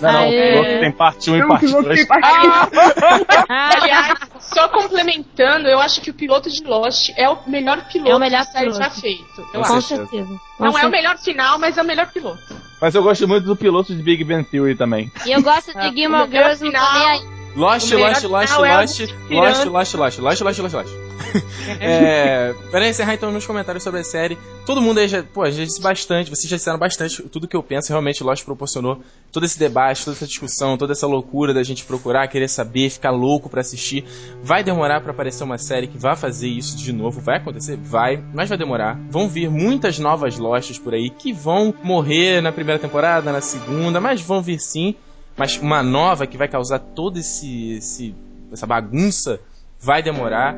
Não, 0.00 0.12
não, 0.12 0.28
o 0.28 0.30
piloto 0.30 0.80
tem 0.80 0.92
parte 0.92 1.30
1 1.30 1.36
e 1.36 1.40
Não, 1.40 1.48
parte 1.48 1.66
piloto 1.66 1.82
2. 1.84 1.98
tem 1.98 2.06
parte- 2.06 2.28
Aliás, 3.48 4.18
só 4.40 4.68
complementando, 4.68 5.68
eu 5.68 5.78
acho 5.78 6.00
que 6.00 6.10
o 6.10 6.14
piloto 6.14 6.48
de 6.50 6.62
Lost 6.64 7.10
é 7.16 7.28
o 7.28 7.36
melhor 7.46 7.84
piloto 7.88 8.10
É 8.10 8.16
o 8.16 8.18
melhor 8.18 8.42
que 8.42 8.48
a 8.48 8.52
série 8.52 8.66
piloto. 8.70 8.84
já 8.84 8.90
feito. 8.90 9.24
Eu 9.52 9.60
Com 9.60 9.68
Com 9.68 9.74
acho. 9.74 9.88
certeza. 9.88 10.10
certeza. 10.10 10.40
Com 10.58 10.64
Não 10.64 10.66
é 10.66 10.70
o 10.70 10.72
certeza. 10.72 10.90
melhor 10.90 11.18
final, 11.18 11.58
mas 11.58 11.76
é 11.76 11.82
o 11.82 11.84
melhor 11.84 12.06
piloto. 12.12 12.38
Mas 12.80 12.94
eu 12.94 13.02
gosto 13.02 13.26
muito 13.28 13.44
do 13.44 13.56
piloto 13.56 13.94
de 13.94 14.02
Big 14.02 14.24
Bang 14.24 14.44
Theory 14.44 14.76
também. 14.76 15.10
E 15.26 15.32
eu 15.32 15.42
gosto 15.42 15.72
de 15.72 15.78
É, 15.86 15.92
Gilmore 15.92 16.30
Girls, 16.30 16.62
não 16.62 16.70
final- 16.70 17.06
aí. 17.06 17.20
Lost, 17.56 17.90
melhor 17.90 18.10
Lost, 18.10 18.24
Lost, 18.24 18.52
é 18.52 18.56
Lost, 18.56 19.00
Lost, 19.00 19.14
Piranha. 19.28 19.48
Lost, 19.48 19.94
Lost, 19.94 19.94
Lost, 20.18 20.40
Lost, 20.40 20.58
Lost, 20.58 20.74
Lost. 20.74 20.90
É, 21.80 22.54
para 22.70 22.88
encerrar 22.88 23.14
então 23.14 23.32
nos 23.32 23.46
comentários 23.46 23.82
sobre 23.82 24.00
a 24.00 24.04
série, 24.04 24.36
todo 24.66 24.82
mundo 24.82 24.98
aí 24.98 25.08
já, 25.08 25.22
pô, 25.22 25.48
já 25.50 25.64
disse 25.64 25.80
bastante, 25.80 26.30
vocês 26.30 26.48
já 26.48 26.56
disseram 26.56 26.78
bastante 26.78 27.22
tudo 27.22 27.48
que 27.48 27.56
eu 27.56 27.62
penso, 27.62 27.88
realmente 27.88 28.22
Lost 28.22 28.44
proporcionou 28.44 29.00
todo 29.32 29.44
esse 29.44 29.58
debate, 29.58 30.04
toda 30.04 30.16
essa 30.16 30.26
discussão, 30.26 30.76
toda 30.76 30.92
essa 30.92 31.06
loucura 31.06 31.54
da 31.54 31.62
gente 31.62 31.84
procurar, 31.84 32.28
querer 32.28 32.48
saber, 32.48 32.90
ficar 32.90 33.10
louco 33.10 33.48
pra 33.48 33.62
assistir. 33.62 34.04
Vai 34.42 34.62
demorar 34.62 35.00
pra 35.00 35.12
aparecer 35.12 35.42
uma 35.44 35.58
série 35.58 35.86
que 35.86 35.98
vai 35.98 36.16
fazer 36.16 36.48
isso 36.48 36.76
de 36.76 36.92
novo, 36.92 37.20
vai 37.20 37.38
acontecer? 37.38 37.76
Vai, 37.76 38.22
mas 38.32 38.48
vai 38.48 38.58
demorar. 38.58 38.98
Vão 39.08 39.28
vir 39.28 39.50
muitas 39.50 39.98
novas 39.98 40.38
Losts 40.38 40.78
por 40.78 40.94
aí 40.94 41.10
que 41.10 41.32
vão 41.32 41.74
morrer 41.82 42.40
na 42.40 42.52
primeira 42.52 42.78
temporada, 42.78 43.32
na 43.32 43.40
segunda, 43.40 44.00
mas 44.00 44.20
vão 44.20 44.42
vir 44.42 44.58
sim. 44.58 44.94
Mas 45.36 45.56
uma 45.56 45.82
nova 45.82 46.26
que 46.26 46.36
vai 46.36 46.48
causar 46.48 46.78
todo 46.78 47.18
esse, 47.18 47.72
esse 47.72 48.14
essa 48.52 48.66
bagunça 48.66 49.40
vai 49.80 50.02
demorar. 50.02 50.56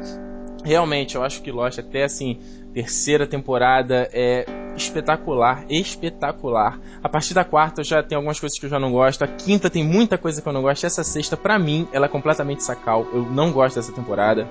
Realmente, 0.65 1.15
eu 1.15 1.23
acho 1.23 1.43
que 1.43 1.51
Lost 1.51 1.79
até 1.79 2.05
assim, 2.05 2.39
terceira 2.75 3.27
temporada 3.27 4.09
é 4.13 4.45
espetacular, 4.77 5.65
espetacular. 5.71 6.79
A 7.03 7.09
partir 7.09 7.33
da 7.35 7.45
quarta 7.45 7.83
já 7.83 8.03
tem 8.03 8.17
algumas 8.17 8.39
coisas 8.39 8.59
que 8.59 8.67
eu 8.67 8.71
já 8.71 8.79
não 8.79 8.93
gosto. 8.93 9.23
A 9.23 9.27
quinta 9.27 9.71
tem 9.71 9.83
muita 9.83 10.19
coisa 10.19 10.43
que 10.43 10.49
eu 10.49 10.53
não 10.53 10.63
gosto. 10.63 10.85
Essa 10.85 11.03
sexta, 11.03 11.37
pra 11.37 11.59
mim, 11.59 11.89
ela 11.93 12.07
é 12.07 12.09
completamente 12.09 12.63
sacal. 12.63 13.07
Eu 13.13 13.23
não 13.23 13.51
gosto 13.53 13.77
dessa 13.77 13.93
temporada. 13.93 14.47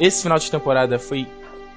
Esse 0.00 0.22
final 0.22 0.38
de 0.38 0.50
temporada 0.50 0.98
foi 0.98 1.26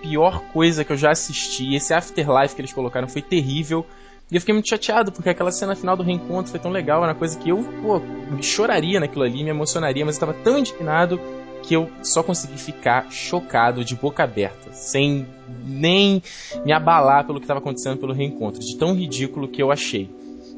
pior 0.02 0.42
coisa 0.52 0.84
que 0.84 0.92
eu 0.92 0.98
já 0.98 1.12
assisti. 1.12 1.76
Esse 1.76 1.94
Afterlife 1.94 2.56
que 2.56 2.62
eles 2.62 2.74
colocaram 2.74 3.08
foi 3.08 3.22
terrível. 3.22 3.86
E 4.32 4.36
eu 4.36 4.40
fiquei 4.40 4.54
muito 4.54 4.70
chateado, 4.70 5.12
porque 5.12 5.30
aquela 5.30 5.52
cena 5.52 5.76
final 5.76 5.98
do 5.98 6.04
reencontro 6.04 6.50
foi 6.50 6.60
tão 6.60 6.72
legal, 6.72 7.04
era 7.04 7.12
uma 7.12 7.20
coisa 7.20 7.38
que 7.38 7.50
eu, 7.50 7.58
pô, 7.82 8.02
choraria 8.42 8.98
naquilo 8.98 9.26
ali, 9.26 9.44
me 9.44 9.50
emocionaria, 9.50 10.06
mas 10.06 10.16
eu 10.16 10.22
tava 10.22 10.34
tão 10.34 10.58
indignado 10.58 11.20
que 11.64 11.76
eu 11.76 11.90
só 12.02 12.24
consegui 12.24 12.58
ficar 12.58 13.12
chocado 13.12 13.84
de 13.84 13.94
boca 13.94 14.24
aberta, 14.24 14.72
sem 14.72 15.28
nem 15.66 16.24
me 16.66 16.72
abalar 16.72 17.26
pelo 17.26 17.40
que 17.40 17.44
estava 17.44 17.60
acontecendo 17.60 17.98
pelo 17.98 18.14
reencontro, 18.14 18.62
de 18.62 18.78
tão 18.78 18.96
ridículo 18.96 19.50
que 19.50 19.62
eu 19.62 19.70
achei. 19.70 20.10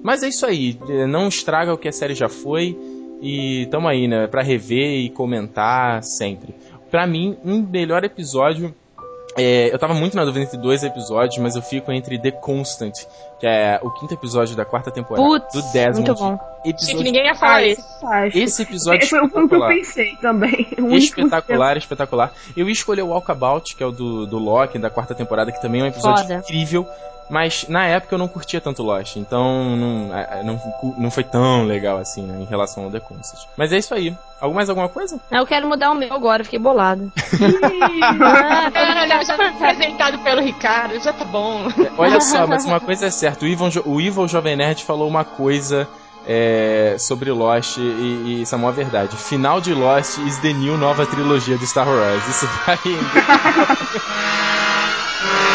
Mas 0.04 0.22
é 0.22 0.28
isso 0.28 0.46
aí, 0.46 0.78
eh, 0.88 1.08
não 1.08 1.28
estraga 1.28 1.74
o 1.74 1.78
que 1.78 1.88
a 1.88 1.92
série 1.92 2.14
já 2.14 2.30
foi 2.30 2.78
e 3.22 3.68
tamo 3.72 3.88
aí, 3.88 4.08
né, 4.08 4.28
pra 4.28 4.44
rever 4.44 5.00
e 5.00 5.10
comentar 5.10 6.04
sempre. 6.04 6.54
Pra 6.92 7.08
mim, 7.08 7.38
um 7.44 7.64
melhor 7.64 8.04
episódio 8.04 8.74
é, 9.36 9.74
eu 9.74 9.80
tava 9.80 9.94
muito 9.94 10.16
na 10.16 10.24
dúvida 10.24 10.46
entre 10.46 10.58
dois 10.58 10.84
episódios, 10.84 11.38
mas 11.40 11.56
eu 11.56 11.62
fico 11.62 11.92
entre 11.92 12.20
The 12.20 12.32
Constant, 12.32 12.94
que 13.44 13.48
é 13.48 13.78
o 13.84 13.92
quinto 13.92 14.14
episódio 14.14 14.56
da 14.56 14.64
quarta 14.64 14.90
temporada 14.90 15.28
Putz, 15.28 15.54
do 15.54 15.62
Desmond. 15.74 15.96
muito 16.08 16.16
bom. 16.16 16.40
Achei 16.62 16.72
Episódio 16.72 16.98
que 16.98 17.04
ninguém 17.04 17.26
ia 17.26 17.36
falar 17.36 17.56
Ah, 17.56 17.68
isso. 17.68 17.84
esse, 18.34 18.62
episódio 18.62 19.06
Foi 19.10 19.20
o 19.20 19.28
foi 19.30 19.44
o 19.44 19.50
que 19.50 19.56
eu 19.56 19.68
pensei 19.68 20.16
também. 20.22 20.66
Único 20.80 20.96
Espetacular, 20.96 21.76
espetacular. 21.76 22.32
Eu 22.56 22.68
ia 22.68 22.72
escolher 22.72 23.02
o 23.02 23.10
Walkabout, 23.10 23.76
que 23.76 23.84
é 23.84 23.86
o 23.86 23.92
do, 23.92 24.26
do 24.26 24.38
Loki, 24.38 24.80
da 24.80 24.90
quarta 24.90 25.14
temporada, 25.14 25.52
que 25.52 25.62
também 25.62 25.82
é 25.82 25.84
um 25.84 25.88
episódio 25.88 26.22
Foda. 26.24 26.36
incrível. 26.36 26.88
Mas 27.30 27.66
na 27.70 27.86
época 27.86 28.14
eu 28.16 28.20
não 28.20 28.28
curtia 28.28 28.60
tanto 28.60 28.84
Lost, 28.84 29.16
então 29.16 29.76
não, 29.78 30.16
é, 30.18 30.44
não, 30.44 30.62
não 30.98 31.10
foi 31.10 31.24
tão 31.24 31.64
legal 31.66 31.98
assim 31.98 32.22
né, 32.22 32.42
em 32.42 32.46
relação 32.46 32.84
ao 32.84 32.92
The 32.92 33.00
Constant. 33.00 33.40
Mas 33.58 33.72
é 33.72 33.78
isso 33.78 33.94
aí. 33.94 34.16
Algo 34.42 34.54
mais 34.54 34.70
alguma 34.70 34.90
coisa? 34.90 35.18
Eu 35.32 35.46
quero 35.46 35.66
mudar 35.66 35.92
o 35.92 35.96
meu 35.96 36.14
agora, 36.14 36.44
fiquei 36.44 36.60
bolado. 36.60 37.10
Não, 38.14 38.96
não, 38.96 39.08
não, 39.08 39.24
já 39.24 39.36
foi 39.36 39.48
apresentado 39.48 40.20
pelo 40.20 40.42
Ricardo, 40.42 41.00
já 41.02 41.14
tá 41.14 41.24
bom. 41.26 41.68
É, 41.70 41.92
Olha 41.98 42.20
só, 42.20 42.46
mas 42.46 42.66
uma 42.66 42.80
coisa 42.80 43.06
é 43.06 43.10
certa: 43.10 43.33
o 43.42 43.48
Evil, 43.48 43.70
Jo- 43.70 43.84
o 43.86 44.02
Evil 44.02 44.28
Jovem 44.28 44.56
Nerd 44.56 44.84
falou 44.84 45.08
uma 45.08 45.24
coisa 45.26 45.88
é, 46.28 46.96
sobre 47.00 47.32
Lost, 47.32 47.78
e, 47.78 47.82
e 47.82 48.42
isso 48.44 48.56
é 48.56 48.58
uma 48.58 48.72
verdade. 48.72 49.16
Final 49.18 49.60
de 49.60 49.74
Lost 49.74 50.18
is 50.20 50.38
the 50.40 50.54
new 50.54 50.78
nova 50.78 51.06
trilogia 51.06 51.58
de 51.58 51.68
Star 51.68 51.88
Wars. 51.88 52.28
Isso 52.28 52.48
vai. 52.66 52.80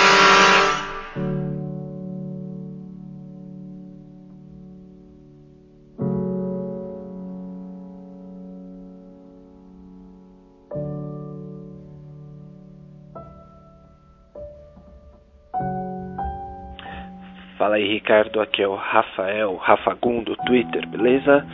Ricardo. 18.08 18.40
Aqui 18.40 18.62
é 18.62 18.66
o 18.66 18.74
Rafael, 18.74 19.54
Rafagum 19.56 20.22
do 20.22 20.34
Twitter, 20.46 20.88
beleza? 20.88 21.46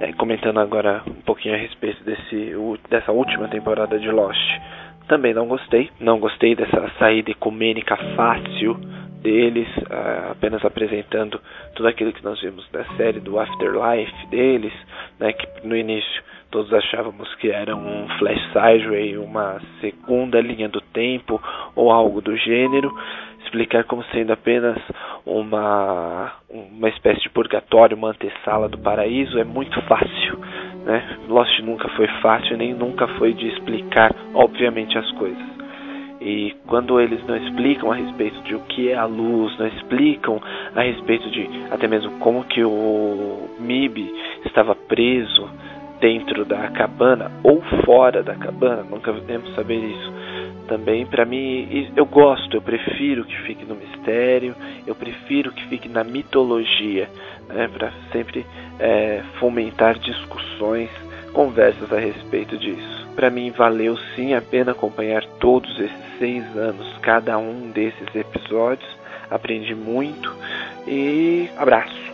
É, 0.00 0.12
comentando 0.14 0.58
agora 0.58 1.02
um 1.06 1.22
pouquinho 1.22 1.54
a 1.54 1.56
respeito 1.56 2.02
desse, 2.02 2.52
dessa 2.90 3.12
última 3.12 3.46
temporada 3.46 3.96
de 3.96 4.10
Lost. 4.10 4.60
Também 5.06 5.32
não 5.32 5.46
gostei. 5.46 5.88
Não 6.00 6.18
gostei 6.18 6.56
dessa 6.56 6.90
saída 6.98 7.30
ecumênica 7.30 7.96
fácil 8.16 8.74
deles, 9.22 9.68
ah, 9.88 10.30
apenas 10.32 10.64
apresentando 10.64 11.40
tudo 11.76 11.86
aquilo 11.86 12.12
que 12.12 12.24
nós 12.24 12.40
vimos 12.40 12.68
da 12.72 12.84
série 12.96 13.20
do 13.20 13.38
Afterlife 13.38 14.26
deles, 14.30 14.72
né, 15.20 15.32
que 15.32 15.46
no 15.64 15.76
início 15.76 16.22
todos 16.50 16.72
achávamos 16.72 17.32
que 17.36 17.50
era 17.50 17.76
um 17.76 18.08
Flash 18.18 18.42
Sideway, 18.52 19.16
uma 19.16 19.60
segunda 19.80 20.40
linha 20.40 20.68
do 20.68 20.80
tempo 20.80 21.40
ou 21.76 21.92
algo 21.92 22.20
do 22.20 22.36
gênero 22.36 22.92
explicar 23.44 23.84
como 23.84 24.04
sendo 24.04 24.32
apenas 24.32 24.78
uma, 25.24 26.32
uma 26.48 26.88
espécie 26.88 27.20
de 27.22 27.30
purgatório, 27.30 27.96
uma 27.96 28.10
antessala 28.10 28.68
do 28.68 28.78
paraíso 28.78 29.38
é 29.38 29.44
muito 29.44 29.80
fácil. 29.82 30.38
Né? 30.84 31.18
Lost 31.28 31.58
nunca 31.60 31.88
foi 31.90 32.06
fácil, 32.22 32.56
nem 32.56 32.74
nunca 32.74 33.06
foi 33.18 33.32
de 33.32 33.48
explicar, 33.48 34.14
obviamente, 34.34 34.96
as 34.96 35.10
coisas. 35.12 35.60
E 36.20 36.54
quando 36.66 37.00
eles 37.00 37.24
não 37.26 37.36
explicam 37.36 37.90
a 37.90 37.94
respeito 37.94 38.42
de 38.42 38.54
o 38.54 38.60
que 38.60 38.90
é 38.90 38.94
a 38.94 39.06
luz, 39.06 39.58
não 39.58 39.66
explicam 39.66 40.40
a 40.76 40.82
respeito 40.82 41.30
de 41.30 41.48
até 41.70 41.88
mesmo 41.88 42.18
como 42.18 42.44
que 42.44 42.62
o 42.62 43.48
Mib 43.58 43.96
estava 44.44 44.74
preso 44.74 45.48
dentro 45.98 46.44
da 46.44 46.68
cabana 46.70 47.30
ou 47.42 47.62
fora 47.86 48.22
da 48.22 48.34
cabana, 48.34 48.82
nunca 48.82 49.12
podemos 49.12 49.54
saber 49.54 49.76
isso 49.76 50.29
também. 50.70 51.04
Para 51.04 51.26
mim 51.26 51.90
eu 51.96 52.06
gosto 52.06 52.56
eu 52.56 52.62
prefiro 52.62 53.24
que 53.24 53.36
fique 53.42 53.64
no 53.64 53.74
mistério 53.74 54.54
eu 54.86 54.94
prefiro 54.94 55.52
que 55.52 55.66
fique 55.66 55.88
na 55.88 56.04
mitologia 56.04 57.10
né, 57.48 57.68
para 57.68 57.92
sempre 58.12 58.46
é, 58.78 59.22
fomentar 59.40 59.98
discussões 59.98 60.88
conversas 61.32 61.92
a 61.92 61.98
respeito 61.98 62.56
disso. 62.56 63.08
Para 63.14 63.30
mim 63.30 63.50
valeu 63.50 63.96
sim 64.14 64.34
a 64.34 64.40
pena 64.40 64.72
acompanhar 64.72 65.24
todos 65.40 65.70
esses 65.78 66.18
seis 66.18 66.44
anos 66.56 66.86
cada 67.02 67.36
um 67.36 67.70
desses 67.70 68.14
episódios. 68.14 68.88
Aprendi 69.28 69.74
muito 69.74 70.34
e 70.86 71.48
abraço. 71.56 72.10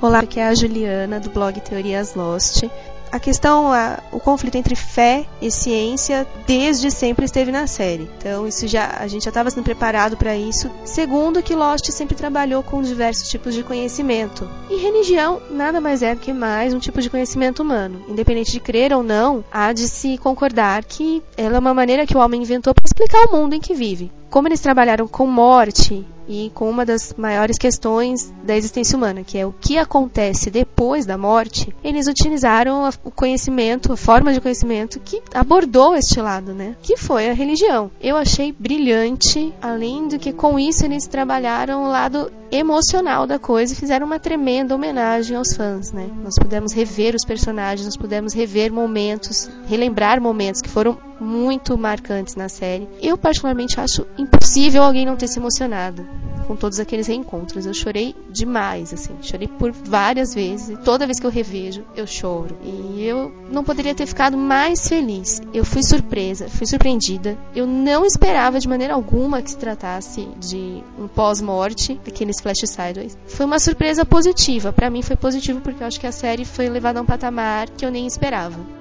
Olá, 0.00 0.20
aqui 0.20 0.38
é 0.38 0.46
a 0.46 0.54
Juliana 0.54 1.18
do 1.18 1.30
blog 1.30 1.60
Teorias 1.60 2.14
Lost. 2.14 2.62
A 3.10 3.18
questão, 3.18 3.72
a- 3.72 3.98
o 4.12 4.20
conflito 4.20 4.56
entre 4.56 4.74
fé 4.74 5.24
e 5.40 5.50
ciência 5.50 6.26
desde 6.46 6.90
sempre 6.90 7.24
esteve 7.24 7.50
na 7.50 7.66
série. 7.66 8.08
Então, 8.18 8.46
isso 8.46 8.66
já 8.68 8.96
a 8.98 9.06
gente 9.08 9.24
já 9.24 9.30
estava 9.30 9.50
sendo 9.50 9.64
preparado 9.64 10.16
para 10.16 10.36
isso. 10.36 10.70
Segundo, 10.84 11.42
que 11.42 11.54
Lost 11.54 11.90
sempre 11.90 12.14
trabalhou 12.16 12.62
com 12.62 12.82
diversos 12.82 13.28
tipos 13.28 13.54
de 13.54 13.62
conhecimento. 13.62 14.48
E 14.70 14.76
religião 14.76 15.40
nada 15.50 15.80
mais 15.80 16.02
é 16.02 16.14
do 16.14 16.20
que 16.20 16.32
mais 16.32 16.74
um 16.74 16.78
tipo 16.78 17.00
de 17.00 17.08
conhecimento 17.10 17.62
humano. 17.62 18.02
Independente 18.08 18.52
de 18.52 18.60
crer 18.60 18.92
ou 18.92 19.02
não, 19.02 19.44
há 19.50 19.72
de 19.72 19.88
se 19.88 20.18
concordar 20.18 20.84
que 20.84 21.22
ela 21.36 21.56
é 21.56 21.58
uma 21.58 21.74
maneira 21.74 22.06
que 22.06 22.16
o 22.16 22.20
homem 22.20 22.42
inventou 22.42 22.74
para 22.74 22.84
explicar 22.86 23.26
o 23.28 23.32
mundo 23.36 23.54
em 23.54 23.60
que 23.60 23.74
vive. 23.74 24.10
Como 24.30 24.48
eles 24.48 24.60
trabalharam 24.60 25.08
com 25.08 25.26
morte 25.26 26.06
e 26.28 26.50
com 26.54 26.68
uma 26.68 26.84
das 26.84 27.14
maiores 27.16 27.56
questões 27.56 28.32
da 28.44 28.54
existência 28.54 28.96
humana, 28.96 29.24
que 29.24 29.38
é 29.38 29.46
o 29.46 29.54
que 29.58 29.78
acontece 29.78 30.50
depois 30.50 31.06
da 31.06 31.16
morte, 31.16 31.74
eles 31.82 32.06
utilizaram 32.06 32.88
o 33.02 33.10
conhecimento, 33.10 33.92
a 33.92 33.96
forma 33.96 34.32
de 34.32 34.40
conhecimento 34.40 35.00
que 35.00 35.22
abordou 35.32 35.96
este 35.96 36.20
lado, 36.20 36.52
né? 36.52 36.76
Que 36.82 36.96
foi 36.96 37.30
a 37.30 37.32
religião. 37.32 37.90
Eu 38.00 38.16
achei 38.16 38.52
brilhante, 38.52 39.52
além 39.62 40.08
do 40.08 40.18
que 40.18 40.32
com 40.32 40.58
isso 40.58 40.84
eles 40.84 41.06
trabalharam 41.06 41.84
o 41.84 41.88
lado 41.88 42.30
emocional 42.50 43.26
da 43.26 43.38
coisa 43.38 43.72
e 43.72 43.76
fizeram 43.76 44.06
uma 44.06 44.18
tremenda 44.18 44.74
homenagem 44.74 45.36
aos 45.36 45.54
fãs, 45.54 45.92
né? 45.92 46.08
Nós 46.22 46.34
pudemos 46.36 46.72
rever 46.72 47.14
os 47.14 47.24
personagens, 47.24 47.84
nós 47.86 47.96
pudemos 47.96 48.34
rever 48.34 48.72
momentos, 48.72 49.50
relembrar 49.66 50.20
momentos 50.20 50.60
que 50.60 50.68
foram 50.68 50.98
muito 51.20 51.76
marcantes 51.76 52.36
na 52.36 52.48
série. 52.48 52.88
Eu 53.02 53.18
particularmente 53.18 53.80
acho 53.80 54.06
impossível 54.16 54.82
alguém 54.82 55.04
não 55.04 55.16
ter 55.16 55.28
se 55.28 55.38
emocionado 55.38 56.06
com 56.48 56.56
todos 56.56 56.80
aqueles 56.80 57.06
reencontros. 57.06 57.66
Eu 57.66 57.74
chorei 57.74 58.16
demais, 58.30 58.94
assim, 58.94 59.14
chorei 59.20 59.46
por 59.46 59.70
várias 59.70 60.34
vezes. 60.34 60.70
E 60.70 60.76
toda 60.78 61.06
vez 61.06 61.20
que 61.20 61.26
eu 61.26 61.30
revejo, 61.30 61.84
eu 61.94 62.06
choro. 62.06 62.56
E 62.64 63.04
eu 63.04 63.30
não 63.52 63.62
poderia 63.62 63.94
ter 63.94 64.06
ficado 64.06 64.36
mais 64.36 64.88
feliz. 64.88 65.42
Eu 65.52 65.64
fui 65.64 65.82
surpresa, 65.82 66.48
fui 66.48 66.66
surpreendida. 66.66 67.36
Eu 67.54 67.66
não 67.66 68.06
esperava 68.06 68.58
de 68.58 68.66
maneira 68.66 68.94
alguma 68.94 69.42
que 69.42 69.50
se 69.50 69.58
tratasse 69.58 70.26
de 70.38 70.82
um 70.98 71.06
pós-morte, 71.06 72.00
daqueles 72.02 72.40
flash 72.40 72.60
sideways. 72.64 73.18
Foi 73.26 73.44
uma 73.44 73.58
surpresa 73.58 74.04
positiva. 74.04 74.72
Pra 74.72 74.88
mim 74.88 75.02
foi 75.02 75.16
positivo 75.16 75.60
porque 75.60 75.82
eu 75.82 75.86
acho 75.86 76.00
que 76.00 76.06
a 76.06 76.12
série 76.12 76.46
foi 76.46 76.68
levada 76.68 76.98
a 76.98 77.02
um 77.02 77.06
patamar 77.06 77.68
que 77.68 77.84
eu 77.84 77.90
nem 77.90 78.06
esperava. 78.06 78.77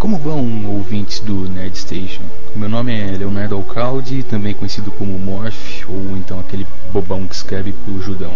Como 0.00 0.16
vão, 0.16 0.64
ouvintes 0.64 1.20
do 1.20 1.46
Nerd 1.46 1.76
Station? 1.76 2.22
Meu 2.56 2.70
nome 2.70 2.98
é 2.98 3.18
Leonardo 3.18 3.54
Alcalde, 3.54 4.22
também 4.22 4.54
conhecido 4.54 4.90
como 4.90 5.18
Morph, 5.18 5.84
ou 5.86 6.16
então 6.16 6.40
aquele 6.40 6.66
bobão 6.90 7.26
que 7.26 7.34
escreve 7.34 7.74
pro 7.84 8.00
Judão. 8.00 8.32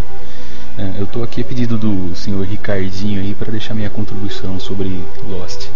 É, 0.76 1.00
eu 1.00 1.06
tô 1.06 1.22
aqui 1.22 1.40
a 1.40 1.44
pedido 1.44 1.78
do 1.78 2.14
senhor 2.14 2.44
Ricardinho 2.44 3.18
aí 3.18 3.34
para 3.34 3.50
deixar 3.50 3.72
minha 3.72 3.88
contribuição 3.88 4.60
sobre 4.60 5.02
Lost. 5.26 5.68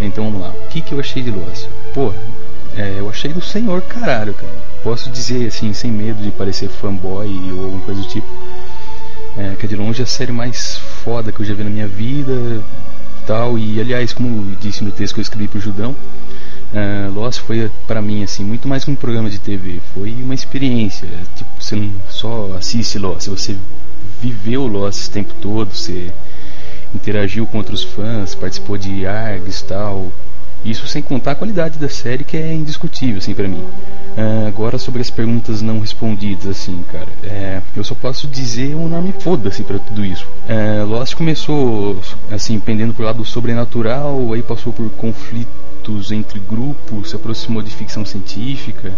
Então 0.00 0.24
vamos 0.24 0.40
lá, 0.40 0.48
o 0.48 0.68
que, 0.70 0.80
que 0.80 0.92
eu 0.92 0.98
achei 0.98 1.22
de 1.22 1.30
Lost? 1.30 1.68
Pô, 1.94 2.12
é, 2.76 2.96
eu 2.98 3.08
achei 3.08 3.32
do 3.32 3.40
senhor 3.40 3.82
caralho, 3.82 4.34
cara. 4.34 4.52
Posso 4.82 5.10
dizer 5.10 5.46
assim, 5.46 5.72
sem 5.72 5.92
medo 5.92 6.20
de 6.24 6.32
parecer 6.32 6.68
fanboy 6.68 7.52
ou 7.52 7.66
alguma 7.66 7.82
coisa 7.82 8.00
do 8.00 8.08
tipo, 8.08 8.26
é, 9.38 9.54
que 9.54 9.66
é 9.66 9.68
de 9.68 9.76
longe 9.76 10.02
a 10.02 10.06
série 10.06 10.32
mais 10.32 10.76
foda 10.76 11.30
que 11.30 11.38
eu 11.38 11.46
já 11.46 11.54
vi 11.54 11.62
na 11.62 11.70
minha 11.70 11.86
vida, 11.86 12.64
tal. 13.26 13.58
E 13.58 13.80
aliás, 13.80 14.12
como 14.12 14.54
disse 14.56 14.84
no 14.84 14.90
texto 14.90 15.14
que 15.14 15.20
eu 15.20 15.22
escrevi 15.22 15.48
pro 15.48 15.60
Judão, 15.60 15.92
uh, 15.92 17.12
Lost 17.12 17.40
foi 17.40 17.70
para 17.86 18.00
mim 18.00 18.22
assim 18.22 18.44
muito 18.44 18.68
mais 18.68 18.84
que 18.84 18.90
um 18.90 18.96
programa 18.96 19.30
de 19.30 19.38
TV, 19.38 19.80
foi 19.94 20.12
uma 20.12 20.34
experiência. 20.34 21.08
Tipo, 21.36 21.50
você 21.60 21.76
não 21.76 21.90
só 22.08 22.54
assiste 22.58 22.98
Lost, 22.98 23.28
você 23.28 23.56
viveu 24.20 24.66
Lost 24.66 25.06
o 25.06 25.10
tempo 25.10 25.34
todo, 25.40 25.74
você 25.74 26.10
interagiu 26.94 27.46
com 27.46 27.58
outros 27.58 27.82
fãs, 27.82 28.34
participou 28.34 28.78
de 28.78 29.06
ARGs 29.06 29.62
tal. 29.62 30.12
Isso 30.64 30.86
sem 30.86 31.02
contar 31.02 31.32
a 31.32 31.34
qualidade 31.34 31.78
da 31.78 31.88
série 31.88 32.24
que 32.24 32.36
é 32.36 32.54
indiscutível, 32.54 33.18
assim, 33.18 33.34
para 33.34 33.46
mim. 33.46 33.62
Ah, 34.16 34.46
agora 34.46 34.78
sobre 34.78 35.02
as 35.02 35.10
perguntas 35.10 35.60
não 35.60 35.80
respondidas, 35.80 36.46
assim, 36.46 36.84
cara, 36.90 37.08
é, 37.24 37.60
eu 37.76 37.82
só 37.82 37.94
posso 37.94 38.28
dizer 38.28 38.74
um 38.74 38.88
nome 38.88 39.12
foda-se 39.18 39.62
pra 39.62 39.78
tudo 39.78 40.04
isso. 40.04 40.26
É, 40.48 40.82
Lost 40.84 41.14
começou, 41.14 42.00
assim, 42.30 42.58
pendendo 42.60 42.94
pro 42.94 43.04
lado 43.04 43.24
sobrenatural, 43.24 44.32
aí 44.32 44.42
passou 44.42 44.72
por 44.72 44.88
conflitos 44.90 46.12
entre 46.12 46.38
grupos, 46.38 47.10
se 47.10 47.16
aproximou 47.16 47.62
de 47.62 47.70
ficção 47.70 48.04
científica. 48.06 48.92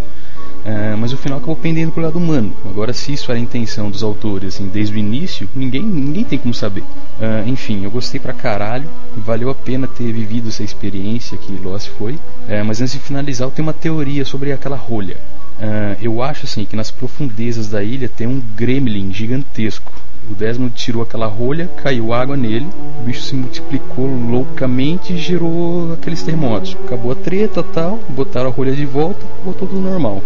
É, 0.67 0.97
mas 0.97 1.13
o 1.13 1.17
final 1.17 1.39
acabou 1.39 1.55
pendendo 1.55 1.93
pro 1.93 2.03
lado 2.03 2.19
humano. 2.19 2.53
Agora, 2.69 2.93
se 2.93 3.13
isso 3.13 3.31
era 3.31 3.39
a 3.39 3.43
intenção 3.43 3.89
dos 3.89 4.03
autores, 4.03 4.55
assim, 4.55 4.67
desde 4.67 4.97
o 4.97 4.99
início, 4.99 5.49
ninguém, 5.55 5.81
ninguém 5.81 6.25
tem 6.25 6.37
como 6.37 6.53
saber. 6.53 6.83
É, 7.21 7.45
enfim, 7.47 7.85
eu 7.85 7.91
gostei 7.91 8.19
pra 8.19 8.33
caralho. 8.33 8.89
Valeu 9.17 9.49
a 9.49 9.55
pena 9.55 9.87
ter 9.87 10.11
vivido 10.13 10.49
essa 10.49 10.65
experiência 10.65 11.39
que 11.39 11.57
Lost 11.63 11.89
foi. 11.91 12.19
É, 12.49 12.65
mas 12.65 12.81
antes 12.81 12.95
de 12.95 12.99
finalizar, 12.99 13.47
eu 13.47 13.53
tenho 13.53 13.69
uma 13.69 13.73
teoria 13.73 14.25
sobre 14.25 14.51
aquela 14.51 14.77
rolha. 14.77 15.17
É, 15.59 15.97
eu 16.01 16.23
acho 16.23 16.45
assim 16.45 16.65
que 16.65 16.77
nas 16.77 16.91
profundezas 16.91 17.69
da 17.69 17.83
ilha 17.83 18.09
tem 18.09 18.27
um 18.27 18.41
gremlin 18.55 19.13
gigantesco. 19.13 19.93
O 20.31 20.35
Desmond 20.35 20.75
tirou 20.75 21.03
aquela 21.03 21.27
rolha, 21.27 21.71
caiu 21.83 22.13
água 22.13 22.37
nele, 22.37 22.67
o 23.01 23.05
bicho 23.05 23.23
se 23.23 23.35
multiplicou 23.35 24.07
loucamente 24.07 25.13
e 25.13 25.19
gerou 25.19 25.93
aqueles 25.93 26.23
terremotos. 26.23 26.77
Acabou 26.85 27.13
a 27.13 27.15
treta 27.15 27.63
tal, 27.63 28.01
botaram 28.09 28.51
a 28.51 28.53
rolha 28.53 28.73
de 28.73 28.85
volta, 28.85 29.25
voltou 29.45 29.69
tudo 29.69 29.81
normal. 29.81 30.23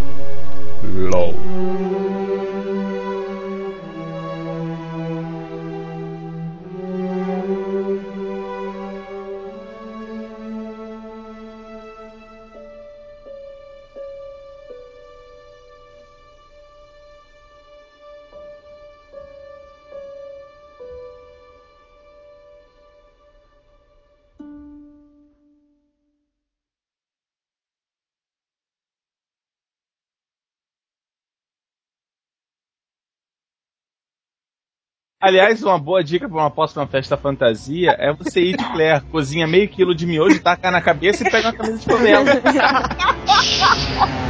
LOL. 0.82 1.34
Aliás, 35.22 35.62
uma 35.62 35.78
boa 35.78 36.02
dica 36.02 36.26
pra 36.26 36.38
uma 36.38 36.50
próxima 36.50 36.86
festa 36.86 37.14
fantasia 37.14 37.94
é 37.98 38.10
você 38.10 38.40
ir 38.40 38.56
de 38.56 38.64
Claire, 38.72 39.04
cozinha 39.04 39.46
meio 39.46 39.68
quilo 39.68 39.94
de 39.94 40.06
miojo, 40.06 40.40
taca 40.40 40.70
na 40.70 40.80
cabeça 40.80 41.22
e 41.22 41.30
pega 41.30 41.48
uma 41.48 41.52
camisa 41.52 41.78
de 41.78 41.84
favela. 41.84 42.24